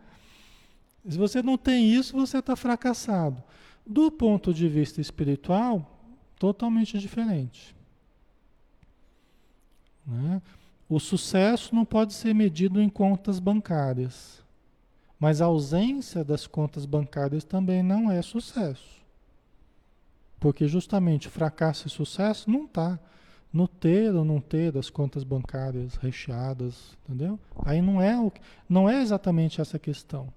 Se 1.07 1.17
você 1.17 1.43
não 1.43 1.57
tem 1.57 1.91
isso, 1.91 2.13
você 2.15 2.39
está 2.39 2.55
fracassado. 2.55 3.43
Do 3.85 4.11
ponto 4.11 4.51
de 4.51 4.67
vista 4.67 4.99
espiritual, 4.99 5.99
totalmente 6.39 6.97
diferente. 6.97 7.75
Né? 10.05 10.41
O 10.89 10.99
sucesso 10.99 11.75
não 11.75 11.85
pode 11.85 12.13
ser 12.13 12.33
medido 12.33 12.81
em 12.81 12.89
contas 12.89 13.39
bancárias. 13.39 14.43
Mas 15.19 15.41
a 15.41 15.45
ausência 15.45 16.23
das 16.23 16.47
contas 16.47 16.85
bancárias 16.85 17.43
também 17.43 17.83
não 17.83 18.11
é 18.11 18.21
sucesso. 18.21 19.03
Porque 20.39 20.67
justamente 20.67 21.29
fracasso 21.29 21.87
e 21.87 21.91
sucesso 21.91 22.49
não 22.49 22.65
está 22.65 22.99
no 23.55 23.69
ter 23.69 24.13
ou 24.13 24.25
não 24.25 24.41
ter 24.41 24.69
das 24.69 24.89
contas 24.89 25.23
bancárias 25.23 25.95
recheadas, 25.95 26.97
entendeu? 27.05 27.39
Aí 27.63 27.81
não 27.81 28.01
é, 28.01 28.19
o, 28.19 28.29
não 28.67 28.89
é 28.89 29.01
exatamente 29.01 29.61
essa 29.61 29.79
questão. 29.79 30.27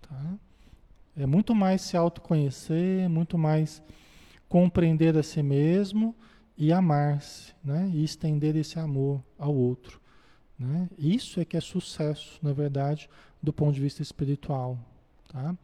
Tá? 0.00 0.38
É 1.14 1.26
muito 1.26 1.54
mais 1.54 1.82
se 1.82 1.98
autoconhecer, 1.98 3.10
muito 3.10 3.36
mais 3.36 3.82
compreender 4.48 5.18
a 5.18 5.22
si 5.22 5.42
mesmo 5.42 6.16
e 6.56 6.72
amar-se, 6.72 7.52
né? 7.62 7.90
E 7.92 8.02
estender 8.02 8.56
esse 8.56 8.78
amor 8.78 9.22
ao 9.38 9.54
outro, 9.54 10.00
né? 10.58 10.88
Isso 10.96 11.40
é 11.40 11.44
que 11.44 11.58
é 11.58 11.60
sucesso, 11.60 12.38
na 12.42 12.54
verdade, 12.54 13.06
do 13.42 13.52
ponto 13.52 13.74
de 13.74 13.82
vista 13.82 14.00
espiritual, 14.00 14.78
tá? 15.28 15.54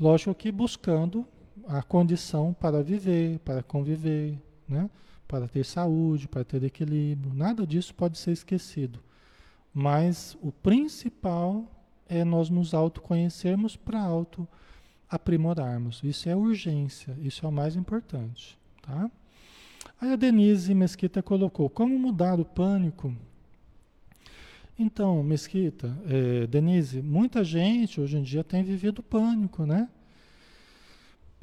Lógico 0.00 0.34
que 0.34 0.50
buscando 0.50 1.24
a 1.68 1.80
condição 1.80 2.52
para 2.52 2.82
viver, 2.82 3.38
para 3.38 3.62
conviver, 3.62 4.36
né? 4.68 4.90
Para 5.32 5.48
ter 5.48 5.64
saúde, 5.64 6.28
para 6.28 6.44
ter 6.44 6.62
equilíbrio, 6.62 7.32
nada 7.32 7.66
disso 7.66 7.94
pode 7.94 8.18
ser 8.18 8.32
esquecido. 8.32 9.00
Mas 9.72 10.36
o 10.42 10.52
principal 10.52 11.64
é 12.06 12.22
nós 12.22 12.50
nos 12.50 12.74
autoconhecermos 12.74 13.74
para 13.74 13.98
auto 13.98 14.46
aprimorarmos. 15.08 16.02
Isso 16.04 16.28
é 16.28 16.36
urgência, 16.36 17.16
isso 17.22 17.46
é 17.46 17.48
o 17.48 17.52
mais 17.52 17.76
importante, 17.76 18.58
tá? 18.82 19.10
Aí 19.98 20.12
a 20.12 20.16
Denise 20.16 20.74
Mesquita 20.74 21.22
colocou: 21.22 21.70
como 21.70 21.98
mudar 21.98 22.38
o 22.38 22.44
pânico? 22.44 23.16
Então, 24.78 25.22
Mesquita, 25.22 25.96
é, 26.10 26.46
Denise, 26.46 27.00
muita 27.00 27.42
gente 27.42 28.02
hoje 28.02 28.18
em 28.18 28.22
dia 28.22 28.44
tem 28.44 28.62
vivido 28.62 29.02
pânico, 29.02 29.64
né? 29.64 29.88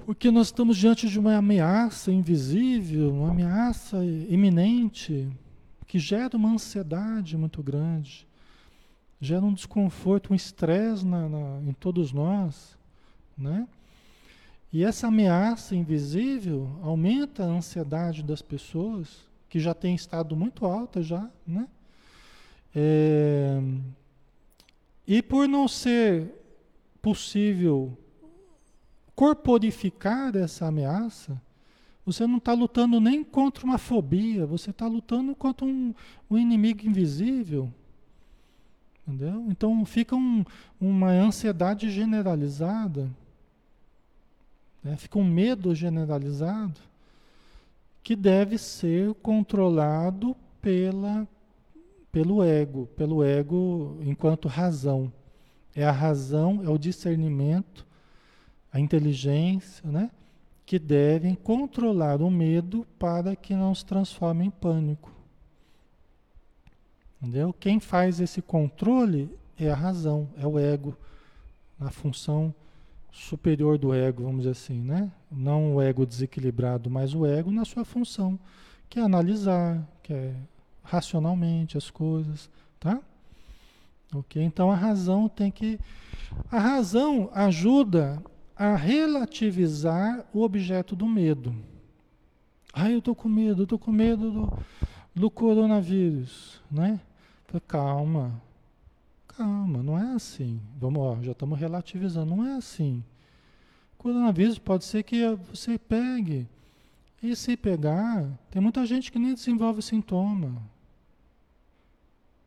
Porque 0.10 0.32
nós 0.32 0.48
estamos 0.48 0.76
diante 0.76 1.08
de 1.08 1.20
uma 1.20 1.36
ameaça 1.36 2.12
invisível, 2.12 3.14
uma 3.14 3.30
ameaça 3.30 4.04
iminente, 4.04 5.30
que 5.86 6.00
gera 6.00 6.36
uma 6.36 6.50
ansiedade 6.50 7.38
muito 7.38 7.62
grande, 7.62 8.28
gera 9.22 9.46
um 9.46 9.54
desconforto, 9.54 10.34
um 10.34 10.36
estresse 10.36 11.06
em 11.06 11.74
todos 11.74 12.12
nós, 12.12 12.76
né? 13.38 13.68
E 14.74 14.84
essa 14.84 15.06
ameaça 15.06 15.76
invisível 15.76 16.68
aumenta 16.82 17.44
a 17.44 17.48
ansiedade 17.48 18.24
das 18.24 18.42
pessoas, 18.42 19.28
que 19.48 19.60
já 19.60 19.76
tem 19.76 19.94
estado 19.94 20.36
muito 20.36 20.66
alta 20.66 21.04
já, 21.04 21.30
né? 21.46 21.68
É, 22.74 23.62
e 25.06 25.22
por 25.22 25.48
não 25.48 25.68
ser 25.68 26.34
possível 27.00 27.96
corporificar 29.20 30.34
essa 30.38 30.68
ameaça, 30.68 31.42
você 32.06 32.26
não 32.26 32.38
está 32.38 32.54
lutando 32.54 33.02
nem 33.02 33.22
contra 33.22 33.66
uma 33.66 33.78
fobia, 33.78 34.46
você 34.46 34.70
está 34.70 34.88
lutando 34.88 35.36
contra 35.36 35.66
um, 35.66 35.94
um, 36.32 36.38
inimigo 36.38 36.88
invisível. 36.88 37.70
Entendeu? 39.06 39.46
Então 39.50 39.84
fica 39.84 40.16
um, 40.16 40.46
uma 40.80 41.10
ansiedade 41.10 41.90
generalizada. 41.90 43.12
Né? 44.82 44.96
Fica 44.96 45.20
um 45.20 45.26
medo 45.26 45.76
generalizado 45.76 46.80
que 48.02 48.16
deve 48.16 48.58
ser 48.58 49.14
controlado 49.16 50.34
pela, 50.62 51.28
pelo 52.10 52.42
ego, 52.42 52.88
pelo 52.96 53.22
ego 53.22 53.98
enquanto 54.00 54.48
razão. 54.48 55.12
É 55.76 55.86
a 55.86 55.92
razão, 55.92 56.62
é 56.64 56.70
o 56.70 56.78
discernimento, 56.78 57.89
a 58.72 58.80
inteligência, 58.80 59.90
né? 59.90 60.10
que 60.70 60.78
devem 60.78 61.34
controlar 61.34 62.22
o 62.22 62.30
medo 62.30 62.86
para 63.00 63.36
que 63.36 63.56
não 63.56 63.74
se 63.74 63.84
transforme 63.84 64.46
em 64.46 64.52
pânico. 64.52 65.12
Entendeu? 67.20 67.52
Quem 67.52 67.80
faz 67.80 68.20
esse 68.20 68.40
controle 68.40 69.36
é 69.58 69.72
a 69.72 69.76
razão, 69.76 70.30
é 70.38 70.46
o 70.46 70.60
ego, 70.60 70.96
a 71.80 71.90
função 71.90 72.54
superior 73.12 73.80
do 73.80 73.96
ego, 73.96 74.22
vamos 74.22 74.42
dizer 74.42 74.52
assim, 74.52 74.80
né? 74.80 75.12
Não 75.32 75.76
o 75.76 75.82
ego 75.82 76.06
desequilibrado, 76.06 76.88
mas 76.88 77.16
o 77.16 77.26
ego 77.26 77.50
na 77.50 77.66
sua 77.66 77.84
função, 77.84 78.40
que 78.88 79.00
é 79.00 79.02
analisar, 79.02 79.84
que 80.04 80.14
é 80.14 80.36
racionalmente 80.84 81.80
as 81.80 81.90
coisas, 81.90 82.48
tá? 82.80 83.02
Ok? 84.14 84.40
Então 84.40 84.72
a 84.72 84.76
razão 84.76 85.28
tem 85.28 85.50
que. 85.50 85.80
A 86.52 86.60
razão 86.60 87.32
ajuda 87.34 88.22
a 88.60 88.76
relativizar 88.76 90.26
o 90.34 90.42
objeto 90.42 90.94
do 90.94 91.08
medo. 91.08 91.56
Ah, 92.74 92.92
eu 92.92 93.00
estou 93.00 93.16
com 93.16 93.30
medo, 93.30 93.62
eu 93.62 93.64
estou 93.64 93.80
com 93.80 93.90
medo 93.90 94.32
do, 94.32 94.60
do 95.16 95.32
coronavírus, 95.32 96.62
né? 96.70 97.00
Calma, 97.70 98.40
calma, 99.30 99.82
não 99.82 99.98
é 99.98 100.14
assim. 100.14 100.60
Vamos, 100.78 101.26
já 101.26 101.32
estamos 101.32 101.58
relativizando, 101.58 102.36
não 102.36 102.46
é 102.46 102.58
assim. 102.58 103.02
Coronavírus 103.98 104.60
pode 104.60 104.84
ser 104.84 105.04
que 105.04 105.24
você 105.52 105.80
pegue. 105.80 106.46
E 107.24 107.34
se 107.38 107.56
pegar, 107.56 108.28
tem 108.52 108.62
muita 108.62 108.86
gente 108.86 109.10
que 109.10 109.18
nem 109.18 109.34
desenvolve 109.34 109.82
sintoma. 109.82 110.62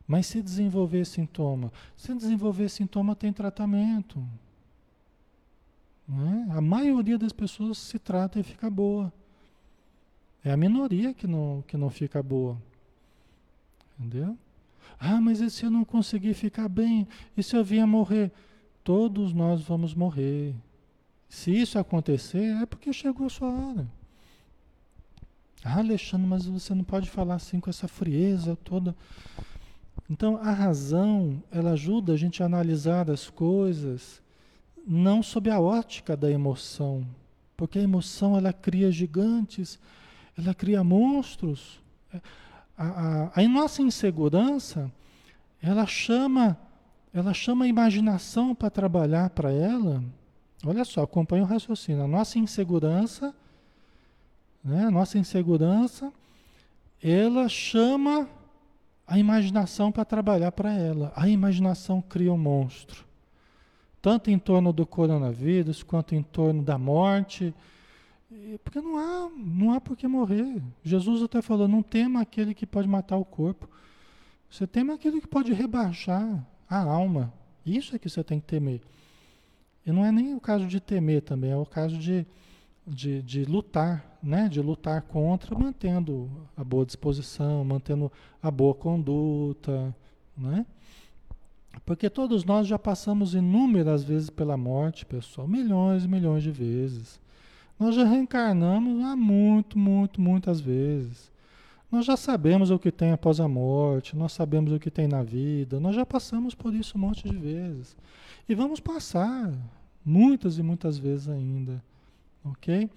Mas 0.07 0.27
se 0.27 0.43
desenvolver 0.43 1.05
sintoma, 1.05 1.71
se 1.97 2.13
desenvolver 2.13 2.69
sintoma 2.69 3.15
tem 3.15 3.33
tratamento. 3.33 4.23
Né? 6.07 6.47
A 6.51 6.61
maioria 6.61 7.17
das 7.17 7.31
pessoas 7.31 7.77
se 7.77 7.97
trata 7.97 8.39
e 8.39 8.43
fica 8.43 8.69
boa. 8.69 9.11
É 10.43 10.51
a 10.51 10.57
minoria 10.57 11.13
que 11.13 11.25
não, 11.25 11.63
que 11.67 11.77
não 11.77 11.89
fica 11.89 12.21
boa. 12.21 12.57
Entendeu? 13.97 14.37
Ah, 14.99 15.21
mas 15.21 15.39
e 15.39 15.49
se 15.49 15.65
eu 15.65 15.71
não 15.71 15.85
conseguir 15.85 16.33
ficar 16.33 16.67
bem? 16.67 17.07
E 17.35 17.43
se 17.43 17.55
eu 17.55 17.63
vier 17.63 17.87
morrer? 17.87 18.31
Todos 18.83 19.33
nós 19.33 19.61
vamos 19.61 19.93
morrer. 19.93 20.53
Se 21.29 21.51
isso 21.51 21.79
acontecer, 21.79 22.61
é 22.61 22.65
porque 22.65 22.91
chegou 22.91 23.25
a 23.25 23.29
sua 23.29 23.49
hora. 23.49 23.87
Ah, 25.63 25.79
Alexandre, 25.79 26.27
mas 26.27 26.45
você 26.45 26.75
não 26.75 26.83
pode 26.83 27.09
falar 27.09 27.35
assim 27.35 27.59
com 27.59 27.69
essa 27.69 27.87
frieza 27.87 28.57
toda. 28.63 28.95
Então, 30.09 30.37
a 30.37 30.51
razão, 30.51 31.41
ela 31.49 31.71
ajuda 31.71 32.13
a 32.13 32.17
gente 32.17 32.43
a 32.43 32.45
analisar 32.45 33.09
as 33.09 33.29
coisas 33.29 34.22
não 34.85 35.23
sob 35.23 35.49
a 35.49 35.59
ótica 35.59 36.15
da 36.15 36.29
emoção, 36.29 37.05
porque 37.55 37.79
a 37.79 37.83
emoção 37.83 38.37
ela 38.37 38.51
cria 38.51 38.91
gigantes, 38.91 39.79
ela 40.37 40.53
cria 40.53 40.83
monstros. 40.83 41.81
A, 42.77 43.31
a, 43.37 43.41
a 43.41 43.47
nossa 43.47 43.81
insegurança, 43.81 44.91
ela 45.61 45.85
chama, 45.85 46.57
ela 47.13 47.33
chama 47.33 47.65
a 47.65 47.67
imaginação 47.67 48.53
para 48.53 48.69
trabalhar 48.69 49.29
para 49.29 49.51
ela. 49.51 50.03
Olha 50.65 50.83
só, 50.83 51.03
acompanha 51.03 51.43
o 51.43 51.47
raciocínio. 51.47 52.03
A 52.03 52.07
nossa 52.07 52.37
insegurança, 52.37 53.33
né, 54.63 54.85
a 54.85 54.91
nossa 54.91 55.17
insegurança, 55.17 56.11
ela 57.01 57.47
chama 57.47 58.27
a 59.05 59.17
imaginação 59.17 59.91
para 59.91 60.05
trabalhar 60.05 60.51
para 60.51 60.73
ela. 60.73 61.13
A 61.15 61.27
imaginação 61.27 62.01
cria 62.01 62.33
um 62.33 62.37
monstro 62.37 63.12
tanto 64.03 64.29
em 64.29 64.37
torno 64.37 64.73
do 64.73 64.85
coronavírus 64.85 65.81
quanto 65.81 66.13
em 66.13 66.21
torno 66.21 66.61
da 66.61 66.77
morte. 66.77 67.55
Porque 68.61 68.81
não 68.81 68.97
há, 68.97 69.31
não 69.33 69.71
há 69.71 69.79
por 69.79 69.95
que 69.95 70.05
morrer. 70.09 70.61
Jesus 70.83 71.23
até 71.23 71.41
falou: 71.41 71.69
não 71.69 71.81
tema 71.81 72.19
aquele 72.19 72.53
que 72.53 72.67
pode 72.67 72.85
matar 72.85 73.15
o 73.15 73.23
corpo. 73.23 73.69
Você 74.49 74.67
tema 74.67 74.95
aquele 74.95 75.21
que 75.21 75.27
pode 75.27 75.53
rebaixar 75.53 76.45
a 76.69 76.79
alma. 76.83 77.33
Isso 77.65 77.95
é 77.95 77.99
que 77.99 78.09
você 78.09 78.21
tem 78.21 78.41
que 78.41 78.45
temer. 78.45 78.81
E 79.85 79.91
não 79.91 80.03
é 80.03 80.11
nem 80.11 80.35
o 80.35 80.39
caso 80.41 80.67
de 80.67 80.81
temer 80.81 81.21
também, 81.21 81.51
é 81.51 81.57
o 81.57 81.65
caso 81.65 81.97
de, 81.97 82.25
de, 82.85 83.21
de 83.21 83.45
lutar, 83.45 84.19
né? 84.21 84.49
De 84.49 84.61
lutar 84.61 85.01
contra, 85.03 85.57
mantendo 85.57 86.29
a 86.57 86.63
boa 86.63 86.85
disposição, 86.85 87.63
mantendo 87.63 88.11
a 88.41 88.51
boa 88.51 88.75
conduta, 88.75 89.95
né? 90.37 90.65
Porque 91.85 92.09
todos 92.09 92.45
nós 92.45 92.67
já 92.67 92.79
passamos 92.79 93.33
inúmeras 93.33 94.03
vezes 94.03 94.29
pela 94.29 94.55
morte, 94.55 95.05
pessoal, 95.05 95.47
milhões 95.47 96.05
e 96.05 96.07
milhões 96.07 96.43
de 96.43 96.51
vezes. 96.51 97.19
Nós 97.79 97.95
já 97.95 98.03
reencarnamos 98.03 99.03
há 99.03 99.15
muito, 99.15 99.77
muito, 99.77 100.21
muitas 100.21 100.61
vezes. 100.61 101.31
Nós 101.91 102.05
já 102.05 102.17
sabemos 102.17 102.71
o 102.71 102.79
que 102.79 102.91
tem 102.91 103.11
após 103.11 103.39
a 103.39 103.47
morte, 103.47 104.15
nós 104.15 104.33
sabemos 104.33 104.71
o 104.71 104.79
que 104.79 104.89
tem 104.89 105.07
na 105.07 105.21
vida, 105.21 105.79
nós 105.79 105.95
já 105.95 106.05
passamos 106.05 106.55
por 106.55 106.73
isso 106.73 106.97
um 106.97 107.01
monte 107.01 107.29
de 107.29 107.35
vezes. 107.35 107.95
E 108.49 108.55
vamos 108.55 108.79
passar 108.79 109.53
muitas 110.03 110.57
e 110.57 110.63
muitas 110.63 110.97
vezes 110.97 111.29
ainda. 111.29 111.83
Ok? 112.43 112.89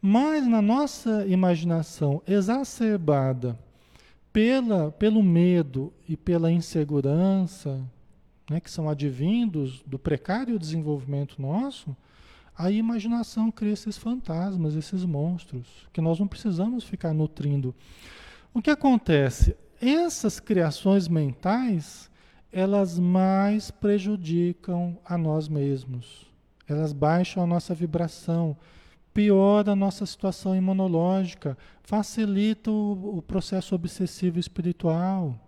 Mas 0.00 0.46
na 0.46 0.62
nossa 0.62 1.26
imaginação 1.26 2.22
exacerbada 2.26 3.58
pela, 4.32 4.90
pelo 4.92 5.22
medo 5.22 5.92
e 6.08 6.16
pela 6.16 6.50
insegurança, 6.50 7.84
né, 8.50 8.58
que 8.58 8.70
são 8.70 8.88
advindos 8.88 9.80
do 9.86 9.96
precário 9.96 10.58
desenvolvimento 10.58 11.40
nosso, 11.40 11.96
a 12.58 12.68
imaginação 12.68 13.48
cria 13.48 13.72
esses 13.72 13.96
fantasmas, 13.96 14.74
esses 14.74 15.04
monstros, 15.04 15.88
que 15.92 16.00
nós 16.00 16.18
não 16.18 16.26
precisamos 16.26 16.82
ficar 16.82 17.14
nutrindo. 17.14 17.72
O 18.52 18.60
que 18.60 18.68
acontece? 18.68 19.56
Essas 19.80 20.40
criações 20.40 21.06
mentais, 21.06 22.10
elas 22.52 22.98
mais 22.98 23.70
prejudicam 23.70 24.98
a 25.04 25.16
nós 25.16 25.48
mesmos. 25.48 26.26
Elas 26.68 26.92
baixam 26.92 27.44
a 27.44 27.46
nossa 27.46 27.72
vibração, 27.72 28.56
piora 29.14 29.72
a 29.72 29.76
nossa 29.76 30.04
situação 30.04 30.56
imunológica, 30.56 31.56
facilita 31.84 32.68
o, 32.68 33.18
o 33.18 33.22
processo 33.22 33.76
obsessivo 33.76 34.40
espiritual. 34.40 35.38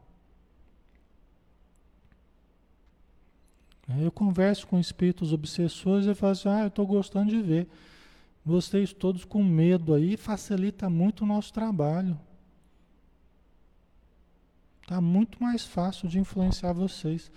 Eu 3.88 4.10
converso 4.10 4.66
com 4.66 4.78
espíritos 4.78 5.32
obsessores 5.32 6.06
e 6.06 6.14
falo 6.14 6.32
assim, 6.32 6.48
ah, 6.48 6.62
eu 6.62 6.68
estou 6.68 6.86
gostando 6.86 7.30
de 7.30 7.42
ver. 7.42 7.68
Vocês 8.44 8.92
todos 8.92 9.24
com 9.24 9.42
medo 9.42 9.94
aí, 9.94 10.16
facilita 10.16 10.88
muito 10.88 11.22
o 11.22 11.26
nosso 11.26 11.52
trabalho. 11.52 12.18
Está 14.82 15.00
muito 15.00 15.42
mais 15.42 15.64
fácil 15.64 16.08
de 16.08 16.18
influenciar 16.18 16.72
vocês. 16.72 17.30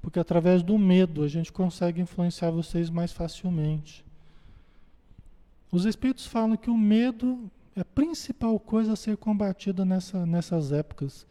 Porque 0.00 0.18
através 0.18 0.62
do 0.62 0.78
medo 0.78 1.22
a 1.22 1.28
gente 1.28 1.52
consegue 1.52 2.00
influenciar 2.00 2.50
vocês 2.50 2.88
mais 2.88 3.12
facilmente. 3.12 4.04
Os 5.70 5.84
espíritos 5.84 6.26
falam 6.26 6.56
que 6.56 6.70
o 6.70 6.76
medo 6.76 7.50
é 7.76 7.80
a 7.80 7.84
principal 7.84 8.58
coisa 8.58 8.94
a 8.94 8.96
ser 8.96 9.16
combatida 9.16 9.84
nessa, 9.84 10.26
nessas 10.26 10.72
épocas. 10.72 11.26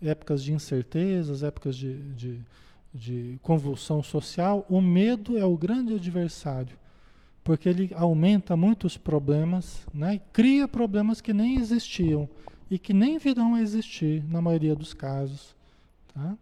Épocas 0.00 0.42
de 0.42 0.52
incertezas, 0.52 1.42
épocas 1.42 1.76
de, 1.76 1.98
de 2.14 2.40
de 2.94 3.40
convulsão 3.42 4.02
social, 4.02 4.64
o 4.68 4.80
medo 4.80 5.36
é 5.36 5.44
o 5.44 5.56
grande 5.56 5.94
adversário, 5.94 6.78
porque 7.42 7.68
ele 7.68 7.90
aumenta 7.94 8.56
muitos 8.56 8.96
problemas, 8.96 9.84
né? 9.92 10.20
cria 10.32 10.68
problemas 10.68 11.20
que 11.20 11.32
nem 11.32 11.56
existiam 11.58 12.28
e 12.70 12.78
que 12.78 12.94
nem 12.94 13.18
virão 13.18 13.56
a 13.56 13.60
existir 13.60 14.22
na 14.28 14.40
maioria 14.40 14.76
dos 14.76 14.94
casos. 14.94 15.56
Tá? 16.14 16.38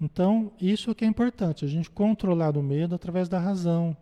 Então, 0.00 0.50
isso 0.60 0.90
é 0.90 0.94
que 0.94 1.04
é 1.04 1.08
importante, 1.08 1.64
a 1.64 1.68
gente 1.68 1.88
controlar 1.88 2.56
o 2.56 2.62
medo 2.62 2.94
através 2.94 3.28
da 3.28 3.38
razão, 3.38 3.96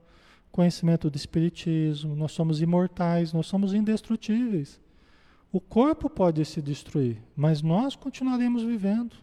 conhecimento 0.50 1.10
do 1.10 1.16
espiritismo, 1.16 2.16
nós 2.16 2.32
somos 2.32 2.62
imortais, 2.62 3.32
nós 3.32 3.46
somos 3.46 3.74
indestrutíveis. 3.74 4.80
O 5.52 5.60
corpo 5.60 6.08
pode 6.08 6.44
se 6.44 6.62
destruir, 6.62 7.18
mas 7.36 7.62
nós 7.62 7.94
continuaremos 7.94 8.62
vivendo. 8.62 9.16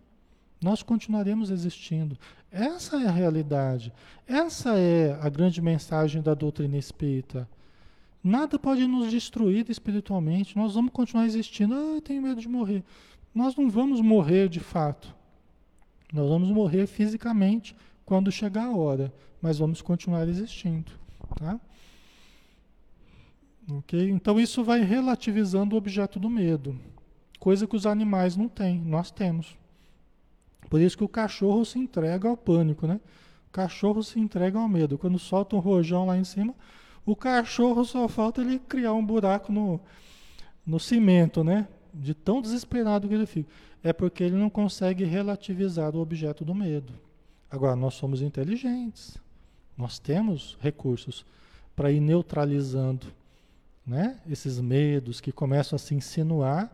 Nós 0.62 0.82
continuaremos 0.82 1.50
existindo. 1.50 2.18
Essa 2.52 3.02
é 3.02 3.08
a 3.08 3.12
realidade. 3.12 3.92
Essa 4.28 4.78
é 4.78 5.18
a 5.22 5.30
grande 5.30 5.62
mensagem 5.62 6.22
da 6.22 6.34
doutrina 6.34 6.78
espírita. 6.78 7.48
Nada 8.24 8.58
pode 8.58 8.88
nos 8.88 9.12
destruir 9.12 9.70
espiritualmente. 9.70 10.56
Nós 10.58 10.74
vamos 10.74 10.92
continuar 10.92 11.26
existindo. 11.26 11.76
Ah, 11.76 11.96
eu 11.96 12.02
tenho 12.02 12.22
medo 12.22 12.42
de 12.42 12.48
morrer. 12.48 12.84
Nós 13.34 13.56
não 13.56 13.70
vamos 13.70 14.02
morrer 14.02 14.50
de 14.50 14.60
fato. 14.60 15.14
Nós 16.12 16.30
vamos 16.30 16.50
morrer 16.50 16.88
fisicamente 16.88 17.76
quando 18.06 18.32
chegar 18.32 18.66
a 18.66 18.76
hora, 18.76 19.14
mas 19.42 19.58
vamos 19.58 19.82
continuar 19.82 20.28
existindo, 20.28 20.92
tá? 21.38 21.60
OK? 23.70 24.10
Então 24.10 24.40
isso 24.40 24.64
vai 24.64 24.82
relativizando 24.82 25.76
o 25.76 25.78
objeto 25.78 26.20
do 26.20 26.30
medo, 26.30 26.80
coisa 27.40 27.66
que 27.68 27.76
os 27.76 27.86
animais 27.86 28.38
não 28.38 28.48
têm, 28.48 28.80
nós 28.80 29.12
temos. 29.12 29.58
Por 30.70 30.82
isso 30.82 30.98
que 30.98 31.04
o 31.04 31.10
cachorro 31.10 31.64
se 31.66 31.80
entrega 31.80 32.28
ao 32.28 32.36
pânico, 32.38 32.88
né? 32.88 33.00
O 33.48 33.52
cachorro 33.52 34.04
se 34.04 34.20
entrega 34.20 34.60
ao 34.60 34.68
medo. 34.68 34.98
Quando 34.98 35.18
solta 35.18 35.56
um 35.56 35.60
rojão 35.60 36.06
lá 36.06 36.18
em 36.18 36.24
cima, 36.24 36.54
O 37.06 37.16
cachorro 37.16 37.86
só 37.86 38.08
falta 38.08 38.42
ele 38.42 38.58
criar 38.58 38.94
um 38.94 39.06
buraco 39.06 39.52
no, 39.52 39.80
no 40.66 40.80
cimento, 40.80 41.44
né? 41.44 41.68
De 41.94 42.14
tão 42.14 42.42
desesperado 42.42 43.08
que 43.08 43.14
ele 43.14 43.28
fica. 43.28 43.50
É 43.84 43.94
porque 43.94 44.24
ele 44.24 44.36
não 44.36 44.50
consegue 44.50 45.04
relativizar 45.04 45.96
o 45.96 46.00
objeto 46.00 46.44
do 46.44 46.56
medo. 46.56 46.94
Agora, 47.50 47.76
nós 47.76 47.94
somos 47.94 48.22
inteligentes. 48.22 49.18
Nós 49.78 50.00
temos 50.00 50.58
recursos 50.60 51.24
para 51.76 51.92
ir 51.92 52.00
neutralizando 52.00 53.06
né? 53.86 54.20
esses 54.28 54.60
medos 54.60 55.22
que 55.22 55.32
começam 55.32 55.76
a 55.76 55.80
se 55.80 55.94
insinuar 55.94 56.72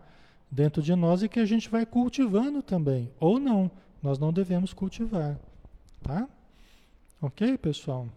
dentro 0.52 0.82
de 0.82 0.94
nós 0.94 1.24
e 1.24 1.30
que 1.30 1.40
a 1.40 1.46
gente 1.46 1.70
vai 1.70 1.86
cultivando 1.86 2.62
também. 2.62 3.10
Ou 3.20 3.40
não, 3.40 3.72
nós 4.04 4.20
não 4.20 4.34
devemos 4.34 4.74
cultivar. 4.74 5.40
Tá? 6.04 6.28
Ok, 7.22 7.58
pessoal? 7.58 8.10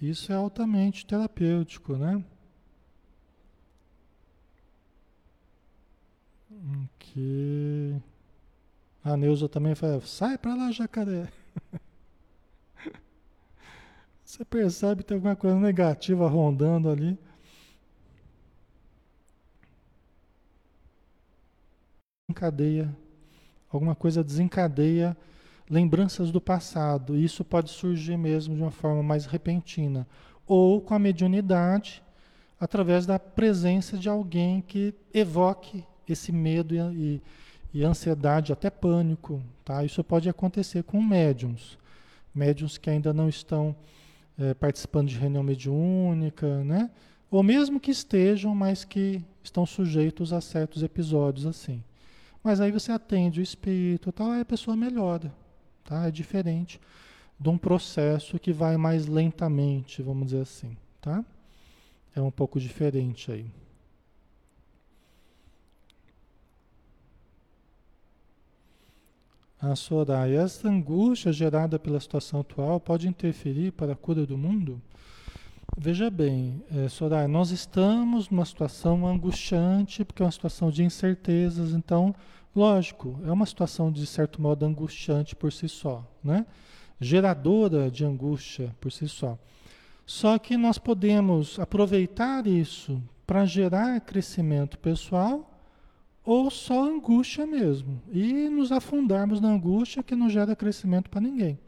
Isso 0.00 0.32
é 0.32 0.34
altamente 0.34 1.06
terapêutico, 1.06 1.94
né? 1.96 2.24
Ok. 6.50 8.02
A 9.04 9.16
Neuza 9.16 9.48
também 9.48 9.74
fala, 9.74 10.00
sai 10.00 10.36
para 10.36 10.54
lá, 10.54 10.72
jacaré. 10.72 11.30
Você 14.24 14.44
percebe 14.44 15.02
que 15.02 15.08
tem 15.08 15.16
alguma 15.16 15.36
coisa 15.36 15.58
negativa 15.58 16.28
rondando 16.28 16.88
ali. 16.88 17.18
Encadeia, 22.30 22.88
alguma 23.70 23.94
coisa 23.94 24.22
desencadeia 24.22 25.16
lembranças 25.70 26.32
do 26.32 26.40
passado. 26.40 27.16
Isso 27.16 27.44
pode 27.44 27.70
surgir 27.70 28.16
mesmo 28.16 28.56
de 28.56 28.60
uma 28.62 28.72
forma 28.72 29.02
mais 29.02 29.26
repentina. 29.26 30.06
Ou 30.46 30.80
com 30.80 30.94
a 30.94 30.98
mediunidade, 30.98 32.02
através 32.58 33.06
da 33.06 33.18
presença 33.18 33.96
de 33.96 34.08
alguém 34.08 34.60
que 34.60 34.92
evoque 35.14 35.84
esse 36.08 36.32
medo 36.32 36.74
e, 36.74 37.22
e, 37.72 37.84
ansiedade, 37.84 38.52
até 38.52 38.68
pânico. 38.68 39.40
Tá? 39.64 39.84
Isso 39.84 40.02
pode 40.02 40.28
acontecer 40.28 40.82
com 40.82 41.00
médiums. 41.00 41.78
Médiums 42.34 42.76
que 42.76 42.90
ainda 42.90 43.12
não 43.12 43.28
estão 43.28 43.74
é, 44.36 44.54
participando 44.54 45.08
de 45.08 45.16
reunião 45.16 45.42
mediúnica, 45.42 46.64
né? 46.64 46.90
ou 47.30 47.44
mesmo 47.44 47.78
que 47.78 47.92
estejam, 47.92 48.54
mas 48.54 48.84
que 48.84 49.22
estão 49.42 49.64
sujeitos 49.64 50.32
a 50.32 50.40
certos 50.40 50.82
episódios 50.82 51.46
assim. 51.46 51.82
Mas 52.42 52.60
aí 52.60 52.72
você 52.72 52.90
atende 52.90 53.40
o 53.40 53.42
espírito, 53.42 54.10
tal, 54.12 54.30
aí 54.30 54.40
a 54.40 54.44
pessoa 54.44 54.76
melhora. 54.76 55.32
Tá? 55.84 56.06
É 56.06 56.10
diferente 56.10 56.80
de 57.38 57.48
um 57.48 57.58
processo 57.58 58.38
que 58.38 58.52
vai 58.52 58.76
mais 58.76 59.06
lentamente, 59.06 60.02
vamos 60.02 60.26
dizer 60.26 60.42
assim. 60.42 60.76
Tá? 61.00 61.24
É 62.14 62.20
um 62.20 62.30
pouco 62.30 62.58
diferente 62.58 63.30
aí. 63.30 63.50
A 69.60 69.76
Soraya, 69.76 70.40
essa 70.40 70.68
angústia 70.68 71.30
gerada 71.32 71.78
pela 71.78 72.00
situação 72.00 72.40
atual 72.40 72.80
pode 72.80 73.06
interferir 73.06 73.72
para 73.72 73.92
a 73.92 73.96
cura 73.96 74.24
do 74.24 74.38
mundo? 74.38 74.80
Veja 75.76 76.10
bem, 76.10 76.62
é, 76.70 76.88
Soraya, 76.88 77.26
nós 77.26 77.50
estamos 77.50 78.28
numa 78.28 78.44
situação 78.44 79.06
angustiante, 79.06 80.04
porque 80.04 80.22
é 80.22 80.26
uma 80.26 80.32
situação 80.32 80.70
de 80.70 80.84
incertezas, 80.84 81.72
então 81.72 82.14
Lógico, 82.54 83.20
é 83.24 83.30
uma 83.30 83.46
situação 83.46 83.92
de 83.92 84.04
certo 84.06 84.42
modo 84.42 84.66
angustiante 84.66 85.36
por 85.36 85.52
si 85.52 85.68
só, 85.68 86.04
né? 86.22 86.44
Geradora 87.00 87.90
de 87.90 88.04
angústia 88.04 88.74
por 88.80 88.90
si 88.90 89.08
só. 89.08 89.38
Só 90.04 90.36
que 90.38 90.56
nós 90.56 90.76
podemos 90.76 91.58
aproveitar 91.60 92.46
isso 92.46 93.00
para 93.24 93.46
gerar 93.46 94.00
crescimento 94.00 94.78
pessoal 94.78 95.48
ou 96.24 96.50
só 96.50 96.84
angústia 96.84 97.46
mesmo 97.46 98.02
e 98.12 98.48
nos 98.48 98.72
afundarmos 98.72 99.40
na 99.40 99.48
angústia 99.48 100.02
que 100.02 100.16
não 100.16 100.28
gera 100.28 100.56
crescimento 100.56 101.08
para 101.08 101.20
ninguém. 101.20 101.58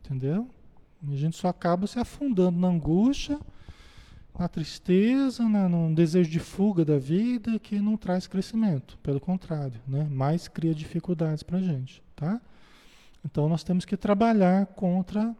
Entendeu? 0.00 0.48
A 1.08 1.16
gente 1.16 1.36
só 1.36 1.48
acaba 1.48 1.86
se 1.86 1.98
afundando 1.98 2.58
na 2.58 2.68
angústia 2.68 3.38
na 4.40 4.48
tristeza, 4.48 5.46
na, 5.46 5.68
num 5.68 5.92
desejo 5.92 6.30
de 6.30 6.38
fuga 6.38 6.82
da 6.82 6.98
vida 6.98 7.58
que 7.58 7.78
não 7.78 7.94
traz 7.94 8.26
crescimento. 8.26 8.96
Pelo 9.02 9.20
contrário, 9.20 9.78
né? 9.86 10.08
mais 10.10 10.48
cria 10.48 10.74
dificuldades 10.74 11.42
para 11.42 11.58
a 11.58 11.62
gente. 11.62 12.02
Tá? 12.16 12.40
Então 13.22 13.50
nós 13.50 13.62
temos 13.62 13.84
que 13.84 13.98
trabalhar 13.98 14.64
contra, 14.66 15.36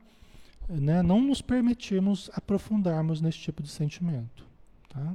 né? 0.69 1.03
não 1.03 1.23
nos 1.23 1.41
permitirmos 1.41 2.31
aprofundarmos 2.35 3.23
nesse 3.23 3.39
tipo 3.39 3.63
de 3.63 3.71
sentimento. 3.71 4.45
Tá? 4.91 5.15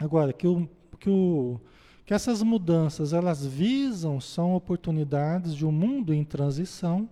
Agora, 0.00 0.32
que, 0.32 0.46
o, 0.46 0.68
que, 1.00 1.10
o, 1.10 1.60
que 2.06 2.14
essas 2.14 2.40
mudanças 2.40 3.12
elas 3.12 3.44
visam 3.44 4.20
são 4.20 4.54
oportunidades 4.54 5.56
de 5.56 5.66
um 5.66 5.72
mundo 5.72 6.14
em 6.14 6.22
transição, 6.22 7.08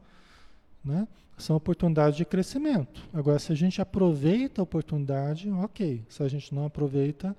né? 0.84 1.08
São 1.36 1.56
oportunidades 1.56 2.16
de 2.16 2.24
crescimento. 2.24 3.02
Agora, 3.12 3.38
se 3.38 3.52
a 3.52 3.54
gente 3.54 3.80
aproveita 3.80 4.60
a 4.60 4.64
oportunidade, 4.64 5.50
ok. 5.50 6.02
Se 6.08 6.22
a 6.22 6.28
gente 6.28 6.54
não 6.54 6.64
aproveita, 6.64 7.36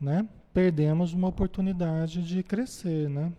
né, 0.00 0.26
perdemos 0.52 1.12
uma 1.12 1.28
oportunidade 1.28 2.22
de 2.22 2.42
crescer, 2.42 3.08
né? 3.08 3.32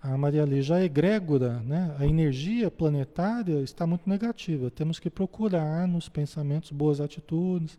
A 0.00 0.18
Maria 0.18 0.44
Lígia 0.44 0.80
é 0.80 0.84
egrégora, 0.84 1.60
né? 1.60 1.94
A 1.96 2.04
energia 2.04 2.68
planetária 2.70 3.60
está 3.60 3.86
muito 3.86 4.08
negativa. 4.10 4.68
Temos 4.68 4.98
que 4.98 5.08
procurar 5.08 5.86
nos 5.86 6.08
pensamentos 6.08 6.72
boas 6.72 7.00
atitudes, 7.00 7.78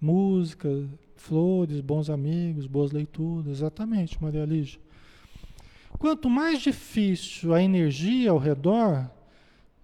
música, 0.00 0.68
flores, 1.14 1.80
bons 1.80 2.10
amigos, 2.10 2.66
boas 2.66 2.90
leituras. 2.90 3.46
Exatamente, 3.58 4.20
Maria 4.20 4.44
Lígia. 4.44 4.80
Quanto 6.00 6.30
mais 6.30 6.62
difícil 6.62 7.52
a 7.52 7.62
energia 7.62 8.30
ao 8.30 8.38
redor, 8.38 9.10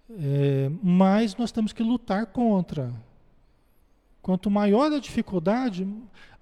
é, 0.08 0.70
mais 0.82 1.36
nós 1.36 1.52
temos 1.52 1.74
que 1.74 1.82
lutar 1.82 2.24
contra. 2.24 2.90
Quanto 4.22 4.50
maior 4.50 4.90
a 4.90 4.98
dificuldade, 4.98 5.86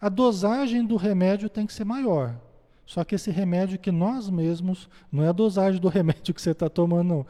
a 0.01 0.09
dosagem 0.09 0.87
do 0.87 0.95
remédio 0.95 1.49
tem 1.49 1.67
que 1.67 1.73
ser 1.73 1.85
maior. 1.85 2.41
Só 2.87 3.03
que 3.03 3.17
esse 3.17 3.33
remédio 3.33 3.77
que 3.77 3.91
nós 3.91 4.31
mesmos, 4.31 4.89
não 5.11 5.25
é 5.25 5.31
a 5.31 5.33
dosagem 5.33 5.81
do 5.81 5.89
remédio 5.91 6.33
que 6.33 6.41
você 6.41 6.53
está 6.53 6.69
tomando, 6.69 7.09
não. 7.09 7.27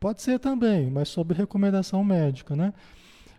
Pode 0.00 0.20
ser 0.20 0.40
também, 0.40 0.90
mas 0.90 1.10
sob 1.10 1.32
recomendação 1.32 2.02
médica, 2.02 2.56
né? 2.56 2.74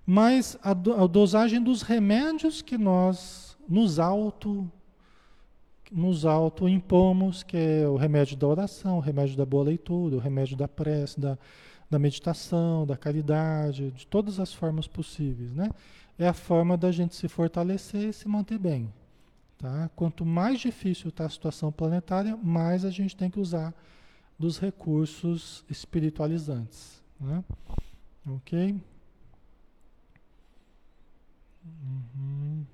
Mas 0.05 0.57
a, 0.63 0.73
do, 0.73 0.93
a 0.93 1.05
dosagem 1.07 1.61
dos 1.61 1.81
remédios 1.81 2.61
que 2.61 2.77
nós 2.77 3.57
nos 3.67 3.99
auto 3.99 4.71
nos 5.93 6.25
autoimpomos, 6.25 7.43
que 7.43 7.55
é 7.55 7.87
o 7.87 7.95
remédio 7.95 8.35
da 8.35 8.47
oração, 8.47 8.97
o 8.97 8.99
remédio 8.99 9.37
da 9.37 9.45
boa 9.45 9.63
leitura, 9.63 10.15
o 10.15 10.19
remédio 10.19 10.57
da 10.57 10.67
prece, 10.67 11.19
da, 11.19 11.37
da 11.89 11.99
meditação, 11.99 12.85
da 12.85 12.97
caridade, 12.97 13.91
de 13.91 14.07
todas 14.07 14.39
as 14.39 14.51
formas 14.51 14.87
possíveis, 14.87 15.53
né? 15.53 15.69
É 16.17 16.27
a 16.27 16.33
forma 16.33 16.75
da 16.75 16.91
gente 16.91 17.15
se 17.15 17.27
fortalecer 17.27 18.09
e 18.09 18.13
se 18.13 18.27
manter 18.27 18.57
bem. 18.57 18.91
Tá? 19.57 19.89
Quanto 19.95 20.25
mais 20.25 20.59
difícil 20.59 21.09
está 21.09 21.25
a 21.25 21.29
situação 21.29 21.71
planetária, 21.71 22.35
mais 22.35 22.83
a 22.83 22.89
gente 22.89 23.15
tem 23.15 23.29
que 23.29 23.39
usar 23.39 23.73
dos 24.37 24.59
recursos 24.59 25.63
espiritualizantes. 25.69 27.01
Né? 27.19 27.43
Ok? 28.27 28.75
Uhum. 31.65 32.65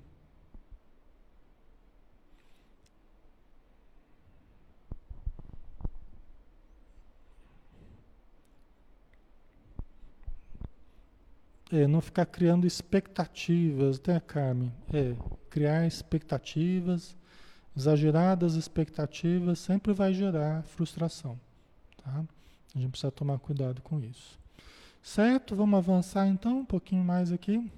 É, 11.72 11.86
não 11.86 12.00
ficar 12.00 12.26
criando 12.26 12.66
expectativas, 12.66 14.00
né, 14.00 14.20
Carmen? 14.20 14.72
É, 14.92 15.14
criar 15.48 15.86
expectativas, 15.86 17.16
exageradas 17.76 18.54
expectativas, 18.54 19.58
sempre 19.60 19.92
vai 19.92 20.12
gerar 20.12 20.64
frustração, 20.64 21.38
tá? 22.02 22.24
A 22.74 22.78
gente 22.78 22.90
precisa 22.90 23.10
tomar 23.10 23.38
cuidado 23.38 23.82
com 23.82 24.00
isso. 24.00 24.38
Certo? 25.02 25.56
Vamos 25.56 25.78
avançar 25.78 26.26
então 26.26 26.58
um 26.60 26.64
pouquinho 26.64 27.02
mais 27.02 27.32
aqui. 27.32 27.70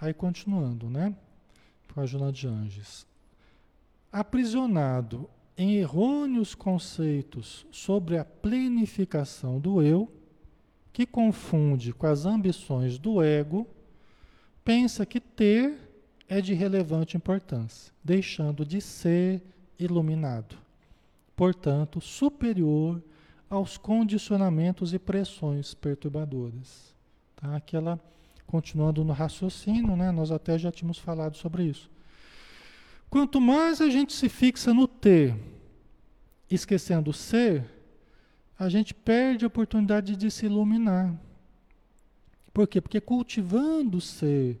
Aí 0.00 0.14
continuando, 0.14 0.88
né? 0.88 1.14
Página 1.94 2.30
de 2.30 2.46
Anjos. 2.46 3.06
Aprisionado 4.12 5.28
em 5.56 5.76
errôneos 5.76 6.54
conceitos 6.54 7.66
sobre 7.70 8.18
a 8.18 8.24
plenificação 8.24 9.58
do 9.58 9.82
eu, 9.82 10.10
que 10.96 11.04
confunde 11.04 11.92
com 11.92 12.06
as 12.06 12.24
ambições 12.24 12.98
do 12.98 13.22
ego, 13.22 13.66
pensa 14.64 15.04
que 15.04 15.20
ter 15.20 15.78
é 16.26 16.40
de 16.40 16.54
relevante 16.54 17.18
importância, 17.18 17.92
deixando 18.02 18.64
de 18.64 18.80
ser 18.80 19.42
iluminado, 19.78 20.56
portanto, 21.36 22.00
superior 22.00 23.02
aos 23.50 23.76
condicionamentos 23.76 24.94
e 24.94 24.98
pressões 24.98 25.74
perturbadoras. 25.74 26.94
Tá? 27.36 27.54
Aquela, 27.54 28.00
continuando 28.46 29.04
no 29.04 29.12
raciocínio, 29.12 29.96
né? 29.96 30.10
nós 30.10 30.30
até 30.30 30.58
já 30.58 30.72
tínhamos 30.72 30.98
falado 30.98 31.36
sobre 31.36 31.64
isso. 31.64 31.90
Quanto 33.10 33.38
mais 33.38 33.82
a 33.82 33.90
gente 33.90 34.14
se 34.14 34.30
fixa 34.30 34.72
no 34.72 34.88
ter, 34.88 35.36
esquecendo 36.50 37.10
o 37.10 37.12
ser, 37.12 37.75
a 38.58 38.68
gente 38.68 38.94
perde 38.94 39.44
a 39.44 39.48
oportunidade 39.48 40.16
de 40.16 40.30
se 40.30 40.46
iluminar. 40.46 41.14
Por 42.52 42.66
quê? 42.66 42.80
Porque 42.80 43.00
cultivando 43.00 43.98
o 43.98 44.00
ser. 44.00 44.60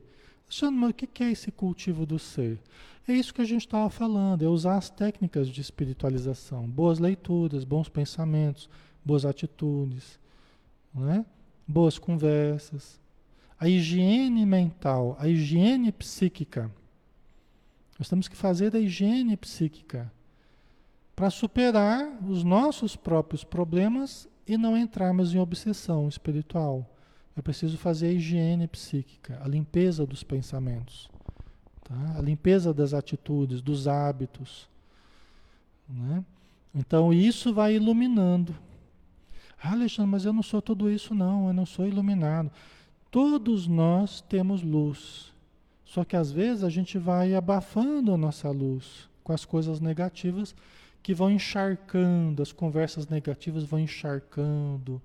Mas 0.72 0.90
o 0.90 0.94
que 0.94 1.24
é 1.24 1.30
esse 1.30 1.50
cultivo 1.50 2.04
do 2.04 2.18
ser? 2.18 2.60
É 3.08 3.12
isso 3.12 3.32
que 3.32 3.40
a 3.40 3.44
gente 3.44 3.62
estava 3.62 3.88
falando, 3.88 4.42
é 4.44 4.48
usar 4.48 4.76
as 4.76 4.90
técnicas 4.90 5.48
de 5.48 5.60
espiritualização, 5.60 6.66
boas 6.66 6.98
leituras, 6.98 7.64
bons 7.64 7.88
pensamentos, 7.88 8.68
boas 9.04 9.24
atitudes, 9.24 10.18
né? 10.92 11.24
boas 11.66 11.98
conversas. 11.98 13.00
A 13.58 13.68
higiene 13.68 14.44
mental, 14.44 15.16
a 15.18 15.28
higiene 15.28 15.90
psíquica. 15.92 16.70
Nós 17.98 18.08
temos 18.08 18.28
que 18.28 18.36
fazer 18.36 18.70
da 18.70 18.78
higiene 18.78 19.36
psíquica 19.36 20.12
para 21.16 21.30
superar 21.30 22.18
os 22.28 22.44
nossos 22.44 22.94
próprios 22.94 23.42
problemas 23.42 24.28
e 24.46 24.58
não 24.58 24.76
entrarmos 24.76 25.34
em 25.34 25.38
obsessão 25.38 26.06
espiritual. 26.06 26.86
É 27.34 27.40
preciso 27.40 27.78
fazer 27.78 28.08
a 28.08 28.12
higiene 28.12 28.68
psíquica, 28.68 29.40
a 29.42 29.48
limpeza 29.48 30.06
dos 30.06 30.22
pensamentos. 30.22 31.08
Tá? 31.82 32.18
A 32.18 32.20
limpeza 32.20 32.72
das 32.72 32.92
atitudes, 32.92 33.62
dos 33.62 33.88
hábitos. 33.88 34.68
Né? 35.88 36.22
Então 36.74 37.12
isso 37.12 37.52
vai 37.52 37.74
iluminando. 37.76 38.54
Ah, 39.62 39.72
Alexandre, 39.72 40.10
mas 40.10 40.26
eu 40.26 40.34
não 40.34 40.42
sou 40.42 40.60
tudo 40.60 40.90
isso, 40.90 41.14
não, 41.14 41.48
eu 41.48 41.54
não 41.54 41.64
sou 41.64 41.88
iluminado. 41.88 42.50
Todos 43.10 43.66
nós 43.66 44.20
temos 44.20 44.62
luz. 44.62 45.32
Só 45.82 46.04
que 46.04 46.16
às 46.16 46.30
vezes 46.30 46.62
a 46.62 46.68
gente 46.68 46.98
vai 46.98 47.34
abafando 47.34 48.12
a 48.12 48.18
nossa 48.18 48.50
luz 48.50 49.08
com 49.24 49.32
as 49.32 49.44
coisas 49.46 49.80
negativas 49.80 50.54
que 51.06 51.14
vão 51.14 51.30
encharcando, 51.30 52.42
as 52.42 52.50
conversas 52.50 53.06
negativas 53.06 53.62
vão 53.62 53.78
encharcando 53.78 55.00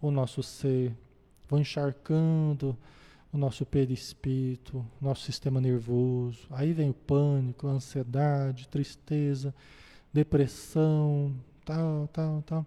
o 0.00 0.08
nosso 0.08 0.44
ser, 0.44 0.96
vão 1.48 1.58
encharcando 1.58 2.78
o 3.32 3.36
nosso 3.36 3.66
perispírito, 3.66 4.86
nosso 5.00 5.22
sistema 5.22 5.60
nervoso. 5.60 6.46
Aí 6.50 6.72
vem 6.72 6.90
o 6.90 6.94
pânico, 6.94 7.66
a 7.66 7.72
ansiedade, 7.72 8.68
tristeza, 8.68 9.52
depressão, 10.12 11.34
tal, 11.64 12.08
tal, 12.12 12.42
tal. 12.42 12.66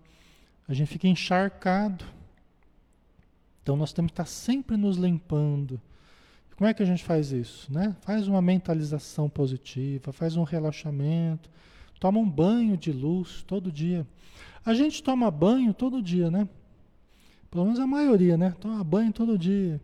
A 0.68 0.74
gente 0.74 0.90
fica 0.90 1.08
encharcado. 1.08 2.04
Então 3.62 3.78
nós 3.78 3.94
temos 3.94 4.10
que 4.12 4.16
estar 4.16 4.26
sempre 4.26 4.76
nos 4.76 4.98
limpando. 4.98 5.80
Como 6.58 6.70
é 6.70 6.74
que 6.74 6.84
a 6.84 6.86
gente 6.86 7.06
faz 7.06 7.32
isso? 7.32 7.72
Né? 7.72 7.96
Faz 8.02 8.28
uma 8.28 8.42
mentalização 8.42 9.30
positiva, 9.30 10.12
faz 10.12 10.36
um 10.36 10.44
relaxamento, 10.44 11.50
toma 12.04 12.20
um 12.20 12.30
banho 12.30 12.76
de 12.76 12.92
luz 12.92 13.46
todo 13.48 13.72
dia. 13.72 14.06
A 14.66 14.74
gente 14.74 15.02
toma 15.02 15.32
banho 15.32 15.74
todo 15.74 16.02
dia, 16.02 16.30
né? 16.30 16.50
Pelo 17.50 17.64
menos 17.64 17.80
a 17.80 17.88
maioria, 17.88 18.36
né? 18.36 18.54
Toma 18.60 18.84
banho 18.84 19.14
todo 19.14 19.38
dia 19.38 19.80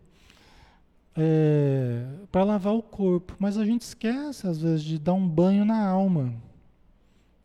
é, 1.16 2.04
para 2.30 2.44
lavar 2.44 2.74
o 2.74 2.82
corpo, 2.82 3.34
mas 3.38 3.56
a 3.56 3.64
gente 3.64 3.80
esquece 3.80 4.46
às 4.46 4.60
vezes 4.60 4.84
de 4.84 4.98
dar 4.98 5.14
um 5.14 5.26
banho 5.26 5.64
na 5.64 5.82
alma. 5.82 6.34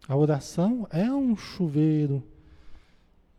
A 0.09 0.15
oração 0.17 0.85
é 0.91 1.09
um 1.09 1.37
chuveiro 1.37 2.21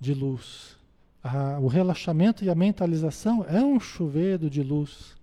de 0.01 0.15
luz. 0.15 0.79
A, 1.23 1.59
o 1.59 1.67
relaxamento 1.67 2.47
e 2.47 2.49
a 2.49 2.55
mentalização 2.55 3.45
é 3.47 3.63
um 3.63 3.79
chuveiro 3.79 4.49
de 4.49 4.63
luz 4.63 5.15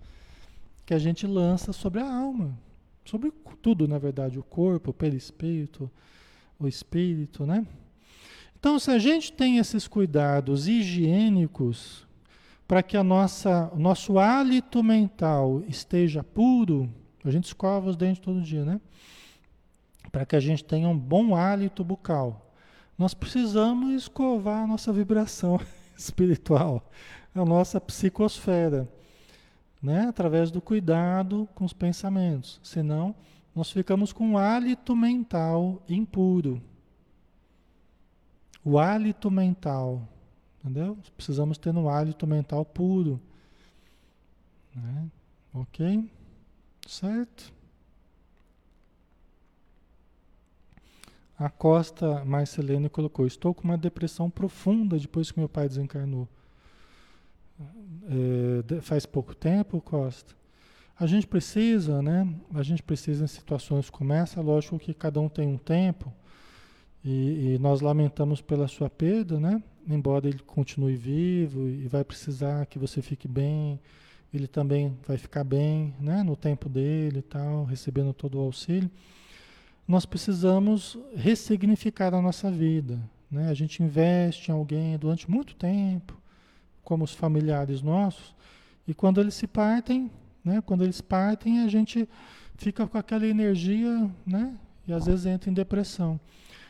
que 0.85 0.93
a 0.93 0.99
gente 0.99 1.25
lança 1.25 1.73
sobre 1.73 2.01
a 2.01 2.05
alma, 2.05 2.55
sobre 3.05 3.31
tudo, 3.61 3.87
na 3.87 3.97
verdade, 3.97 4.39
o 4.39 4.43
corpo, 4.43 4.91
o 4.91 4.93
perispírito, 4.93 5.89
o 6.59 6.67
espírito, 6.67 7.45
né? 7.45 7.65
Então, 8.57 8.79
se 8.79 8.89
a 8.91 8.97
gente 8.97 9.33
tem 9.33 9.57
esses 9.57 9.87
cuidados 9.87 10.67
higiênicos, 10.67 12.07
para 12.67 12.81
que 12.81 12.95
a 12.95 13.03
nossa, 13.03 13.69
o 13.73 13.79
nosso 13.79 14.17
hálito 14.17 14.81
mental 14.81 15.61
esteja 15.67 16.23
puro, 16.23 16.89
a 17.23 17.29
gente 17.29 17.45
escova 17.45 17.89
os 17.89 17.95
dentes 17.95 18.21
todo 18.21 18.41
dia, 18.41 18.63
né? 18.63 18.79
Para 20.11 20.25
que 20.25 20.35
a 20.35 20.39
gente 20.39 20.63
tenha 20.63 20.87
um 20.87 20.97
bom 20.97 21.35
hálito 21.35 21.83
bucal, 21.83 22.53
nós 22.97 23.13
precisamos 23.13 23.93
escovar 23.93 24.63
a 24.63 24.67
nossa 24.67 24.93
vibração 24.93 25.59
espiritual, 25.97 26.89
a 27.35 27.43
nossa 27.43 27.81
psicosfera, 27.81 28.87
né? 29.83 30.07
Através 30.07 30.49
do 30.49 30.61
cuidado 30.61 31.47
com 31.53 31.65
os 31.65 31.73
pensamentos. 31.73 32.59
Senão, 32.63 33.13
nós 33.53 33.69
ficamos 33.69 34.11
com 34.11 34.25
um 34.29 34.37
hálito 34.37 34.95
mental 34.95 35.83
impuro. 35.87 36.59
O 38.63 38.79
hálito 38.79 39.29
mental 39.29 40.07
Entendeu? 40.63 40.97
Precisamos 41.17 41.57
ter 41.57 41.75
um 41.75 41.89
hálito 41.89 42.25
mental 42.25 42.63
puro. 42.63 43.19
Né? 44.73 45.11
Ok? 45.53 46.09
Certo? 46.87 47.53
A 51.37 51.49
Costa 51.49 52.23
Marcelene 52.23 52.87
colocou: 52.87 53.27
Estou 53.27 53.53
com 53.53 53.65
uma 53.65 53.77
depressão 53.77 54.29
profunda 54.29 54.97
depois 54.97 55.31
que 55.31 55.39
meu 55.39 55.49
pai 55.49 55.67
desencarnou. 55.67 56.29
É, 57.59 58.81
faz 58.81 59.05
pouco 59.05 59.35
tempo, 59.35 59.79
Costa. 59.81 60.33
A 60.99 61.05
gente 61.05 61.25
precisa, 61.25 62.01
né? 62.01 62.27
A 62.53 62.63
gente 62.63 62.83
precisa 62.83 63.23
em 63.23 63.27
situações 63.27 63.89
como 63.89 64.13
essa, 64.13 64.41
lógico 64.41 64.77
que 64.77 64.93
cada 64.93 65.19
um 65.19 65.29
tem 65.29 65.47
um 65.47 65.57
tempo, 65.57 66.13
e, 67.03 67.55
e 67.55 67.59
nós 67.59 67.81
lamentamos 67.81 68.41
pela 68.41 68.67
sua 68.67 68.89
perda, 68.89 69.39
né? 69.39 69.61
embora 69.87 70.27
ele 70.27 70.39
continue 70.39 70.95
vivo 70.95 71.67
e 71.67 71.87
vai 71.87 72.03
precisar 72.03 72.65
que 72.65 72.79
você 72.79 73.01
fique 73.01 73.27
bem, 73.27 73.79
ele 74.33 74.47
também 74.47 74.97
vai 75.05 75.17
ficar 75.17 75.43
bem, 75.43 75.93
né, 75.99 76.23
no 76.23 76.35
tempo 76.35 76.67
dele 76.69 77.19
e 77.19 77.21
tal, 77.21 77.65
recebendo 77.65 78.13
todo 78.13 78.39
o 78.39 78.41
auxílio. 78.41 78.89
Nós 79.87 80.05
precisamos 80.05 80.97
ressignificar 81.15 82.13
a 82.13 82.21
nossa 82.21 82.49
vida, 82.49 82.99
né? 83.29 83.49
A 83.49 83.53
gente 83.53 83.83
investe 83.83 84.49
em 84.49 84.53
alguém 84.53 84.97
durante 84.97 85.29
muito 85.29 85.55
tempo, 85.55 86.17
como 86.83 87.03
os 87.03 87.13
familiares 87.13 87.81
nossos, 87.81 88.35
e 88.87 88.93
quando 88.93 89.21
eles 89.21 89.33
se 89.33 89.47
partem, 89.47 90.11
né, 90.43 90.61
quando 90.61 90.83
eles 90.83 90.99
partem, 91.01 91.61
a 91.61 91.67
gente 91.67 92.07
fica 92.57 92.85
com 92.85 92.97
aquela 92.97 93.25
energia, 93.25 94.09
né, 94.25 94.57
e 94.87 94.93
às 94.93 95.05
vezes 95.05 95.25
entra 95.25 95.49
em 95.49 95.53
depressão. 95.53 96.19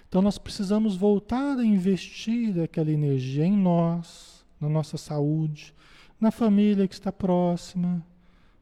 Então 0.08 0.22
nós 0.22 0.38
precisamos 0.38 0.96
voltar 0.96 1.58
a 1.58 1.66
investir 1.66 2.62
aquela 2.62 2.92
energia 2.92 3.46
em 3.46 3.58
nós, 3.58 4.46
na 4.62 4.70
nossa 4.70 4.96
saúde, 4.96 5.74
na 6.20 6.30
família 6.30 6.88
que 6.88 6.94
está 6.94 7.12
próxima, 7.12 8.06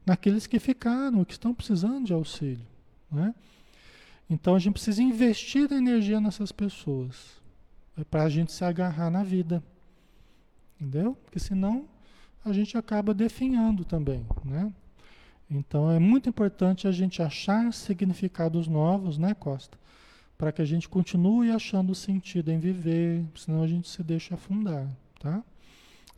naqueles 0.04 0.46
que 0.46 0.58
ficaram, 0.58 1.24
que 1.24 1.32
estão 1.32 1.52
precisando 1.52 2.06
de 2.06 2.12
auxílio. 2.12 2.66
Né? 3.10 3.34
Então 4.28 4.54
a 4.54 4.58
gente 4.58 4.72
precisa 4.72 5.02
investir 5.02 5.70
energia 5.70 6.20
nessas 6.20 6.50
pessoas, 6.50 7.40
é 7.98 8.02
para 8.04 8.22
a 8.22 8.28
gente 8.30 8.50
se 8.50 8.64
agarrar 8.64 9.10
na 9.10 9.22
vida. 9.22 9.62
Entendeu? 10.82 11.16
Porque 11.22 11.38
senão 11.38 11.88
a 12.44 12.52
gente 12.52 12.76
acaba 12.76 13.14
definhando 13.14 13.84
também. 13.84 14.26
Né? 14.44 14.72
Então 15.48 15.88
é 15.88 16.00
muito 16.00 16.28
importante 16.28 16.88
a 16.88 16.92
gente 16.92 17.22
achar 17.22 17.72
significados 17.72 18.66
novos, 18.66 19.16
né, 19.16 19.32
Costa? 19.32 19.78
para 20.42 20.50
que 20.50 20.60
a 20.60 20.64
gente 20.64 20.88
continue 20.88 21.52
achando 21.52 21.94
sentido 21.94 22.50
em 22.50 22.58
viver, 22.58 23.24
senão 23.36 23.62
a 23.62 23.68
gente 23.68 23.88
se 23.88 24.02
deixa 24.02 24.34
afundar, 24.34 24.88
tá? 25.20 25.40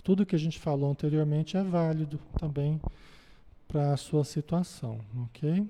Tudo 0.02 0.24
que 0.24 0.34
a 0.34 0.38
gente 0.38 0.58
falou 0.58 0.90
anteriormente 0.90 1.58
é 1.58 1.62
válido 1.62 2.18
também 2.38 2.80
para 3.68 3.92
a 3.92 3.98
sua 3.98 4.24
situação, 4.24 4.98
ok? 5.24 5.68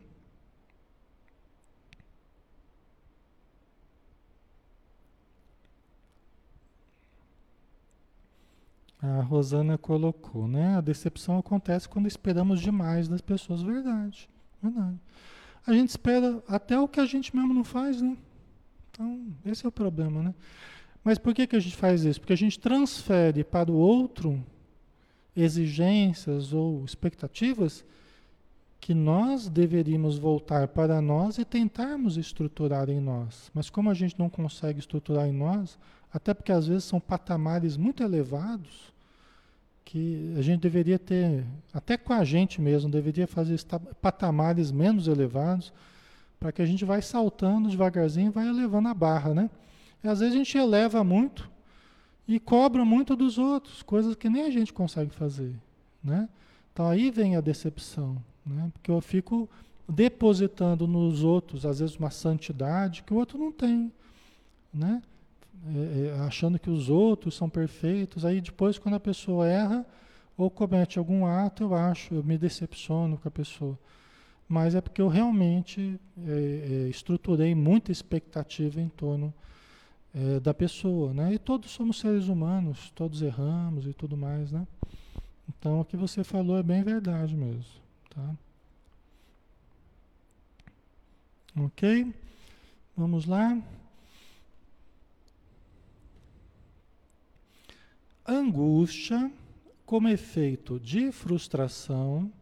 A 9.04 9.20
Rosana 9.20 9.76
colocou, 9.76 10.48
né? 10.48 10.76
A 10.76 10.80
decepção 10.80 11.36
acontece 11.36 11.86
quando 11.86 12.06
esperamos 12.06 12.58
demais 12.58 13.06
das 13.06 13.20
pessoas. 13.20 13.60
Verdade, 13.60 14.30
verdade. 14.62 14.98
A 15.66 15.74
gente 15.74 15.90
espera 15.90 16.42
até 16.48 16.78
o 16.80 16.88
que 16.88 16.98
a 16.98 17.04
gente 17.04 17.36
mesmo 17.36 17.52
não 17.52 17.64
faz, 17.64 18.00
né? 18.00 18.16
Então, 18.90 19.26
esse 19.44 19.66
é 19.66 19.68
o 19.68 19.72
problema, 19.72 20.22
né? 20.22 20.34
Mas 21.02 21.18
por 21.18 21.34
que, 21.34 21.46
que 21.46 21.54
a 21.54 21.60
gente 21.60 21.76
faz 21.76 22.02
isso? 22.02 22.18
Porque 22.18 22.32
a 22.32 22.36
gente 22.36 22.58
transfere 22.58 23.44
para 23.44 23.70
o 23.70 23.74
outro 23.74 24.42
exigências 25.36 26.54
ou 26.54 26.82
expectativas 26.82 27.84
que 28.80 28.94
nós 28.94 29.48
deveríamos 29.48 30.16
voltar 30.16 30.68
para 30.68 31.02
nós 31.02 31.36
e 31.36 31.44
tentarmos 31.44 32.16
estruturar 32.16 32.88
em 32.88 33.00
nós. 33.00 33.50
Mas 33.52 33.68
como 33.68 33.90
a 33.90 33.94
gente 33.94 34.18
não 34.18 34.30
consegue 34.30 34.78
estruturar 34.78 35.26
em 35.26 35.32
nós, 35.32 35.78
até 36.10 36.32
porque 36.32 36.52
às 36.52 36.66
vezes 36.66 36.84
são 36.84 37.00
patamares 37.00 37.76
muito 37.76 38.02
elevados, 38.02 38.93
que 39.84 40.34
a 40.38 40.42
gente 40.42 40.60
deveria 40.60 40.98
ter, 40.98 41.44
até 41.72 41.96
com 41.96 42.12
a 42.12 42.24
gente 42.24 42.60
mesmo, 42.60 42.90
deveria 42.90 43.26
fazer 43.26 43.60
patamares 44.00 44.72
menos 44.72 45.06
elevados, 45.06 45.72
para 46.40 46.52
que 46.52 46.62
a 46.62 46.66
gente 46.66 46.84
vai 46.84 47.02
saltando 47.02 47.68
devagarzinho 47.68 48.28
e 48.28 48.30
vai 48.30 48.48
elevando 48.48 48.88
a 48.88 48.94
barra, 48.94 49.34
né? 49.34 49.50
E 50.02 50.08
às 50.08 50.20
vezes 50.20 50.34
a 50.34 50.38
gente 50.38 50.56
eleva 50.56 51.02
muito 51.04 51.50
e 52.26 52.40
cobra 52.40 52.84
muito 52.84 53.14
dos 53.14 53.38
outros, 53.38 53.82
coisas 53.82 54.14
que 54.14 54.28
nem 54.28 54.42
a 54.42 54.50
gente 54.50 54.72
consegue 54.72 55.10
fazer, 55.10 55.54
né? 56.02 56.28
Então 56.72 56.88
aí 56.88 57.10
vem 57.10 57.36
a 57.36 57.40
decepção, 57.40 58.16
né? 58.44 58.70
Porque 58.72 58.90
eu 58.90 59.00
fico 59.00 59.48
depositando 59.88 60.86
nos 60.86 61.22
outros, 61.22 61.66
às 61.66 61.78
vezes, 61.80 61.96
uma 61.96 62.10
santidade 62.10 63.02
que 63.02 63.12
o 63.12 63.16
outro 63.16 63.38
não 63.38 63.52
tem, 63.52 63.92
né? 64.72 65.02
É, 65.66 66.08
é, 66.08 66.20
achando 66.20 66.58
que 66.58 66.68
os 66.68 66.90
outros 66.90 67.34
são 67.34 67.48
perfeitos. 67.48 68.24
Aí 68.24 68.40
depois, 68.40 68.78
quando 68.78 68.96
a 68.96 69.00
pessoa 69.00 69.48
erra 69.48 69.86
ou 70.36 70.50
comete 70.50 70.98
algum 70.98 71.24
ato, 71.24 71.62
eu 71.62 71.74
acho, 71.74 72.14
eu 72.14 72.24
me 72.24 72.36
decepciono 72.36 73.16
com 73.16 73.28
a 73.28 73.30
pessoa. 73.30 73.78
Mas 74.46 74.74
é 74.74 74.80
porque 74.80 75.00
eu 75.00 75.08
realmente 75.08 75.98
é, 76.26 76.30
é, 76.30 76.88
estruturei 76.88 77.54
muita 77.54 77.90
expectativa 77.90 78.80
em 78.80 78.88
torno 78.90 79.32
é, 80.14 80.38
da 80.38 80.52
pessoa, 80.52 81.14
né? 81.14 81.32
E 81.32 81.38
todos 81.38 81.70
somos 81.70 81.98
seres 81.98 82.28
humanos, 82.28 82.90
todos 82.94 83.22
erramos 83.22 83.86
e 83.86 83.94
tudo 83.94 84.16
mais, 84.16 84.52
né? 84.52 84.66
Então, 85.48 85.80
o 85.80 85.84
que 85.84 85.96
você 85.96 86.22
falou 86.22 86.58
é 86.58 86.62
bem 86.62 86.82
verdade 86.82 87.34
mesmo, 87.34 87.64
tá? 88.10 88.34
Ok? 91.56 92.12
Vamos 92.96 93.24
lá? 93.24 93.60
Angústia, 98.26 99.30
como 99.84 100.08
efeito 100.08 100.80
de 100.80 101.12
frustração, 101.12 102.32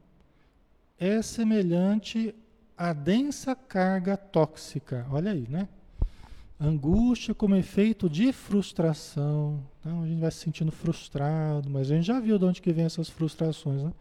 é 0.96 1.20
semelhante 1.20 2.32
à 2.78 2.92
densa 2.92 3.56
carga 3.56 4.16
tóxica. 4.16 5.04
Olha 5.10 5.32
aí, 5.32 5.44
né? 5.48 5.68
Angústia 6.60 7.34
como 7.34 7.56
efeito 7.56 8.08
de 8.08 8.32
frustração. 8.32 9.60
Então 9.80 10.04
a 10.04 10.06
gente 10.06 10.20
vai 10.20 10.30
se 10.30 10.38
sentindo 10.38 10.70
frustrado, 10.70 11.68
mas 11.68 11.90
a 11.90 11.96
gente 11.96 12.06
já 12.06 12.20
viu 12.20 12.38
de 12.38 12.44
onde 12.44 12.62
que 12.62 12.72
vem 12.72 12.84
essas 12.84 13.08
frustrações, 13.08 13.82
né? 13.82 13.92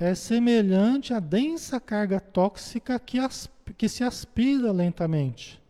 É 0.00 0.14
semelhante 0.14 1.12
à 1.12 1.20
densa 1.20 1.78
carga 1.78 2.18
tóxica 2.18 2.98
que, 2.98 3.18
que 3.76 3.90
se 3.90 4.02
aspira 4.02 4.72
lentamente. 4.72 5.60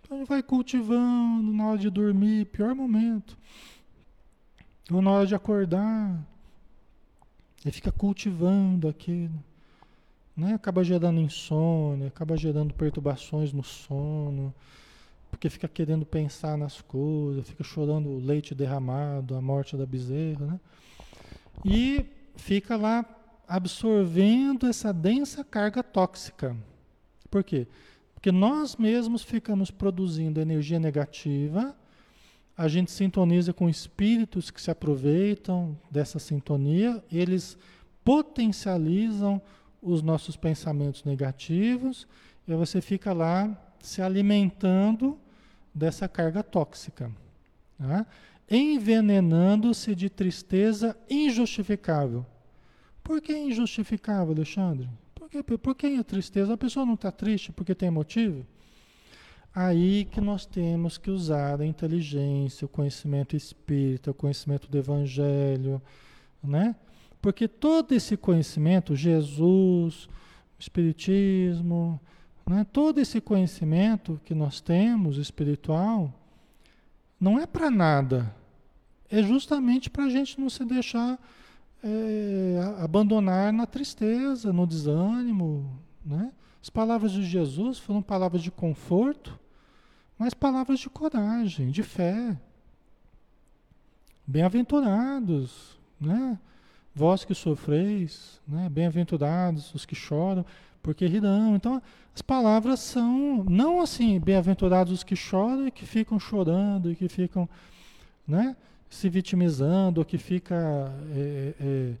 Então 0.00 0.16
a 0.16 0.20
gente 0.20 0.28
vai 0.28 0.42
cultivando 0.42 1.52
na 1.52 1.66
hora 1.66 1.78
de 1.78 1.90
dormir, 1.90 2.46
pior 2.46 2.74
momento. 2.74 3.36
Ou 4.90 5.02
na 5.02 5.10
hora 5.10 5.26
de 5.26 5.34
acordar. 5.34 6.18
Ele 7.64 7.72
fica 7.72 7.90
cultivando 7.90 8.88
aquilo. 8.88 9.34
Né? 10.36 10.54
Acaba 10.54 10.84
gerando 10.84 11.20
insônia, 11.20 12.08
acaba 12.08 12.36
gerando 12.36 12.72
perturbações 12.72 13.52
no 13.52 13.64
sono 13.64 14.54
porque 15.30 15.48
fica 15.50 15.68
querendo 15.68 16.06
pensar 16.06 16.56
nas 16.56 16.80
coisas, 16.80 17.48
fica 17.48 17.62
chorando 17.62 18.08
o 18.08 18.18
leite 18.18 18.54
derramado, 18.54 19.36
a 19.36 19.40
morte 19.40 19.76
da 19.76 19.86
bezerra, 19.86 20.46
né? 20.46 20.60
E 21.64 22.06
fica 22.36 22.76
lá 22.76 23.04
absorvendo 23.46 24.66
essa 24.66 24.92
densa 24.92 25.44
carga 25.44 25.82
tóxica. 25.82 26.56
Por 27.30 27.42
quê? 27.42 27.66
Porque 28.14 28.32
nós 28.32 28.76
mesmos 28.76 29.22
ficamos 29.22 29.70
produzindo 29.70 30.40
energia 30.40 30.78
negativa, 30.78 31.76
a 32.58 32.66
gente 32.66 32.90
sintoniza 32.90 33.52
com 33.52 33.68
espíritos 33.68 34.50
que 34.50 34.60
se 34.60 34.68
aproveitam 34.68 35.78
dessa 35.88 36.18
sintonia, 36.18 37.00
eles 37.10 37.56
potencializam 38.04 39.40
os 39.80 40.02
nossos 40.02 40.36
pensamentos 40.36 41.04
negativos, 41.04 42.08
e 42.48 42.52
você 42.52 42.80
fica 42.80 43.12
lá 43.12 43.56
se 43.78 44.02
alimentando 44.02 45.16
dessa 45.72 46.08
carga 46.08 46.42
tóxica, 46.42 47.12
tá? 47.78 48.04
envenenando-se 48.50 49.94
de 49.94 50.10
tristeza 50.10 50.98
injustificável. 51.08 52.26
Por 53.04 53.20
que 53.20 53.38
injustificável, 53.38 54.34
Alexandre? 54.34 54.88
Por 55.14 55.30
que, 55.30 55.42
por 55.44 55.74
que 55.76 55.86
a 55.86 56.02
tristeza? 56.02 56.54
A 56.54 56.58
pessoa 56.58 56.84
não 56.84 56.94
está 56.94 57.12
triste 57.12 57.52
porque 57.52 57.72
tem 57.72 57.88
motivo? 57.88 58.44
Aí 59.54 60.04
que 60.04 60.20
nós 60.20 60.46
temos 60.46 60.98
que 60.98 61.10
usar 61.10 61.60
a 61.60 61.66
inteligência, 61.66 62.64
o 62.64 62.68
conhecimento 62.68 63.34
espírita, 63.34 64.10
o 64.10 64.14
conhecimento 64.14 64.70
do 64.70 64.78
evangelho, 64.78 65.82
né? 66.42 66.76
Porque 67.20 67.48
todo 67.48 67.92
esse 67.92 68.16
conhecimento, 68.16 68.94
Jesus, 68.94 70.08
espiritismo, 70.58 72.00
né? 72.46 72.64
Todo 72.72 72.98
esse 72.98 73.20
conhecimento 73.20 74.20
que 74.24 74.34
nós 74.34 74.60
temos 74.60 75.18
espiritual 75.18 76.12
não 77.20 77.38
é 77.38 77.46
para 77.46 77.70
nada. 77.70 78.34
É 79.10 79.22
justamente 79.22 79.90
para 79.90 80.04
a 80.04 80.10
gente 80.10 80.38
não 80.40 80.48
se 80.48 80.64
deixar 80.64 81.18
é, 81.82 82.60
abandonar 82.82 83.52
na 83.52 83.66
tristeza, 83.66 84.52
no 84.52 84.66
desânimo. 84.66 85.78
Né? 86.04 86.32
As 86.62 86.70
palavras 86.70 87.12
de 87.12 87.24
Jesus 87.24 87.78
foram 87.78 88.02
palavras 88.02 88.42
de 88.42 88.50
conforto, 88.50 89.38
mas 90.18 90.34
palavras 90.34 90.80
de 90.80 90.90
coragem, 90.90 91.70
de 91.70 91.82
fé. 91.82 92.36
Bem-aventurados, 94.26 95.78
né? 96.00 96.38
Vós 96.94 97.24
que 97.24 97.34
sofreis, 97.34 98.40
né? 98.46 98.68
bem-aventurados 98.68 99.72
os 99.72 99.86
que 99.86 99.94
choram, 99.94 100.44
porque 100.82 101.06
rirão. 101.06 101.54
Então, 101.54 101.80
as 102.14 102.20
palavras 102.20 102.80
são 102.80 103.44
não 103.44 103.80
assim, 103.80 104.18
bem-aventurados 104.18 104.92
os 104.92 105.04
que 105.04 105.14
choram 105.14 105.68
e 105.68 105.70
que 105.70 105.86
ficam 105.86 106.18
chorando 106.18 106.90
e 106.90 106.96
que 106.96 107.08
ficam 107.08 107.48
né, 108.26 108.56
se 108.90 109.08
vitimizando, 109.08 110.04
que 110.04 110.18
fica 110.18 110.92
é, 111.14 111.54
é, 111.60 111.92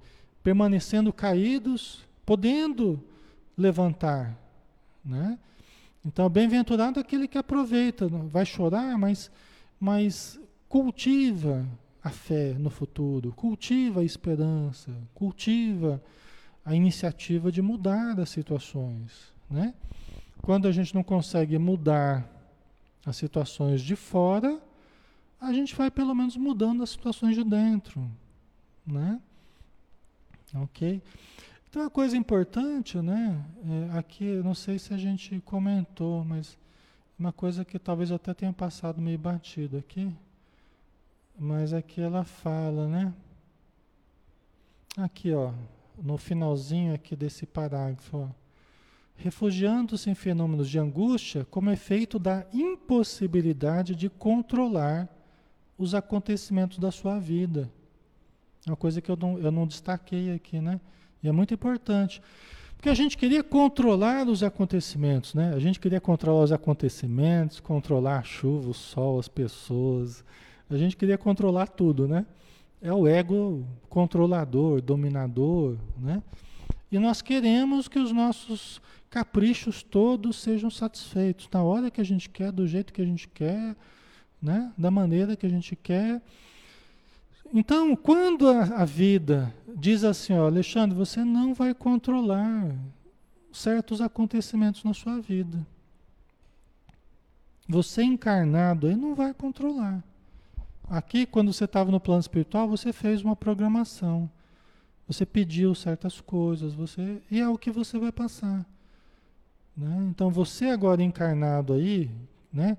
permanecendo 0.42 1.12
caídos, 1.12 2.04
podendo 2.26 3.00
levantar. 3.56 4.36
Né? 5.04 5.38
Então, 6.04 6.28
bem-aventurado 6.28 7.00
aquele 7.00 7.28
que 7.28 7.38
aproveita, 7.38 8.08
vai 8.08 8.46
chorar, 8.46 8.96
mas, 8.96 9.30
mas 9.78 10.40
cultiva 10.68 11.66
a 12.02 12.10
fé 12.10 12.54
no 12.58 12.70
futuro, 12.70 13.32
cultiva 13.32 14.00
a 14.00 14.04
esperança, 14.04 14.94
cultiva 15.14 16.02
a 16.64 16.74
iniciativa 16.74 17.50
de 17.50 17.62
mudar 17.62 18.18
as 18.20 18.30
situações, 18.30 19.32
né? 19.50 19.74
Quando 20.42 20.68
a 20.68 20.72
gente 20.72 20.94
não 20.94 21.02
consegue 21.02 21.58
mudar 21.58 22.26
as 23.04 23.16
situações 23.16 23.80
de 23.82 23.96
fora, 23.96 24.60
a 25.40 25.52
gente 25.52 25.74
vai 25.74 25.90
pelo 25.90 26.14
menos 26.14 26.36
mudando 26.36 26.82
as 26.82 26.90
situações 26.90 27.34
de 27.34 27.44
dentro, 27.44 28.10
né? 28.86 29.20
Ok? 30.54 31.02
Então, 31.70 31.82
uma 31.82 31.90
coisa 31.90 32.16
importante, 32.16 32.96
né? 32.98 33.44
É, 33.92 33.98
aqui, 33.98 34.24
não 34.42 34.54
sei 34.54 34.78
se 34.78 34.94
a 34.94 34.96
gente 34.96 35.38
comentou, 35.40 36.24
mas 36.24 36.56
uma 37.18 37.30
coisa 37.30 37.62
que 37.62 37.78
talvez 37.78 38.10
até 38.10 38.32
tenha 38.32 38.54
passado 38.54 39.02
meio 39.02 39.18
batido 39.18 39.76
aqui, 39.76 40.10
mas 41.38 41.74
aqui 41.74 42.00
ela 42.00 42.24
fala, 42.24 42.88
né? 42.88 43.12
Aqui, 44.96 45.34
ó, 45.34 45.52
no 46.02 46.16
finalzinho 46.16 46.94
aqui 46.94 47.14
desse 47.14 47.44
parágrafo, 47.44 48.34
refugiando-se 49.14 50.08
em 50.08 50.14
fenômenos 50.14 50.70
de 50.70 50.78
angústia 50.78 51.44
como 51.50 51.70
efeito 51.70 52.18
da 52.18 52.46
impossibilidade 52.50 53.94
de 53.94 54.08
controlar 54.08 55.06
os 55.76 55.94
acontecimentos 55.94 56.78
da 56.78 56.90
sua 56.90 57.18
vida. 57.18 57.70
É 58.66 58.70
uma 58.70 58.76
coisa 58.76 59.02
que 59.02 59.10
eu 59.10 59.16
não, 59.16 59.38
eu 59.38 59.52
não 59.52 59.66
destaquei 59.66 60.32
aqui, 60.32 60.62
né? 60.62 60.80
E 61.22 61.28
é 61.28 61.32
muito 61.32 61.52
importante. 61.54 62.22
Porque 62.76 62.88
a 62.88 62.94
gente 62.94 63.18
queria 63.18 63.42
controlar 63.42 64.28
os 64.28 64.42
acontecimentos, 64.44 65.34
né? 65.34 65.52
A 65.52 65.58
gente 65.58 65.80
queria 65.80 66.00
controlar 66.00 66.44
os 66.44 66.52
acontecimentos, 66.52 67.58
controlar 67.58 68.18
a 68.18 68.22
chuva, 68.22 68.70
o 68.70 68.74
sol, 68.74 69.18
as 69.18 69.26
pessoas. 69.26 70.24
A 70.70 70.76
gente 70.76 70.96
queria 70.96 71.18
controlar 71.18 71.66
tudo, 71.66 72.06
né? 72.06 72.24
É 72.80 72.92
o 72.92 73.08
ego 73.08 73.66
controlador, 73.88 74.80
dominador, 74.80 75.76
né? 75.98 76.22
E 76.90 76.98
nós 77.00 77.20
queremos 77.20 77.88
que 77.88 77.98
os 77.98 78.12
nossos 78.12 78.80
caprichos 79.10 79.82
todos 79.82 80.36
sejam 80.36 80.70
satisfeitos 80.70 81.48
na 81.52 81.62
hora 81.62 81.90
que 81.90 82.00
a 82.00 82.04
gente 82.04 82.30
quer, 82.30 82.52
do 82.52 82.66
jeito 82.66 82.92
que 82.92 83.02
a 83.02 83.04
gente 83.04 83.26
quer, 83.28 83.74
né? 84.40 84.72
Da 84.78 84.90
maneira 84.90 85.34
que 85.34 85.46
a 85.46 85.50
gente 85.50 85.74
quer. 85.74 86.22
Então, 87.52 87.96
quando 87.96 88.48
a, 88.48 88.62
a 88.62 88.84
vida 88.84 89.54
diz 89.76 90.04
assim, 90.04 90.34
ó, 90.34 90.46
Alexandre, 90.46 90.96
você 90.96 91.24
não 91.24 91.54
vai 91.54 91.72
controlar 91.74 92.74
certos 93.52 94.00
acontecimentos 94.00 94.84
na 94.84 94.92
sua 94.92 95.20
vida. 95.20 95.66
Você 97.68 98.02
encarnado 98.02 98.86
aí 98.86 98.96
não 98.96 99.14
vai 99.14 99.34
controlar. 99.34 100.02
Aqui, 100.88 101.26
quando 101.26 101.52
você 101.52 101.64
estava 101.64 101.90
no 101.90 102.00
plano 102.00 102.20
espiritual, 102.20 102.68
você 102.68 102.92
fez 102.92 103.22
uma 103.22 103.36
programação. 103.36 104.30
Você 105.06 105.24
pediu 105.24 105.74
certas 105.74 106.20
coisas, 106.20 106.74
você 106.74 107.22
e 107.30 107.40
é 107.40 107.48
o 107.48 107.58
que 107.58 107.70
você 107.70 107.98
vai 107.98 108.12
passar. 108.12 108.64
Né? 109.76 110.08
Então 110.10 110.30
você 110.30 110.66
agora 110.66 111.02
encarnado 111.02 111.72
aí, 111.72 112.10
né? 112.52 112.76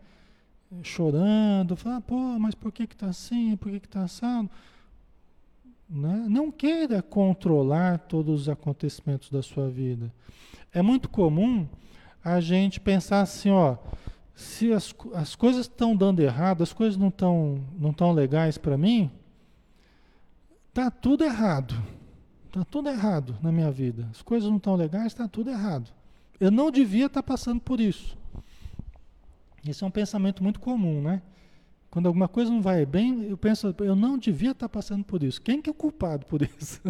Chorando, 0.83 1.75
fala, 1.75 2.01
pô, 2.01 2.17
mas 2.39 2.53
por 2.53 2.71
que 2.71 2.83
está 2.83 3.07
assim? 3.07 3.55
Por 3.57 3.71
que 3.71 3.77
está 3.77 4.03
assado? 4.03 4.49
Né? 5.89 6.25
Não 6.29 6.51
queira 6.51 7.01
controlar 7.01 7.99
todos 7.99 8.41
os 8.41 8.49
acontecimentos 8.49 9.29
da 9.29 9.41
sua 9.41 9.69
vida. 9.69 10.13
É 10.71 10.81
muito 10.81 11.09
comum 11.09 11.67
a 12.23 12.39
gente 12.39 12.79
pensar 12.79 13.21
assim, 13.21 13.49
ó, 13.49 13.77
se 14.35 14.71
as, 14.71 14.93
as 15.15 15.35
coisas 15.35 15.61
estão 15.61 15.95
dando 15.95 16.21
errado, 16.21 16.61
as 16.61 16.71
coisas 16.71 16.95
não 16.95 17.07
estão 17.07 17.59
não 17.77 17.91
tão 17.91 18.11
legais 18.11 18.57
para 18.57 18.77
mim, 18.77 19.09
tá 20.73 20.91
tudo 20.91 21.23
errado. 21.23 21.75
Tá 22.51 22.63
tudo 22.65 22.89
errado 22.89 23.37
na 23.41 23.51
minha 23.51 23.71
vida. 23.71 24.07
As 24.11 24.21
coisas 24.21 24.49
não 24.49 24.57
estão 24.57 24.75
legais, 24.75 25.07
está 25.07 25.27
tudo 25.27 25.49
errado. 25.49 25.91
Eu 26.39 26.49
não 26.49 26.71
devia 26.71 27.05
estar 27.07 27.21
tá 27.21 27.27
passando 27.27 27.59
por 27.59 27.79
isso. 27.79 28.17
Esse 29.69 29.83
é 29.83 29.87
um 29.87 29.91
pensamento 29.91 30.43
muito 30.43 30.59
comum, 30.59 31.01
né? 31.01 31.21
Quando 31.89 32.05
alguma 32.05 32.27
coisa 32.27 32.51
não 32.51 32.61
vai 32.61 32.85
bem, 32.85 33.23
eu 33.23 33.37
penso, 33.37 33.73
eu 33.79 33.95
não 33.95 34.17
devia 34.17 34.51
estar 34.51 34.69
passando 34.69 35.03
por 35.03 35.23
isso. 35.23 35.41
Quem 35.41 35.61
que 35.61 35.69
é 35.69 35.71
o 35.71 35.75
culpado 35.75 36.25
por 36.25 36.41
isso? 36.41 36.81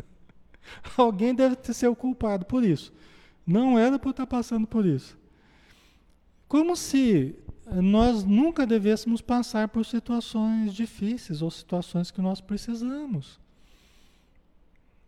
Alguém 0.97 1.33
deve 1.33 1.57
ser 1.73 1.87
o 1.87 1.95
culpado 1.95 2.45
por 2.45 2.63
isso. 2.63 2.91
Não 3.45 3.79
era 3.79 3.97
por 3.97 4.09
estar 4.09 4.27
passando 4.27 4.67
por 4.67 4.85
isso. 4.85 5.17
Como 6.47 6.75
se 6.75 7.35
nós 7.71 8.23
nunca 8.23 8.65
devêssemos 8.65 9.21
passar 9.21 9.67
por 9.67 9.85
situações 9.85 10.73
difíceis 10.73 11.41
ou 11.41 11.51
situações 11.51 12.11
que 12.11 12.21
nós 12.21 12.41
precisamos. 12.41 13.39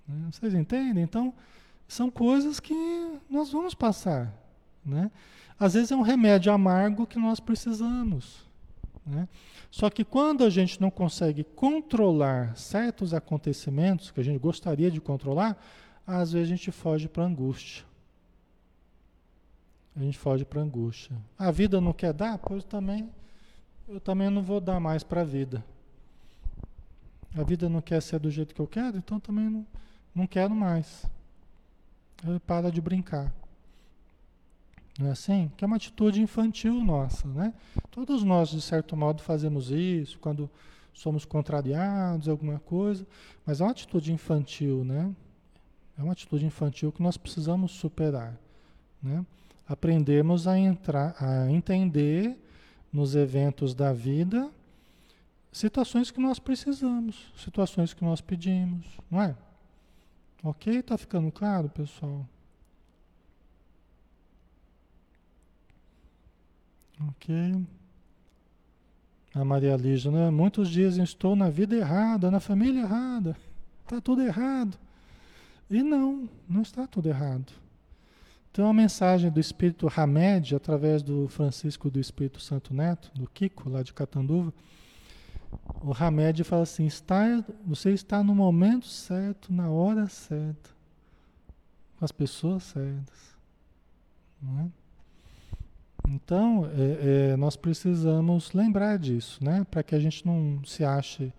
Né? 0.08 0.30
Vocês 0.32 0.54
entendem? 0.54 1.04
Então, 1.04 1.34
são 1.88 2.10
coisas 2.10 2.60
que 2.60 2.74
nós 3.30 3.52
vamos 3.52 3.74
passar. 3.74 4.34
Né? 4.86 5.12
Às 5.62 5.76
vezes 5.76 5.92
é 5.92 5.96
um 5.96 6.02
remédio 6.02 6.52
amargo 6.52 7.06
que 7.06 7.20
nós 7.20 7.40
precisamos. 7.40 8.44
Né? 9.06 9.30
Só 9.70 9.92
que 9.92 10.04
quando 10.04 10.44
a 10.44 10.50
gente 10.50 10.82
não 10.82 10.90
consegue 10.90 11.44
controlar 11.44 12.58
certos 12.58 13.14
acontecimentos 13.14 14.10
que 14.10 14.20
a 14.20 14.24
gente 14.24 14.40
gostaria 14.40 14.90
de 14.90 15.00
controlar, 15.00 15.56
às 16.06 16.32
vezes 16.32 16.48
a 16.48 16.56
gente 16.56 16.72
foge 16.72 17.08
para 17.08 17.22
a 17.22 17.28
angústia. 17.28 17.86
A 19.96 20.00
gente 20.00 20.18
foge 20.18 20.44
para 20.44 20.62
a 20.62 20.64
angústia. 20.64 21.16
A 21.38 21.52
vida 21.52 21.80
não 21.80 21.94
quer 21.94 22.12
dar? 22.12 22.40
Pois 22.40 22.64
também, 22.64 23.08
eu 23.88 24.00
também 24.00 24.32
não 24.32 24.42
vou 24.42 24.60
dar 24.60 24.80
mais 24.80 25.04
para 25.04 25.22
a 25.22 25.26
vida. 25.26 25.64
A 27.38 27.44
vida 27.44 27.70
não 27.70 27.82
quer 27.82 28.02
ser 28.02 28.20
do 28.20 28.32
jeito 28.32 28.56
que 28.56 28.62
eu 28.62 28.68
quero, 28.68 28.98
então 28.98 29.20
também 29.20 29.48
não, 29.48 29.68
não 30.16 30.26
quero 30.26 30.56
mais. 30.56 31.06
Para 32.48 32.72
de 32.72 32.82
brincar. 32.82 33.32
Não 35.02 35.10
é 35.10 35.12
assim? 35.14 35.52
Que 35.58 35.64
é 35.64 35.68
uma 35.68 35.78
atitude 35.78 36.22
infantil 36.22 36.76
nossa, 36.76 37.28
né? 37.28 37.56
Todos 37.90 38.24
nós, 38.24 38.50
de 38.50 38.62
certo 38.62 38.96
modo, 38.96 39.24
fazemos 39.24 39.72
isso 39.72 40.20
quando 40.20 40.48
somos 40.94 41.26
contrariados, 41.26 42.30
alguma 42.30 42.60
coisa, 42.60 43.06
mas 43.44 43.60
é 43.60 43.64
uma 43.64 43.72
atitude 43.72 44.14
infantil, 44.14 44.86
né? 44.86 45.12
É 45.98 46.04
uma 46.04 46.12
atitude 46.14 46.46
infantil 46.46 46.92
que 46.92 47.02
nós 47.02 47.18
precisamos 47.18 47.72
superar, 47.72 48.38
né? 49.02 49.26
Aprendemos 49.68 50.48
a 50.48 50.56
entrar, 50.56 51.16
a 51.20 51.50
entender 51.50 52.38
nos 52.94 53.16
eventos 53.16 53.74
da 53.74 53.92
vida 53.92 54.52
situações 55.52 56.12
que 56.12 56.22
nós 56.22 56.38
precisamos, 56.38 57.34
situações 57.38 57.92
que 57.94 58.04
nós 58.04 58.22
pedimos, 58.22 58.86
não 59.10 59.22
é? 59.22 59.36
Ok? 60.44 60.78
Está 60.78 60.96
ficando 60.96 61.32
claro, 61.32 61.70
pessoal? 61.70 62.26
Ok. 67.10 67.66
A 69.34 69.46
Maria 69.46 69.76
Lígia, 69.76 70.12
né? 70.12 70.30
Muitos 70.30 70.70
dizem, 70.70 71.04
estou 71.04 71.36
na 71.36 71.50
vida 71.50 71.76
errada, 71.76 72.30
na 72.30 72.40
família 72.40 72.82
errada. 72.82 73.38
Está 73.84 74.02
tudo 74.02 74.22
errado. 74.22 74.78
E 75.70 75.82
não, 75.82 76.30
não 76.50 76.62
está 76.62 76.86
tudo 76.86 77.08
errado. 77.08 77.54
Tem 78.52 78.64
uma 78.64 78.74
mensagem 78.74 79.32
do 79.32 79.40
Espírito 79.40 79.88
Hamed, 79.96 80.54
através 80.54 81.02
do 81.02 81.30
Francisco 81.30 81.90
do 81.90 82.00
Espírito 82.00 82.42
Santo 82.42 82.74
Neto, 82.74 83.10
do 83.16 83.26
Kiko, 83.30 83.70
lá 83.70 83.82
de 83.82 83.94
Catanduva. 83.94 84.54
O 85.82 85.94
Hamed 85.94 86.44
fala 86.44 86.64
assim: 86.64 86.86
está, 86.86 87.24
você 87.66 87.92
está 87.92 88.22
no 88.22 88.36
momento 88.36 88.88
certo, 88.88 89.54
na 89.54 89.70
hora 89.70 90.10
certa, 90.10 90.70
com 91.98 92.04
as 92.04 92.12
pessoas 92.12 92.64
certas. 92.64 93.38
Não 94.42 94.60
é? 94.60 94.81
Então, 96.14 96.70
é, 96.78 97.32
é, 97.32 97.38
nós 97.38 97.56
precisamos 97.56 98.52
lembrar 98.52 99.00
disso, 99.00 99.42
né? 99.42 99.66
Para 99.72 99.82
que 99.82 99.96
a 99.96 100.00
gente 100.00 100.26
não 100.26 100.62
se 100.66 100.84
ache 100.84 101.32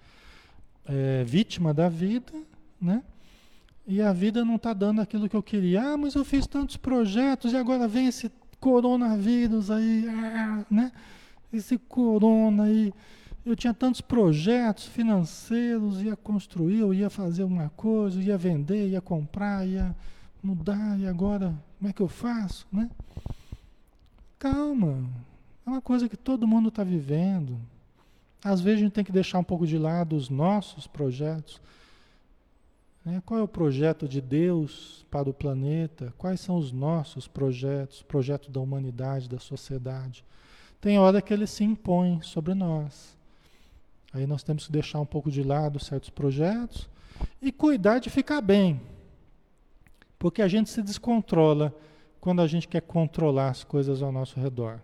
é, 0.86 1.22
vítima 1.24 1.74
da 1.74 1.90
vida, 1.90 2.32
né? 2.80 3.02
E 3.86 4.00
a 4.00 4.14
vida 4.14 4.44
não 4.44 4.56
está 4.56 4.72
dando 4.72 5.02
aquilo 5.02 5.28
que 5.28 5.36
eu 5.36 5.42
queria. 5.42 5.82
Ah, 5.82 5.96
mas 5.98 6.14
eu 6.14 6.24
fiz 6.24 6.46
tantos 6.46 6.78
projetos 6.78 7.52
e 7.52 7.56
agora 7.56 7.86
vem 7.86 8.06
esse 8.06 8.32
coronavírus 8.58 9.70
aí, 9.70 10.06
ah, 10.08 10.64
né? 10.70 10.90
Esse 11.52 11.76
corona 11.76 12.64
aí. 12.64 12.94
Eu 13.44 13.54
tinha 13.54 13.74
tantos 13.74 14.00
projetos 14.00 14.86
financeiros, 14.86 16.00
ia 16.00 16.16
construir, 16.16 16.78
eu 16.78 16.94
ia 16.94 17.10
fazer 17.10 17.44
uma 17.44 17.68
coisa, 17.70 18.22
ia 18.22 18.38
vender, 18.38 18.88
ia 18.88 19.02
comprar, 19.02 19.66
ia 19.66 19.94
mudar, 20.42 20.98
e 20.98 21.06
agora 21.06 21.52
como 21.78 21.90
é 21.90 21.92
que 21.92 22.00
eu 22.00 22.08
faço, 22.08 22.66
né? 22.72 22.88
Calma. 24.42 25.08
É 25.64 25.70
uma 25.70 25.80
coisa 25.80 26.08
que 26.08 26.16
todo 26.16 26.48
mundo 26.48 26.68
está 26.68 26.82
vivendo. 26.82 27.60
Às 28.42 28.60
vezes 28.60 28.80
a 28.80 28.82
gente 28.82 28.92
tem 28.92 29.04
que 29.04 29.12
deixar 29.12 29.38
um 29.38 29.44
pouco 29.44 29.64
de 29.64 29.78
lado 29.78 30.16
os 30.16 30.28
nossos 30.28 30.84
projetos. 30.84 31.60
Né? 33.04 33.22
Qual 33.24 33.38
é 33.38 33.42
o 33.44 33.46
projeto 33.46 34.08
de 34.08 34.20
Deus 34.20 35.06
para 35.08 35.30
o 35.30 35.32
planeta? 35.32 36.12
Quais 36.18 36.40
são 36.40 36.56
os 36.56 36.72
nossos 36.72 37.28
projetos, 37.28 38.02
projeto 38.02 38.50
da 38.50 38.58
humanidade, 38.58 39.28
da 39.28 39.38
sociedade? 39.38 40.24
Tem 40.80 40.98
hora 40.98 41.22
que 41.22 41.32
ele 41.32 41.46
se 41.46 41.62
impõe 41.62 42.20
sobre 42.20 42.52
nós. 42.52 43.16
Aí 44.12 44.26
nós 44.26 44.42
temos 44.42 44.66
que 44.66 44.72
deixar 44.72 44.98
um 44.98 45.06
pouco 45.06 45.30
de 45.30 45.44
lado 45.44 45.78
certos 45.78 46.10
projetos 46.10 46.88
e 47.40 47.52
cuidar 47.52 48.00
de 48.00 48.10
ficar 48.10 48.40
bem. 48.40 48.80
Porque 50.18 50.42
a 50.42 50.48
gente 50.48 50.68
se 50.68 50.82
descontrola 50.82 51.72
quando 52.22 52.40
a 52.40 52.46
gente 52.46 52.68
quer 52.68 52.82
controlar 52.82 53.48
as 53.48 53.64
coisas 53.64 54.00
ao 54.00 54.12
nosso 54.12 54.38
redor. 54.38 54.80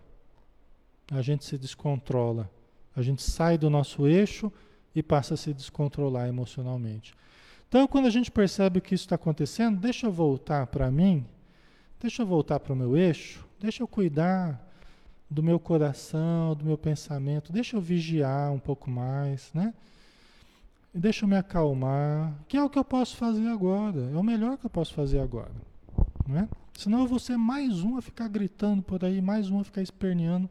A 1.09 1.21
gente 1.21 1.45
se 1.45 1.57
descontrola. 1.57 2.51
A 2.93 3.01
gente 3.01 3.23
sai 3.23 3.57
do 3.57 3.69
nosso 3.69 4.05
eixo 4.05 4.51
e 4.93 5.01
passa 5.01 5.35
a 5.35 5.37
se 5.37 5.53
descontrolar 5.53 6.27
emocionalmente. 6.27 7.13
Então, 7.69 7.87
quando 7.87 8.07
a 8.07 8.09
gente 8.09 8.29
percebe 8.29 8.81
que 8.81 8.93
isso 8.93 9.05
está 9.05 9.15
acontecendo, 9.15 9.79
deixa 9.79 10.05
eu 10.05 10.11
voltar 10.11 10.67
para 10.67 10.91
mim, 10.91 11.25
deixa 11.97 12.23
eu 12.23 12.25
voltar 12.25 12.59
para 12.59 12.73
o 12.73 12.75
meu 12.75 12.97
eixo, 12.97 13.47
deixa 13.57 13.81
eu 13.81 13.87
cuidar 13.87 14.61
do 15.29 15.41
meu 15.41 15.61
coração, 15.61 16.53
do 16.53 16.65
meu 16.65 16.77
pensamento, 16.77 17.53
deixa 17.53 17.77
eu 17.77 17.81
vigiar 17.81 18.51
um 18.51 18.59
pouco 18.59 18.91
mais, 18.91 19.49
né? 19.53 19.73
Deixa 20.93 21.23
eu 21.23 21.29
me 21.29 21.37
acalmar, 21.37 22.33
que 22.49 22.57
é 22.57 22.63
o 22.63 22.69
que 22.69 22.77
eu 22.77 22.83
posso 22.83 23.15
fazer 23.15 23.47
agora, 23.47 24.11
é 24.13 24.17
o 24.17 24.23
melhor 24.23 24.57
que 24.57 24.65
eu 24.65 24.69
posso 24.69 24.93
fazer 24.93 25.19
agora, 25.19 25.53
não 26.27 26.37
é? 26.37 26.49
Senão 26.79 27.01
eu 27.01 27.07
vou 27.07 27.19
ser 27.19 27.35
mais 27.35 27.83
um 27.83 27.97
a 27.97 28.01
ficar 28.01 28.29
gritando 28.29 28.81
por 28.81 29.03
aí, 29.03 29.21
mais 29.21 29.49
um 29.49 29.59
a 29.59 29.65
ficar 29.65 29.81
esperneando. 29.81 30.49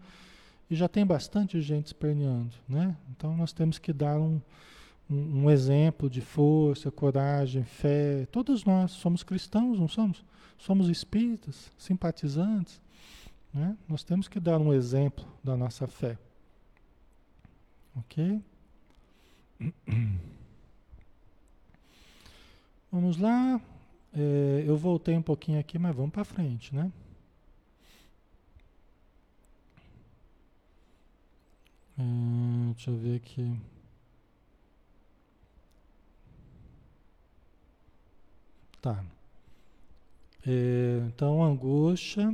E 0.69 0.77
já 0.77 0.87
tem 0.87 1.07
bastante 1.07 1.59
gente 1.63 1.87
esperneando, 1.87 2.55
né? 2.69 2.95
Então 3.11 3.35
nós 3.35 3.51
temos 3.51 3.79
que 3.79 3.95
dar 3.95 4.21
um, 4.21 4.39
um, 5.09 5.45
um 5.45 5.51
exemplo 5.51 6.11
de 6.11 6.21
força, 6.21 6.91
coragem, 6.91 7.65
fé. 7.65 8.27
Todos 8.31 8.67
nós 8.67 8.91
somos 8.91 9.23
cristãos, 9.23 9.81
não 9.81 9.89
somos? 9.89 10.23
Somos 10.59 10.91
espíritas, 10.91 11.73
simpatizantes. 11.79 12.79
Né? 13.55 13.75
Nós 13.89 14.05
temos 14.05 14.29
que 14.29 14.39
dar 14.39 14.61
um 14.61 14.75
exemplo 14.75 15.27
da 15.43 15.57
nossa 15.57 15.87
fé. 15.87 16.19
Ok? 17.97 18.39
Vamos 22.93 23.17
lá. 23.17 23.59
É, 24.13 24.65
eu 24.67 24.77
voltei 24.77 25.17
um 25.17 25.23
pouquinho 25.23 25.61
aqui, 25.61 25.79
mas 25.79 25.95
vamos 25.95 26.13
para 26.13 26.25
frente, 26.25 26.75
né? 26.75 26.91
Hum, 31.99 32.73
deixa 32.75 32.91
eu 32.91 32.97
ver 32.97 33.17
aqui. 33.17 33.57
Tá. 38.81 39.05
É, 40.47 41.03
então, 41.07 41.43
angústia, 41.43 42.33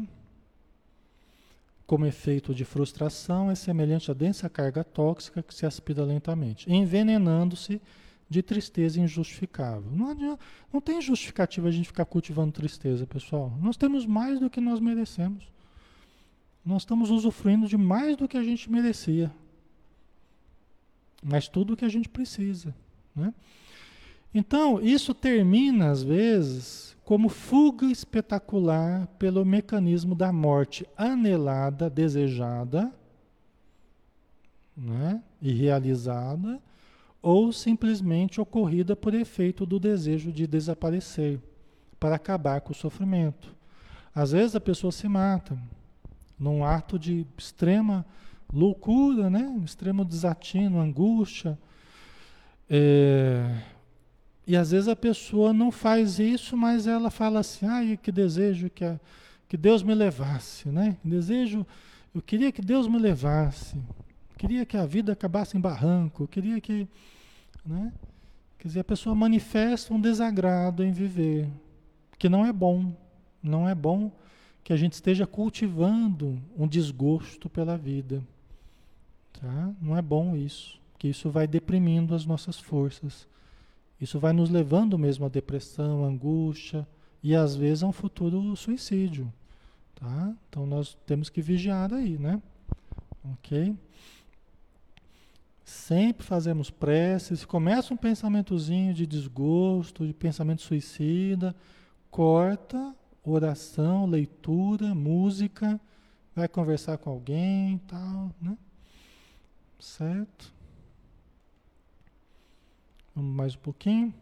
como 1.87 2.07
efeito 2.07 2.55
de 2.55 2.64
frustração, 2.64 3.51
é 3.51 3.55
semelhante 3.55 4.11
à 4.11 4.14
densa 4.14 4.49
carga 4.49 4.85
tóxica 4.85 5.43
que 5.43 5.55
se 5.55 5.66
aspira 5.66 6.05
lentamente, 6.05 6.70
envenenando-se 6.70 7.81
de 8.29 8.43
tristeza 8.43 9.01
injustificável. 9.01 9.91
Não, 9.93 10.11
adianta, 10.11 10.45
não 10.72 10.81
tem 10.81 11.01
justificativa 11.01 11.68
a 11.68 11.70
gente 11.70 11.87
ficar 11.87 12.05
cultivando 12.05 12.53
tristeza, 12.53 13.07
pessoal. 13.07 13.53
Nós 13.61 13.77
temos 13.77 14.07
mais 14.07 14.41
do 14.41 14.51
que 14.51 14.61
nós 14.61 14.81
merecemos. 14.81 15.45
Nós 16.64 16.83
estamos 16.83 17.11
usufruindo 17.11 17.66
de 17.66 17.77
mais 17.77 18.16
do 18.16 18.27
que 18.27 18.37
a 18.37 18.43
gente 18.43 18.70
merecia. 18.70 19.31
Mas 21.22 21.49
tudo 21.49 21.75
o 21.75 21.77
que 21.77 21.85
a 21.85 21.89
gente 21.89 22.09
precisa. 22.09 22.75
Né? 23.14 23.33
Então, 24.33 24.81
isso 24.81 25.14
termina, 25.14 25.91
às 25.91 26.03
vezes, 26.03 26.97
como 27.05 27.29
fuga 27.29 27.87
espetacular 27.87 29.07
pelo 29.18 29.45
mecanismo 29.45 30.14
da 30.14 30.33
morte 30.33 30.87
anelada, 30.97 31.91
desejada, 31.91 32.93
né? 34.77 35.22
e 35.41 35.53
realizada 35.53 36.61
ou 37.25 37.51
simplesmente 37.55 38.39
ocorrida 38.39 38.95
por 38.95 39.14
efeito 39.14 39.64
do 39.64 39.81
desejo 39.81 40.31
de 40.31 40.47
desaparecer, 40.47 41.41
para 41.99 42.16
acabar 42.16 42.61
com 42.61 42.72
o 42.72 42.77
sofrimento. 42.77 43.57
Às 44.14 44.33
vezes 44.33 44.55
a 44.55 44.61
pessoa 44.61 44.93
se 44.93 45.09
mata 45.09 45.59
num 46.39 46.62
ato 46.62 46.99
de 46.99 47.27
extrema 47.39 48.05
loucura, 48.53 49.31
né? 49.31 49.59
extremo 49.64 50.05
desatino, 50.05 50.79
angústia. 50.79 51.59
É... 52.68 53.59
E 54.47 54.55
às 54.55 54.72
vezes 54.72 54.89
a 54.89 54.95
pessoa 54.95 55.55
não 55.55 55.72
faz 55.72 56.18
isso, 56.18 56.55
mas 56.59 56.87
ela 56.87 57.11
fala 57.11 57.41
assim, 57.41 57.64
ai, 57.64 57.97
que 57.97 58.12
desejo 58.12 58.68
que, 58.68 58.85
a, 58.85 59.01
que 59.49 59.57
Deus 59.57 59.83
me 59.83 59.95
levasse, 59.95 60.68
né? 60.68 60.99
Desejo, 61.03 61.66
eu 62.14 62.20
queria 62.20 62.53
que 62.53 62.61
Deus 62.61 62.87
me 62.87 62.99
levasse, 62.99 63.79
queria 64.37 64.66
que 64.66 64.77
a 64.77 64.85
vida 64.85 65.14
acabasse 65.14 65.57
em 65.57 65.61
barranco, 65.61 66.29
queria 66.29 66.61
que 66.61 66.87
né? 67.64 67.92
Quer 68.58 68.68
dizer, 68.68 68.80
a 68.80 68.84
pessoa 68.84 69.14
manifesta 69.14 69.92
um 69.92 70.00
desagrado 70.00 70.82
em 70.82 70.92
viver, 70.92 71.48
que 72.18 72.28
não 72.28 72.44
é 72.44 72.52
bom. 72.52 72.92
Não 73.42 73.68
é 73.68 73.74
bom 73.74 74.10
que 74.62 74.72
a 74.72 74.76
gente 74.76 74.94
esteja 74.94 75.26
cultivando 75.26 76.40
um 76.56 76.66
desgosto 76.66 77.50
pela 77.50 77.76
vida. 77.76 78.22
Tá? 79.34 79.72
Não 79.80 79.96
é 79.96 80.00
bom 80.00 80.34
isso, 80.34 80.80
que 80.98 81.08
isso 81.08 81.30
vai 81.30 81.46
deprimindo 81.46 82.14
as 82.14 82.24
nossas 82.24 82.58
forças. 82.58 83.28
Isso 84.00 84.18
vai 84.18 84.32
nos 84.32 84.48
levando 84.48 84.98
mesmo 84.98 85.26
à 85.26 85.28
depressão, 85.28 86.04
à 86.04 86.08
angústia 86.08 86.86
e 87.22 87.34
às 87.34 87.54
vezes 87.54 87.82
a 87.82 87.86
um 87.86 87.92
futuro 87.92 88.56
suicídio. 88.56 89.30
Tá? 89.94 90.34
Então 90.48 90.66
nós 90.66 90.96
temos 91.06 91.28
que 91.28 91.42
vigiar 91.42 91.92
aí, 91.92 92.18
né? 92.18 92.40
Ok? 93.32 93.76
Sempre 95.64 96.26
fazemos 96.26 96.70
preces, 96.70 97.44
começa 97.44 97.94
um 97.94 97.96
pensamentozinho 97.96 98.92
de 98.92 99.06
desgosto, 99.06 100.06
de 100.06 100.12
pensamento 100.12 100.60
suicida, 100.60 101.56
corta, 102.10 102.94
oração, 103.24 104.04
leitura, 104.04 104.94
música, 104.94 105.80
vai 106.34 106.46
conversar 106.48 106.98
com 106.98 107.08
alguém, 107.08 107.78
tal, 107.86 108.30
né? 108.40 108.58
Certo? 109.78 110.52
Vamos 113.14 113.34
mais 113.34 113.54
um 113.54 113.60
pouquinho. 113.60 114.12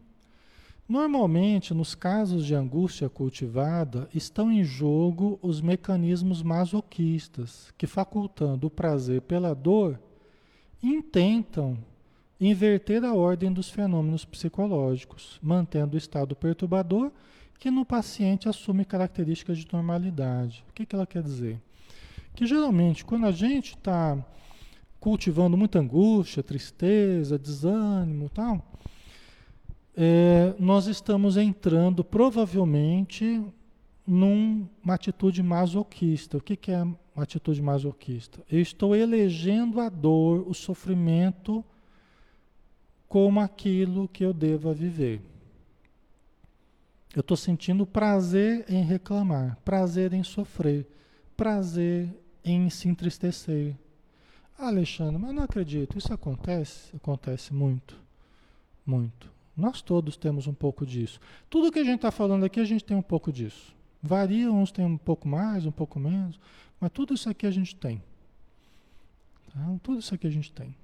Normalmente, 0.88 1.72
nos 1.72 1.95
casos 1.95 2.45
de 2.45 2.55
angústia 2.55 3.09
cultivada, 3.09 4.09
estão 4.14 4.53
em 4.53 4.62
jogo 4.62 5.38
os 5.43 5.61
mecanismos 5.61 6.43
masoquistas, 6.43 7.72
que 7.78 7.86
facultando 7.86 8.66
o 8.66 8.70
prazer 8.70 9.22
pela 9.22 9.55
dor, 9.55 9.99
intentam 10.83 11.78
inverter 12.41 13.05
a 13.05 13.14
ordem 13.14 13.53
dos 13.53 13.70
fenômenos 13.70 14.24
psicológicos, 14.24 15.39
mantendo 15.43 15.95
o 15.95 15.99
estado 15.99 16.35
perturbador 16.35 17.12
que 17.59 17.70
no 17.70 17.85
paciente 17.85 18.49
assume 18.49 18.85
características 18.85 19.59
de 19.59 19.72
normalidade. 19.72 20.64
O 20.68 20.72
que, 20.72 20.85
que 20.85 20.97
ela 20.97 21.07
quer 21.07 21.22
dizer? 21.22 21.61
Que 22.35 22.45
geralmente, 22.45 23.05
quando 23.05 23.26
a 23.26 23.30
gente 23.30 23.76
está 23.76 24.18
cultivando 24.99 25.57
muita 25.57 25.78
angústia, 25.78 26.43
tristeza, 26.43 27.39
desânimo 27.39 28.28
tal, 28.28 28.66
é, 29.97 30.55
nós 30.59 30.87
estamos 30.87 31.37
entrando 31.37 32.03
provavelmente 32.03 33.41
numa 34.05 34.95
atitude 34.95 35.41
masoquista. 35.43 36.39
O 36.39 36.41
que, 36.41 36.57
que 36.57 36.72
é 36.72 36.85
uma 37.15 37.25
atitude 37.25 37.61
masoquista. 37.61 38.43
Eu 38.51 38.61
estou 38.61 38.97
elegendo 38.97 39.81
a 39.81 39.89
dor, 39.89 40.49
o 40.49 40.55
sofrimento, 40.55 41.65
como 43.09 43.41
aquilo 43.41 44.09
que 44.09 44.25
eu 44.25 44.33
deva 44.33 44.73
viver. 44.73 45.21
Eu 47.15 47.21
estou 47.21 47.37
sentindo 47.37 47.87
prazer 47.87 48.65
em 48.69 48.83
reclamar, 48.83 49.59
prazer 49.63 50.15
em 50.15 50.23
sofrer, 50.23 50.87
prazer 51.37 52.09
em 52.43 52.71
se 52.71 52.89
entristecer. 52.89 53.77
Ah, 54.59 54.69
Alexandre, 54.69 55.21
mas 55.21 55.35
não 55.35 55.43
acredito, 55.43 55.99
isso 55.99 56.13
acontece? 56.13 56.97
Acontece 56.97 57.53
muito, 57.53 57.99
muito. 58.87 59.31
Nós 59.55 59.83
todos 59.83 60.17
temos 60.17 60.47
um 60.47 60.55
pouco 60.55 60.87
disso. 60.87 61.21
Tudo 61.51 61.71
que 61.71 61.79
a 61.79 61.85
gente 61.85 61.97
está 61.97 62.11
falando 62.11 62.45
aqui, 62.45 62.61
a 62.61 62.65
gente 62.65 62.85
tem 62.85 62.97
um 62.97 63.03
pouco 63.03 63.31
disso. 63.31 63.75
Varia, 64.03 64.51
uns 64.51 64.73
têm 64.73 64.87
um 64.87 64.97
pouco 64.97 65.29
mais, 65.29 65.67
um 65.67 65.71
pouco 65.71 66.01
menos, 66.01 66.41
mas 66.83 66.91
tudo 66.91 67.14
isso 67.14 67.30
aqui 67.30 67.47
a 67.47 67.51
gente 67.53 67.76
tem. 67.76 68.03
Tá? 69.55 69.76
Tudo 69.85 70.01
isso 70.01 70.12
aqui 70.12 70.26
a 70.26 70.30
gente 70.30 70.51
tem. 70.51 70.74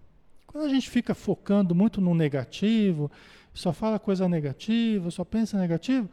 Quando 0.47 0.65
a 0.65 0.69
gente 0.69 0.89
fica 0.89 1.13
focando 1.13 1.75
muito 1.75 2.01
no 2.01 2.15
negativo, 2.15 3.11
só 3.53 3.73
fala 3.73 3.99
coisa 3.99 4.29
negativa, 4.29 5.11
só 5.11 5.25
pensa 5.25 5.59
negativo, 5.59 6.09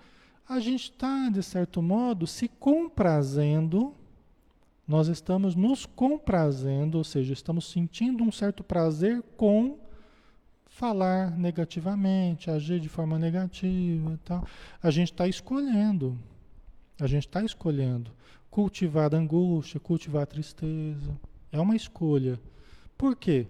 a 0.50 0.60
gente 0.60 0.90
está, 0.90 1.30
de 1.30 1.44
certo 1.44 1.84
modo, 1.84 2.26
se 2.26 2.48
comprazendo, 2.48 3.94
nós 4.88 5.08
estamos 5.08 5.56
nos 5.56 5.86
comprazendo, 5.86 6.98
ou 6.98 7.04
seja, 7.04 7.32
estamos 7.32 7.70
sentindo 7.70 8.24
um 8.24 8.32
certo 8.32 8.64
prazer 8.64 9.22
com 9.38 9.78
falar 10.66 11.38
negativamente, 11.38 12.50
agir 12.50 12.80
de 12.80 12.90
forma 12.90 13.20
negativa 13.20 14.14
e 14.14 14.18
tal. 14.26 14.48
A 14.82 14.90
gente 14.90 15.12
está 15.12 15.28
escolhendo. 15.28 16.18
A 17.00 17.06
gente 17.06 17.28
está 17.28 17.44
escolhendo 17.44 18.10
cultivar 18.56 19.14
a 19.14 19.18
angústia, 19.18 19.82
cultivar 19.82 20.24
a 20.24 20.26
tristeza. 20.26 21.20
É 21.52 21.60
uma 21.60 21.76
escolha. 21.76 22.40
Por 22.98 23.14
quê? 23.14 23.48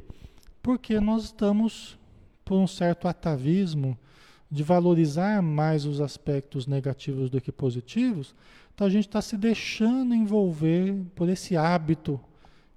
Porque 0.64 1.00
nós 1.00 1.26
estamos 1.26 1.96
por 2.44 2.58
um 2.58 2.66
certo 2.66 3.08
atavismo 3.08 3.96
de 4.50 4.64
valorizar 4.64 5.44
mais 5.44 5.86
os 5.86 6.02
aspectos 6.02 6.66
negativos 6.66 7.30
do 7.30 7.40
que 7.40 7.52
positivos, 7.52 8.34
então 8.74 8.88
a 8.88 8.90
gente 8.90 9.06
está 9.06 9.22
se 9.22 9.38
deixando 9.38 10.16
envolver 10.16 11.00
por 11.14 11.30
esse 11.30 11.56
hábito 11.56 12.20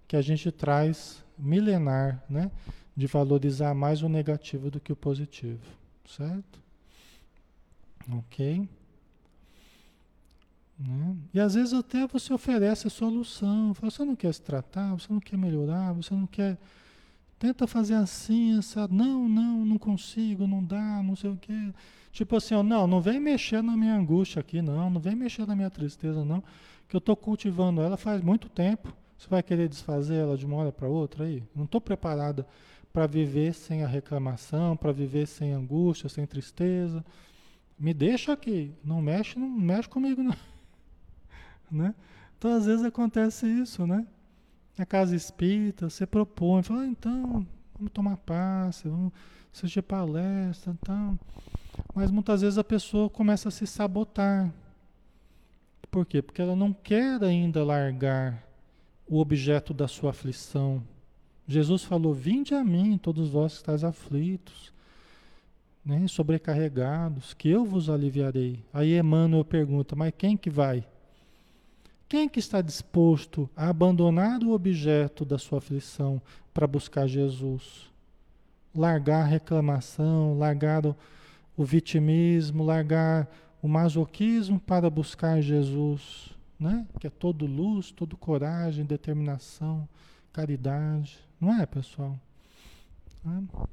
que 0.07 0.15
a 0.15 0.21
gente 0.21 0.53
traz 0.53 1.25
milenar, 1.39 2.23
né? 2.29 2.51
De 2.95 3.07
valorizar 3.07 3.73
mais 3.73 4.03
o 4.03 4.09
negativo 4.09 4.71
do 4.71 4.79
que 4.79 4.93
o 4.93 4.97
positivo, 4.97 5.65
certo? 6.07 6.61
Ok? 8.13 8.69
Né? 10.79 11.17
E 11.35 11.41
às 11.41 11.55
vezes 11.55 11.73
até 11.75 12.07
você 12.07 12.33
oferece 12.33 12.87
a 12.87 12.91
solução. 12.91 13.75
Fala, 13.75 13.91
você 13.91 14.05
não 14.05 14.15
quer 14.15 14.33
se 14.33 14.43
tratar, 14.43 14.95
você 14.95 15.13
não 15.13 15.21
quer 15.21 15.37
melhorar, 15.37 15.93
você 15.93 16.15
não 16.15 16.27
quer. 16.27 16.59
Tenta 17.39 17.67
fazer 17.67 17.95
assim, 17.95 18.59
essa. 18.59 18.87
Não, 18.89 19.29
não, 19.29 19.65
não 19.65 19.79
consigo, 19.79 20.47
não 20.47 20.63
dá, 20.63 21.03
não 21.03 21.17
sei 21.17 21.31
o 21.31 21.37
quê. 21.37 21.73
Tipo 22.13 22.37
assim, 22.37 22.55
ó, 22.55 22.63
não, 22.63 22.87
não 22.87 23.01
vem 23.01 23.21
mexer 23.21 23.63
na 23.63 23.77
minha 23.77 23.95
angústia 23.95 24.41
aqui, 24.41 24.63
não, 24.63 24.91
não 24.91 25.01
vem 25.01 25.15
mexer 25.15 25.47
na 25.47 25.55
minha 25.55 25.71
tristeza, 25.71 26.25
não, 26.25 26.43
que 26.89 26.97
eu 26.97 26.99
estou 26.99 27.15
cultivando 27.15 27.81
ela 27.81 27.97
faz 27.97 28.23
muito 28.23 28.49
tempo. 28.49 28.93
Você 29.17 29.29
vai 29.29 29.43
querer 29.43 29.69
desfazer 29.69 30.17
ela 30.17 30.37
de 30.37 30.47
uma 30.47 30.57
hora 30.57 30.73
para 30.73 30.89
outra 30.89 31.25
aí? 31.25 31.43
Não 31.55 31.65
estou 31.65 31.81
preparada 31.81 32.47
para 32.93 33.07
viver 33.07 33.53
sem 33.53 33.85
a 33.85 33.87
reclamação, 33.87 34.77
para 34.77 34.93
viver 34.93 35.27
sem 35.27 35.53
angústia, 35.53 36.09
sem 36.09 36.27
tristeza. 36.27 37.05
Me 37.79 37.93
deixa 37.93 38.33
aqui, 38.33 38.73
não 38.83 39.03
mexe, 39.03 39.39
não 39.39 39.49
mexe 39.49 39.89
comigo 39.89 40.23
não. 40.23 40.35
Né? 41.71 41.95
Então, 42.37 42.53
às 42.53 42.67
vezes 42.67 42.85
acontece 42.85 43.47
isso, 43.47 43.87
né? 43.87 44.07
Na 44.77 44.87
casa 44.87 45.15
espírita, 45.17 45.91
você 45.91 46.07
propõe, 46.07 46.63
fala, 46.63 46.83
ah, 46.83 46.87
então, 46.87 47.47
vamos 47.75 47.93
tomar 47.93 48.17
passe, 48.19 48.89
vamos 48.89 49.13
assistir 49.53 49.83
palestra 49.83 50.73
e 50.73 50.87
tal. 50.87 51.19
Mas 51.95 52.11
muitas 52.11 52.43
vezes 52.43 52.59
a 52.59 52.65
pessoa 52.65 53.11
começa 53.11 53.49
a 53.49 53.53
se 53.53 53.67
sabotar. 53.67 54.53
Por 55.91 56.07
quê? 56.07 56.23
Porque 56.23 56.41
ela 56.41 56.55
não 56.55 56.73
quer 56.73 57.23
ainda 57.25 57.65
largar 57.65 58.45
o 59.09 59.19
objeto 59.19 59.73
da 59.75 59.89
sua 59.89 60.11
aflição. 60.11 60.83
Jesus 61.47 61.83
falou: 61.83 62.13
Vinde 62.13 62.55
a 62.55 62.63
mim, 62.63 62.99
todos 62.99 63.31
vós 63.31 63.53
que 63.53 63.59
estáis 63.59 63.83
aflitos. 63.83 64.73
né, 65.85 66.07
sobrecarregados, 66.07 67.33
que 67.33 67.49
eu 67.49 67.65
vos 67.65 67.89
aliviarei. 67.89 68.63
Aí 68.73 68.99
Emmanuel 68.99 69.45
pergunta, 69.45 69.97
mas 69.97 70.13
quem 70.17 70.37
que 70.37 70.51
vai? 70.51 70.87
Quem 72.09 72.27
que 72.27 72.39
está 72.39 72.63
disposto 72.63 73.51
a 73.55 73.69
abandonar 73.69 74.43
o 74.43 74.53
objeto 74.53 75.27
da 75.27 75.37
sua 75.37 75.59
aflição 75.59 76.23
para 76.55 76.67
buscar 76.67 77.07
Jesus? 77.07 77.91
Largar 78.75 79.23
a 79.23 79.27
reclamação, 79.27 80.39
largar 80.39 80.87
o, 80.87 80.97
o 81.55 81.65
vitimismo, 81.65 82.65
largar 82.65 83.29
o 83.61 83.69
masoquismo 83.69 84.59
para 84.59 84.89
buscar 84.89 85.43
Jesus, 85.43 86.31
né? 86.59 86.87
Que 86.99 87.09
é 87.09 87.11
todo 87.11 87.45
luz, 87.45 87.91
todo 87.91 88.17
coragem, 88.17 88.87
determinação, 88.87 89.87
caridade, 90.33 91.19
não 91.39 91.61
é, 91.61 91.67
pessoal? 91.67 92.19
É. 93.27 93.69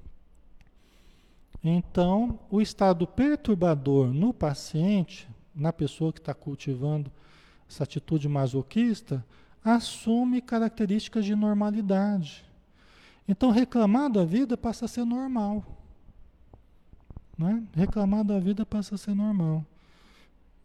Então, 1.63 2.37
o 2.51 2.61
estado 2.61 3.07
perturbador 3.07 4.13
no 4.13 4.33
paciente, 4.33 5.27
na 5.55 5.71
pessoa 5.71 6.11
que 6.11 6.19
está 6.19 6.33
cultivando 6.33 7.09
essa 7.69 7.83
atitude 7.83 8.27
masoquista, 8.27 9.25
assume 9.63 10.41
características 10.41 11.25
de 11.25 11.35
normalidade. 11.35 12.45
Então, 13.27 13.49
reclamar 13.49 14.09
da 14.09 14.23
vida 14.23 14.55
passa 14.55 14.85
a 14.85 14.87
ser 14.87 15.05
normal. 15.05 15.63
Né? 17.37 17.63
Reclamar 17.73 18.23
da 18.23 18.39
vida 18.39 18.65
passa 18.65 18.95
a 18.95 18.97
ser 18.97 19.15
normal. 19.15 19.65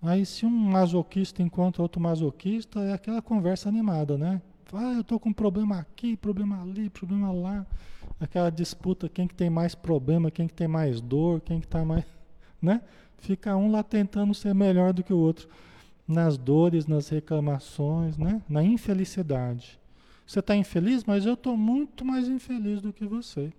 Aí, 0.03 0.25
se 0.25 0.45
um 0.45 0.51
masoquista 0.51 1.43
encontra 1.43 1.83
outro 1.83 2.01
masoquista, 2.01 2.81
é 2.81 2.93
aquela 2.93 3.21
conversa 3.21 3.69
animada, 3.69 4.17
né? 4.17 4.41
Ah, 4.73 4.93
eu 4.93 5.01
estou 5.01 5.19
com 5.19 5.33
problema 5.33 5.79
aqui, 5.79 6.17
problema 6.17 6.63
ali, 6.63 6.89
problema 6.89 7.33
lá 7.33 7.67
aquela 8.21 8.51
disputa, 8.51 9.09
quem 9.09 9.27
que 9.27 9.35
tem 9.35 9.49
mais 9.49 9.75
problema, 9.75 10.31
quem 10.31 10.47
que 10.47 10.53
tem 10.53 10.69
mais 10.69 11.01
dor, 11.01 11.41
quem 11.41 11.59
que 11.59 11.67
está 11.67 11.85
mais, 11.85 12.05
né? 12.61 12.83
Fica 13.19 13.57
um 13.57 13.71
lá 13.71 13.83
tentando 13.83 14.35
ser 14.35 14.55
melhor 14.55 14.93
do 14.93 15.03
que 15.03 15.13
o 15.13 15.19
outro 15.19 15.49
nas 16.11 16.37
dores, 16.37 16.87
nas 16.87 17.09
reclamações, 17.09 18.19
né? 18.19 18.43
Na 18.49 18.63
infelicidade. 18.63 19.79
Você 20.27 20.41
está 20.41 20.57
infeliz, 20.57 21.05
mas 21.05 21.25
eu 21.25 21.35
estou 21.35 21.57
muito 21.57 22.05
mais 22.05 22.29
infeliz 22.29 22.81
do 22.81 22.93
que 22.93 23.07
você. 23.07 23.53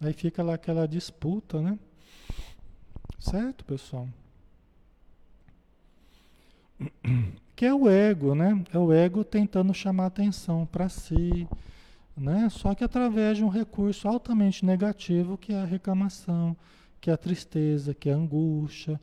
Aí 0.00 0.12
fica 0.12 0.42
lá 0.42 0.54
aquela 0.54 0.86
disputa, 0.86 1.60
né? 1.60 1.78
Certo, 3.18 3.64
pessoal? 3.64 4.08
Que 7.54 7.66
é 7.66 7.74
o 7.74 7.90
ego, 7.90 8.34
né? 8.34 8.64
É 8.72 8.78
o 8.78 8.90
ego 8.90 9.22
tentando 9.22 9.74
chamar 9.74 10.06
atenção 10.06 10.64
para 10.64 10.88
si, 10.88 11.46
né? 12.16 12.48
Só 12.48 12.74
que 12.74 12.82
através 12.82 13.36
de 13.36 13.44
um 13.44 13.50
recurso 13.50 14.08
altamente 14.08 14.64
negativo, 14.64 15.36
que 15.36 15.52
é 15.52 15.60
a 15.60 15.66
reclamação, 15.66 16.56
que 17.02 17.10
é 17.10 17.12
a 17.12 17.18
tristeza, 17.18 17.92
que 17.92 18.08
é 18.08 18.14
a 18.14 18.16
angústia. 18.16 18.98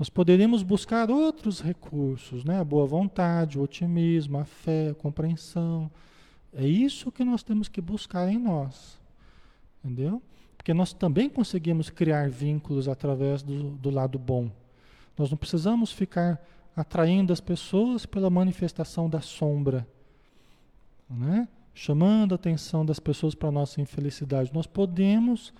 Nós 0.00 0.08
poderíamos 0.08 0.62
buscar 0.62 1.10
outros 1.10 1.60
recursos, 1.60 2.42
né? 2.42 2.58
A 2.58 2.64
boa 2.64 2.86
vontade, 2.86 3.58
o 3.58 3.62
otimismo, 3.62 4.38
a 4.38 4.44
fé, 4.44 4.88
a 4.90 4.94
compreensão. 4.94 5.90
É 6.52 6.66
isso 6.66 7.12
que 7.12 7.22
nós 7.22 7.42
temos 7.42 7.68
que 7.68 7.80
buscar 7.80 8.28
em 8.28 8.38
nós. 8.38 8.98
Entendeu? 9.84 10.20
Porque 10.56 10.74
nós 10.74 10.92
também 10.92 11.28
conseguimos 11.28 11.90
criar 11.90 12.28
vínculos 12.28 12.88
através 12.88 13.42
do, 13.42 13.72
do 13.76 13.90
lado 13.90 14.18
bom. 14.18 14.50
Nós 15.16 15.30
não 15.30 15.36
precisamos 15.38 15.92
ficar 15.92 16.42
atraindo 16.74 17.32
as 17.32 17.40
pessoas 17.40 18.06
pela 18.06 18.30
manifestação 18.30 19.08
da 19.08 19.20
sombra. 19.20 19.86
Né? 21.08 21.46
chamando 21.80 22.32
a 22.32 22.34
atenção 22.34 22.84
das 22.84 22.98
pessoas 22.98 23.34
para 23.34 23.48
a 23.48 23.52
nossa 23.52 23.80
infelicidade. 23.80 24.52
Nós 24.52 24.66
podemos 24.66 25.52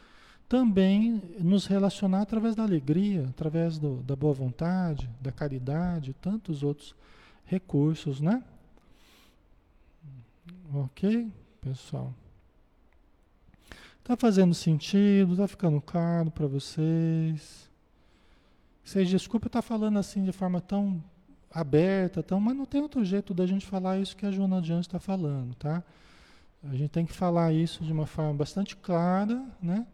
também 0.51 1.23
nos 1.39 1.65
relacionar 1.67 2.23
através 2.23 2.57
da 2.57 2.65
alegria, 2.65 3.25
através 3.29 3.79
do, 3.79 4.03
da 4.03 4.17
boa 4.17 4.35
vontade, 4.35 5.09
da 5.21 5.31
caridade, 5.31 6.13
tantos 6.21 6.65
outros 6.65 6.93
recursos, 7.45 8.21
né? 8.21 8.43
Ok, 10.75 11.31
pessoal? 11.61 12.13
Tá 14.03 14.17
fazendo 14.17 14.53
sentido? 14.53 15.37
Tá 15.37 15.47
ficando 15.47 15.81
claro 15.81 16.33
para 16.33 16.49
vocês? 16.49 17.71
Vocês 18.83 19.09
desculpa 19.09 19.47
estar 19.47 19.63
tá 19.63 19.69
falando 19.69 20.01
assim 20.01 20.25
de 20.25 20.33
forma 20.33 20.61
tão 20.61 21.01
aberta, 21.49 22.25
tão, 22.25 22.41
mas 22.41 22.57
não 22.57 22.67
tem 22.67 22.83
outro 22.83 23.05
jeito 23.05 23.33
da 23.33 23.47
gente 23.47 23.65
falar 23.65 24.01
isso 24.01 24.17
que 24.17 24.27
a 24.27 24.33
Joana 24.33 24.61
Diante 24.61 24.89
está 24.89 24.99
falando, 24.99 25.55
tá? 25.55 25.81
A 26.65 26.75
gente 26.75 26.91
tem 26.91 27.07
que 27.07 27.13
falar 27.13 27.53
isso 27.53 27.85
de 27.85 27.93
uma 27.93 28.05
forma 28.07 28.35
bastante 28.35 28.77
clara, 28.77 29.41
né? 29.63 29.87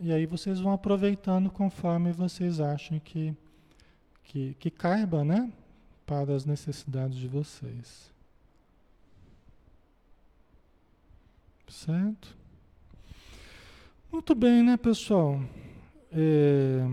E 0.00 0.12
aí 0.12 0.26
vocês 0.26 0.60
vão 0.60 0.72
aproveitando 0.72 1.50
conforme 1.50 2.12
vocês 2.12 2.60
acham 2.60 3.00
que, 3.00 3.34
que, 4.22 4.54
que 4.54 4.70
caiba, 4.70 5.24
né? 5.24 5.52
Para 6.06 6.34
as 6.34 6.44
necessidades 6.44 7.18
de 7.18 7.26
vocês. 7.26 8.12
Certo? 11.66 12.36
Muito 14.10 14.34
bem, 14.36 14.62
né, 14.62 14.76
pessoal? 14.76 15.40
É... 16.12 16.86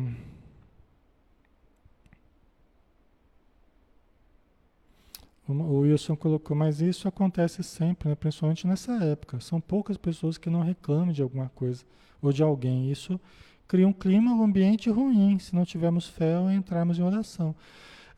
O 5.47 5.81
Wilson 5.81 6.15
colocou, 6.15 6.57
mas 6.57 6.81
isso 6.81 7.07
acontece 7.07 7.61
sempre, 7.61 8.09
né? 8.09 8.15
principalmente 8.15 8.65
nessa 8.65 8.93
época. 9.03 9.39
São 9.39 9.61
poucas 9.61 9.95
pessoas 9.95 10.39
que 10.39 10.49
não 10.49 10.61
reclamam 10.61 11.13
de 11.13 11.21
alguma 11.21 11.49
coisa 11.49 11.85
ou 12.27 12.33
de 12.33 12.43
alguém. 12.43 12.91
Isso 12.91 13.19
cria 13.67 13.87
um 13.87 13.93
clima, 13.93 14.33
um 14.33 14.43
ambiente 14.43 14.89
ruim 14.89 15.39
se 15.39 15.55
não 15.55 15.65
tivermos 15.65 16.07
fé 16.07 16.37
ou 16.37 16.51
entrarmos 16.51 16.99
em 16.99 17.03
oração. 17.03 17.55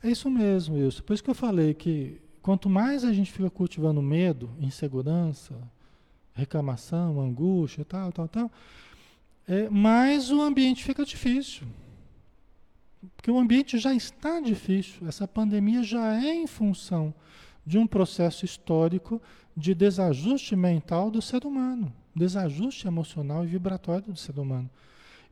É 0.04 0.10
isso 0.10 0.30
mesmo, 0.30 0.76
Wilson. 0.76 1.04
Por 1.04 1.14
isso 1.14 1.24
que 1.24 1.30
eu 1.30 1.36
falei 1.36 1.74
que 1.74 2.22
quanto 2.42 2.70
mais 2.70 3.04
a 3.04 3.12
gente 3.12 3.32
fica 3.32 3.50
cultivando 3.50 4.02
medo, 4.02 4.50
insegurança, 4.60 5.56
reclamação, 6.34 7.20
angústia, 7.20 7.84
tal, 7.84 8.12
tal, 8.12 8.28
tal, 8.28 8.52
é, 9.48 9.70
mais 9.70 10.32
o 10.32 10.42
ambiente 10.42 10.84
fica 10.84 11.04
difícil. 11.04 11.68
Porque 13.16 13.32
o 13.32 13.38
ambiente 13.38 13.78
já 13.78 13.94
está 13.94 14.40
difícil, 14.40 15.08
essa 15.08 15.28
pandemia 15.28 15.84
já 15.84 16.16
é 16.22 16.34
em 16.34 16.48
função 16.48 17.14
de 17.66 17.78
um 17.78 17.88
processo 17.88 18.46
histórico 18.46 19.22
de 19.56 19.74
desajuste 19.74 20.56
mental 20.56 21.10
do 21.10 21.22
ser 21.22 21.46
humano, 21.46 21.92
desajuste 22.18 22.88
emocional 22.88 23.44
e 23.44 23.48
vibratório 23.48 24.12
do 24.12 24.18
ser 24.18 24.38
humano. 24.40 24.70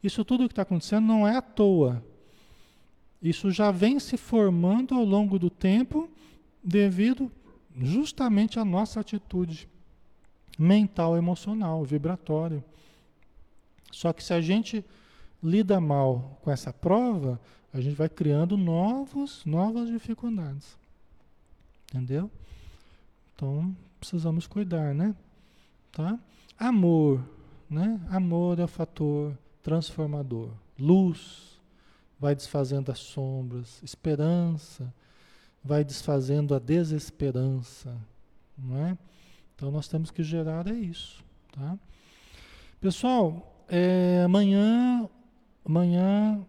Isso 0.03 0.23
tudo 0.23 0.47
que 0.47 0.51
está 0.53 0.61
acontecendo 0.61 1.05
não 1.05 1.27
é 1.27 1.35
à 1.35 1.41
toa. 1.41 2.03
Isso 3.21 3.49
já 3.51 3.71
vem 3.71 3.99
se 3.99 4.17
formando 4.17 4.93
ao 4.93 5.03
longo 5.03 5.39
do 5.39 5.49
tempo 5.49 6.09
devido 6.63 7.31
justamente 7.75 8.59
à 8.59 8.65
nossa 8.65 8.99
atitude 8.99 9.67
mental, 10.57 11.17
emocional, 11.17 11.83
vibratória. 11.83 12.63
Só 13.91 14.13
que 14.13 14.23
se 14.23 14.33
a 14.33 14.41
gente 14.41 14.85
lida 15.43 15.79
mal 15.79 16.39
com 16.41 16.51
essa 16.51 16.71
prova, 16.71 17.39
a 17.73 17.81
gente 17.81 17.95
vai 17.95 18.09
criando 18.09 18.55
novos, 18.57 19.43
novas 19.45 19.89
dificuldades. 19.89 20.77
Entendeu? 21.89 22.31
Então, 23.35 23.75
precisamos 23.99 24.47
cuidar, 24.47 24.93
né? 24.93 25.15
Tá? 25.91 26.19
Amor, 26.57 27.23
né? 27.69 27.99
Amor 28.09 28.59
é 28.59 28.63
o 28.63 28.67
fator 28.67 29.37
transformador. 29.61 30.49
Luz 30.79 31.59
vai 32.19 32.35
desfazendo 32.35 32.91
as 32.91 32.99
sombras, 32.99 33.81
esperança 33.83 34.93
vai 35.63 35.83
desfazendo 35.83 36.53
a 36.53 36.59
desesperança, 36.59 37.97
não 38.57 38.77
é? 38.85 38.97
Então 39.55 39.71
nós 39.71 39.87
temos 39.87 40.11
que 40.11 40.21
gerar 40.21 40.67
é 40.67 40.73
isso, 40.73 41.23
tá? 41.51 41.77
Pessoal, 42.79 43.65
é, 43.67 44.21
amanhã 44.23 45.09
Amanhã 45.65 46.45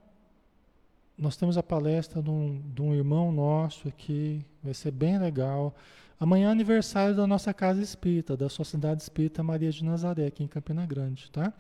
nós 1.19 1.37
temos 1.37 1.57
a 1.57 1.63
palestra 1.63 2.23
de 2.23 2.31
um, 2.31 2.63
de 2.75 2.83
um, 2.83 2.95
irmão 2.95 3.33
nosso 3.33 3.89
aqui, 3.89 4.45
vai 4.63 4.75
ser 4.75 4.91
bem 4.91 5.19
legal. 5.19 5.75
Amanhã 6.21 6.49
é 6.49 6.53
aniversário 6.53 7.17
da 7.17 7.27
nossa 7.27 7.55
casa 7.55 7.81
espírita, 7.81 8.37
da 8.37 8.49
Sociedade 8.49 9.03
Espírita 9.03 9.43
Maria 9.43 9.71
de 9.71 9.83
Nazaré, 9.83 10.27
aqui 10.27 10.45
em 10.45 10.49
Campina 10.49 10.85
Grande, 10.85 11.31
tá? 11.31 11.53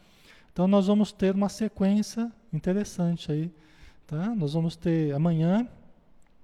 Então 0.52 0.66
nós 0.66 0.86
vamos 0.86 1.10
ter 1.10 1.34
uma 1.34 1.48
sequência 1.48 2.30
interessante 2.52 3.32
aí, 3.32 3.50
tá? 4.06 4.34
Nós 4.34 4.52
vamos 4.52 4.76
ter 4.76 5.14
amanhã 5.14 5.66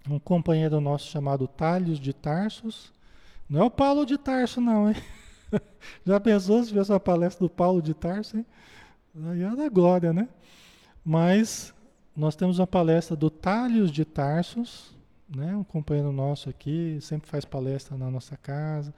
um 0.08 0.18
companheiro 0.18 0.80
nosso 0.80 1.08
chamado 1.08 1.46
Talhos 1.46 2.00
de 2.00 2.12
Tarsos. 2.12 2.92
Não 3.48 3.60
é 3.60 3.64
o 3.64 3.70
Paulo 3.70 4.06
de 4.06 4.16
Tarso, 4.16 4.60
não, 4.60 4.88
hein? 4.88 4.96
Já 6.04 6.18
pensou 6.18 6.62
se 6.64 6.72
viesse 6.72 6.92
a 6.92 7.00
palestra 7.00 7.46
do 7.46 7.50
Paulo 7.50 7.82
de 7.82 7.92
Tarso, 7.92 8.38
hein? 8.38 8.46
Aí 9.14 9.56
da 9.56 9.68
glória, 9.68 10.12
né? 10.12 10.28
Mas 11.04 11.74
nós 12.16 12.36
temos 12.36 12.58
uma 12.58 12.66
palestra 12.66 13.16
do 13.16 13.30
Talhos 13.30 13.90
de 13.90 14.04
Tarsos, 14.04 14.94
né? 15.28 15.56
um 15.56 15.64
companheiro 15.64 16.12
nosso 16.12 16.50
aqui, 16.50 16.98
sempre 17.00 17.28
faz 17.28 17.44
palestra 17.44 17.96
na 17.96 18.10
nossa 18.10 18.36
casa, 18.36 18.92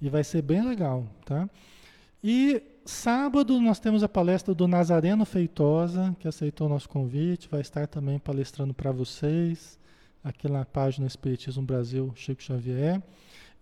e 0.00 0.08
vai 0.08 0.22
ser 0.22 0.42
bem 0.42 0.62
legal, 0.62 1.06
tá? 1.24 1.48
E 2.22 2.62
sábado 2.84 3.60
nós 3.60 3.78
temos 3.78 4.02
a 4.02 4.08
palestra 4.08 4.54
do 4.54 4.66
Nazareno 4.66 5.24
Feitosa, 5.24 6.14
que 6.18 6.28
aceitou 6.28 6.66
o 6.66 6.70
nosso 6.70 6.88
convite, 6.88 7.48
vai 7.50 7.60
estar 7.60 7.86
também 7.86 8.18
palestrando 8.18 8.74
para 8.74 8.92
vocês, 8.92 9.78
aqui 10.22 10.48
na 10.48 10.64
página 10.64 11.06
Espiritismo 11.06 11.62
Brasil 11.62 12.12
Chico 12.16 12.42
Xavier. 12.42 13.02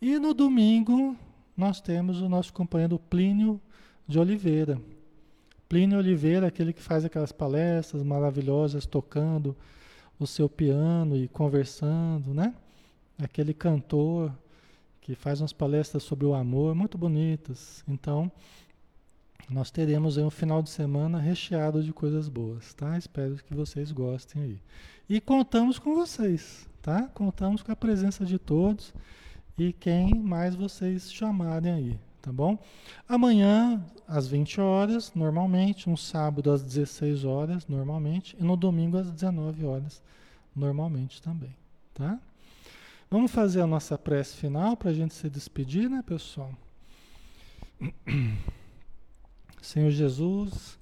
E 0.00 0.18
no 0.18 0.32
domingo 0.32 1.16
nós 1.56 1.80
temos 1.80 2.20
o 2.20 2.28
nosso 2.28 2.52
companheiro 2.52 2.98
Plínio 2.98 3.60
de 4.06 4.18
Oliveira. 4.18 4.80
Plínio 5.72 5.96
Oliveira, 5.96 6.48
aquele 6.48 6.70
que 6.70 6.82
faz 6.82 7.02
aquelas 7.02 7.32
palestras 7.32 8.02
maravilhosas, 8.02 8.84
tocando 8.84 9.56
o 10.20 10.26
seu 10.26 10.46
piano 10.46 11.16
e 11.16 11.28
conversando, 11.28 12.34
né? 12.34 12.54
Aquele 13.18 13.54
cantor 13.54 14.30
que 15.00 15.14
faz 15.14 15.40
umas 15.40 15.54
palestras 15.54 16.02
sobre 16.02 16.26
o 16.26 16.34
amor 16.34 16.74
muito 16.74 16.98
bonitas. 16.98 17.82
Então, 17.88 18.30
nós 19.48 19.70
teremos 19.70 20.18
aí 20.18 20.24
um 20.24 20.28
final 20.28 20.62
de 20.62 20.68
semana 20.68 21.18
recheado 21.18 21.82
de 21.82 21.90
coisas 21.90 22.28
boas, 22.28 22.74
tá? 22.74 22.98
Espero 22.98 23.36
que 23.36 23.54
vocês 23.54 23.90
gostem 23.92 24.42
aí. 24.42 24.60
E 25.08 25.22
contamos 25.22 25.78
com 25.78 25.94
vocês, 25.94 26.68
tá? 26.82 27.04
Contamos 27.14 27.62
com 27.62 27.72
a 27.72 27.76
presença 27.76 28.26
de 28.26 28.38
todos 28.38 28.92
e 29.56 29.72
quem 29.72 30.12
mais 30.16 30.54
vocês 30.54 31.10
chamarem 31.10 31.72
aí, 31.72 31.98
tá 32.22 32.32
bom? 32.32 32.56
Amanhã 33.08 33.84
às 34.06 34.28
20 34.28 34.60
horas, 34.60 35.12
normalmente, 35.14 35.90
um 35.90 35.96
sábado 35.96 36.50
às 36.52 36.62
16 36.62 37.24
horas, 37.24 37.66
normalmente, 37.66 38.36
e 38.38 38.44
no 38.44 38.56
domingo 38.56 38.96
às 38.96 39.10
19 39.10 39.66
horas, 39.66 40.00
normalmente 40.54 41.20
também, 41.20 41.54
tá? 41.92 42.18
Vamos 43.10 43.30
fazer 43.30 43.60
a 43.60 43.66
nossa 43.66 43.98
prece 43.98 44.36
final 44.36 44.76
para 44.76 44.90
a 44.90 44.94
gente 44.94 45.12
se 45.12 45.28
despedir, 45.28 45.90
né, 45.90 46.02
pessoal? 46.06 46.50
Senhor 49.60 49.90
Jesus, 49.90 50.78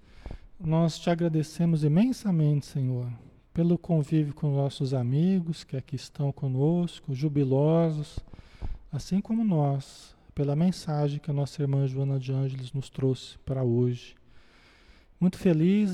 nós 0.59 0.99
te 0.99 1.09
agradecemos 1.11 1.82
imensamente, 1.82 2.66
Senhor, 2.66 3.11
pelo 3.53 3.78
convívio 3.78 4.34
com 4.34 4.55
nossos 4.55 4.93
amigos 4.93 5.64
que 5.64 5.76
aqui 5.76 5.97
estão 5.97 6.30
conosco, 6.30 7.14
jubilosos, 7.14 8.18
assim 8.93 9.20
como 9.20 9.43
nós, 9.45 10.14
pela 10.41 10.57
mensagem 10.57 11.18
que 11.18 11.30
a 11.30 11.34
nossa 11.34 11.61
irmã 11.61 11.86
Joana 11.86 12.18
de 12.18 12.32
Ângeles 12.32 12.72
nos 12.72 12.88
trouxe 12.88 13.36
para 13.45 13.62
hoje. 13.62 14.14
Muito 15.20 15.36
feliz 15.36 15.88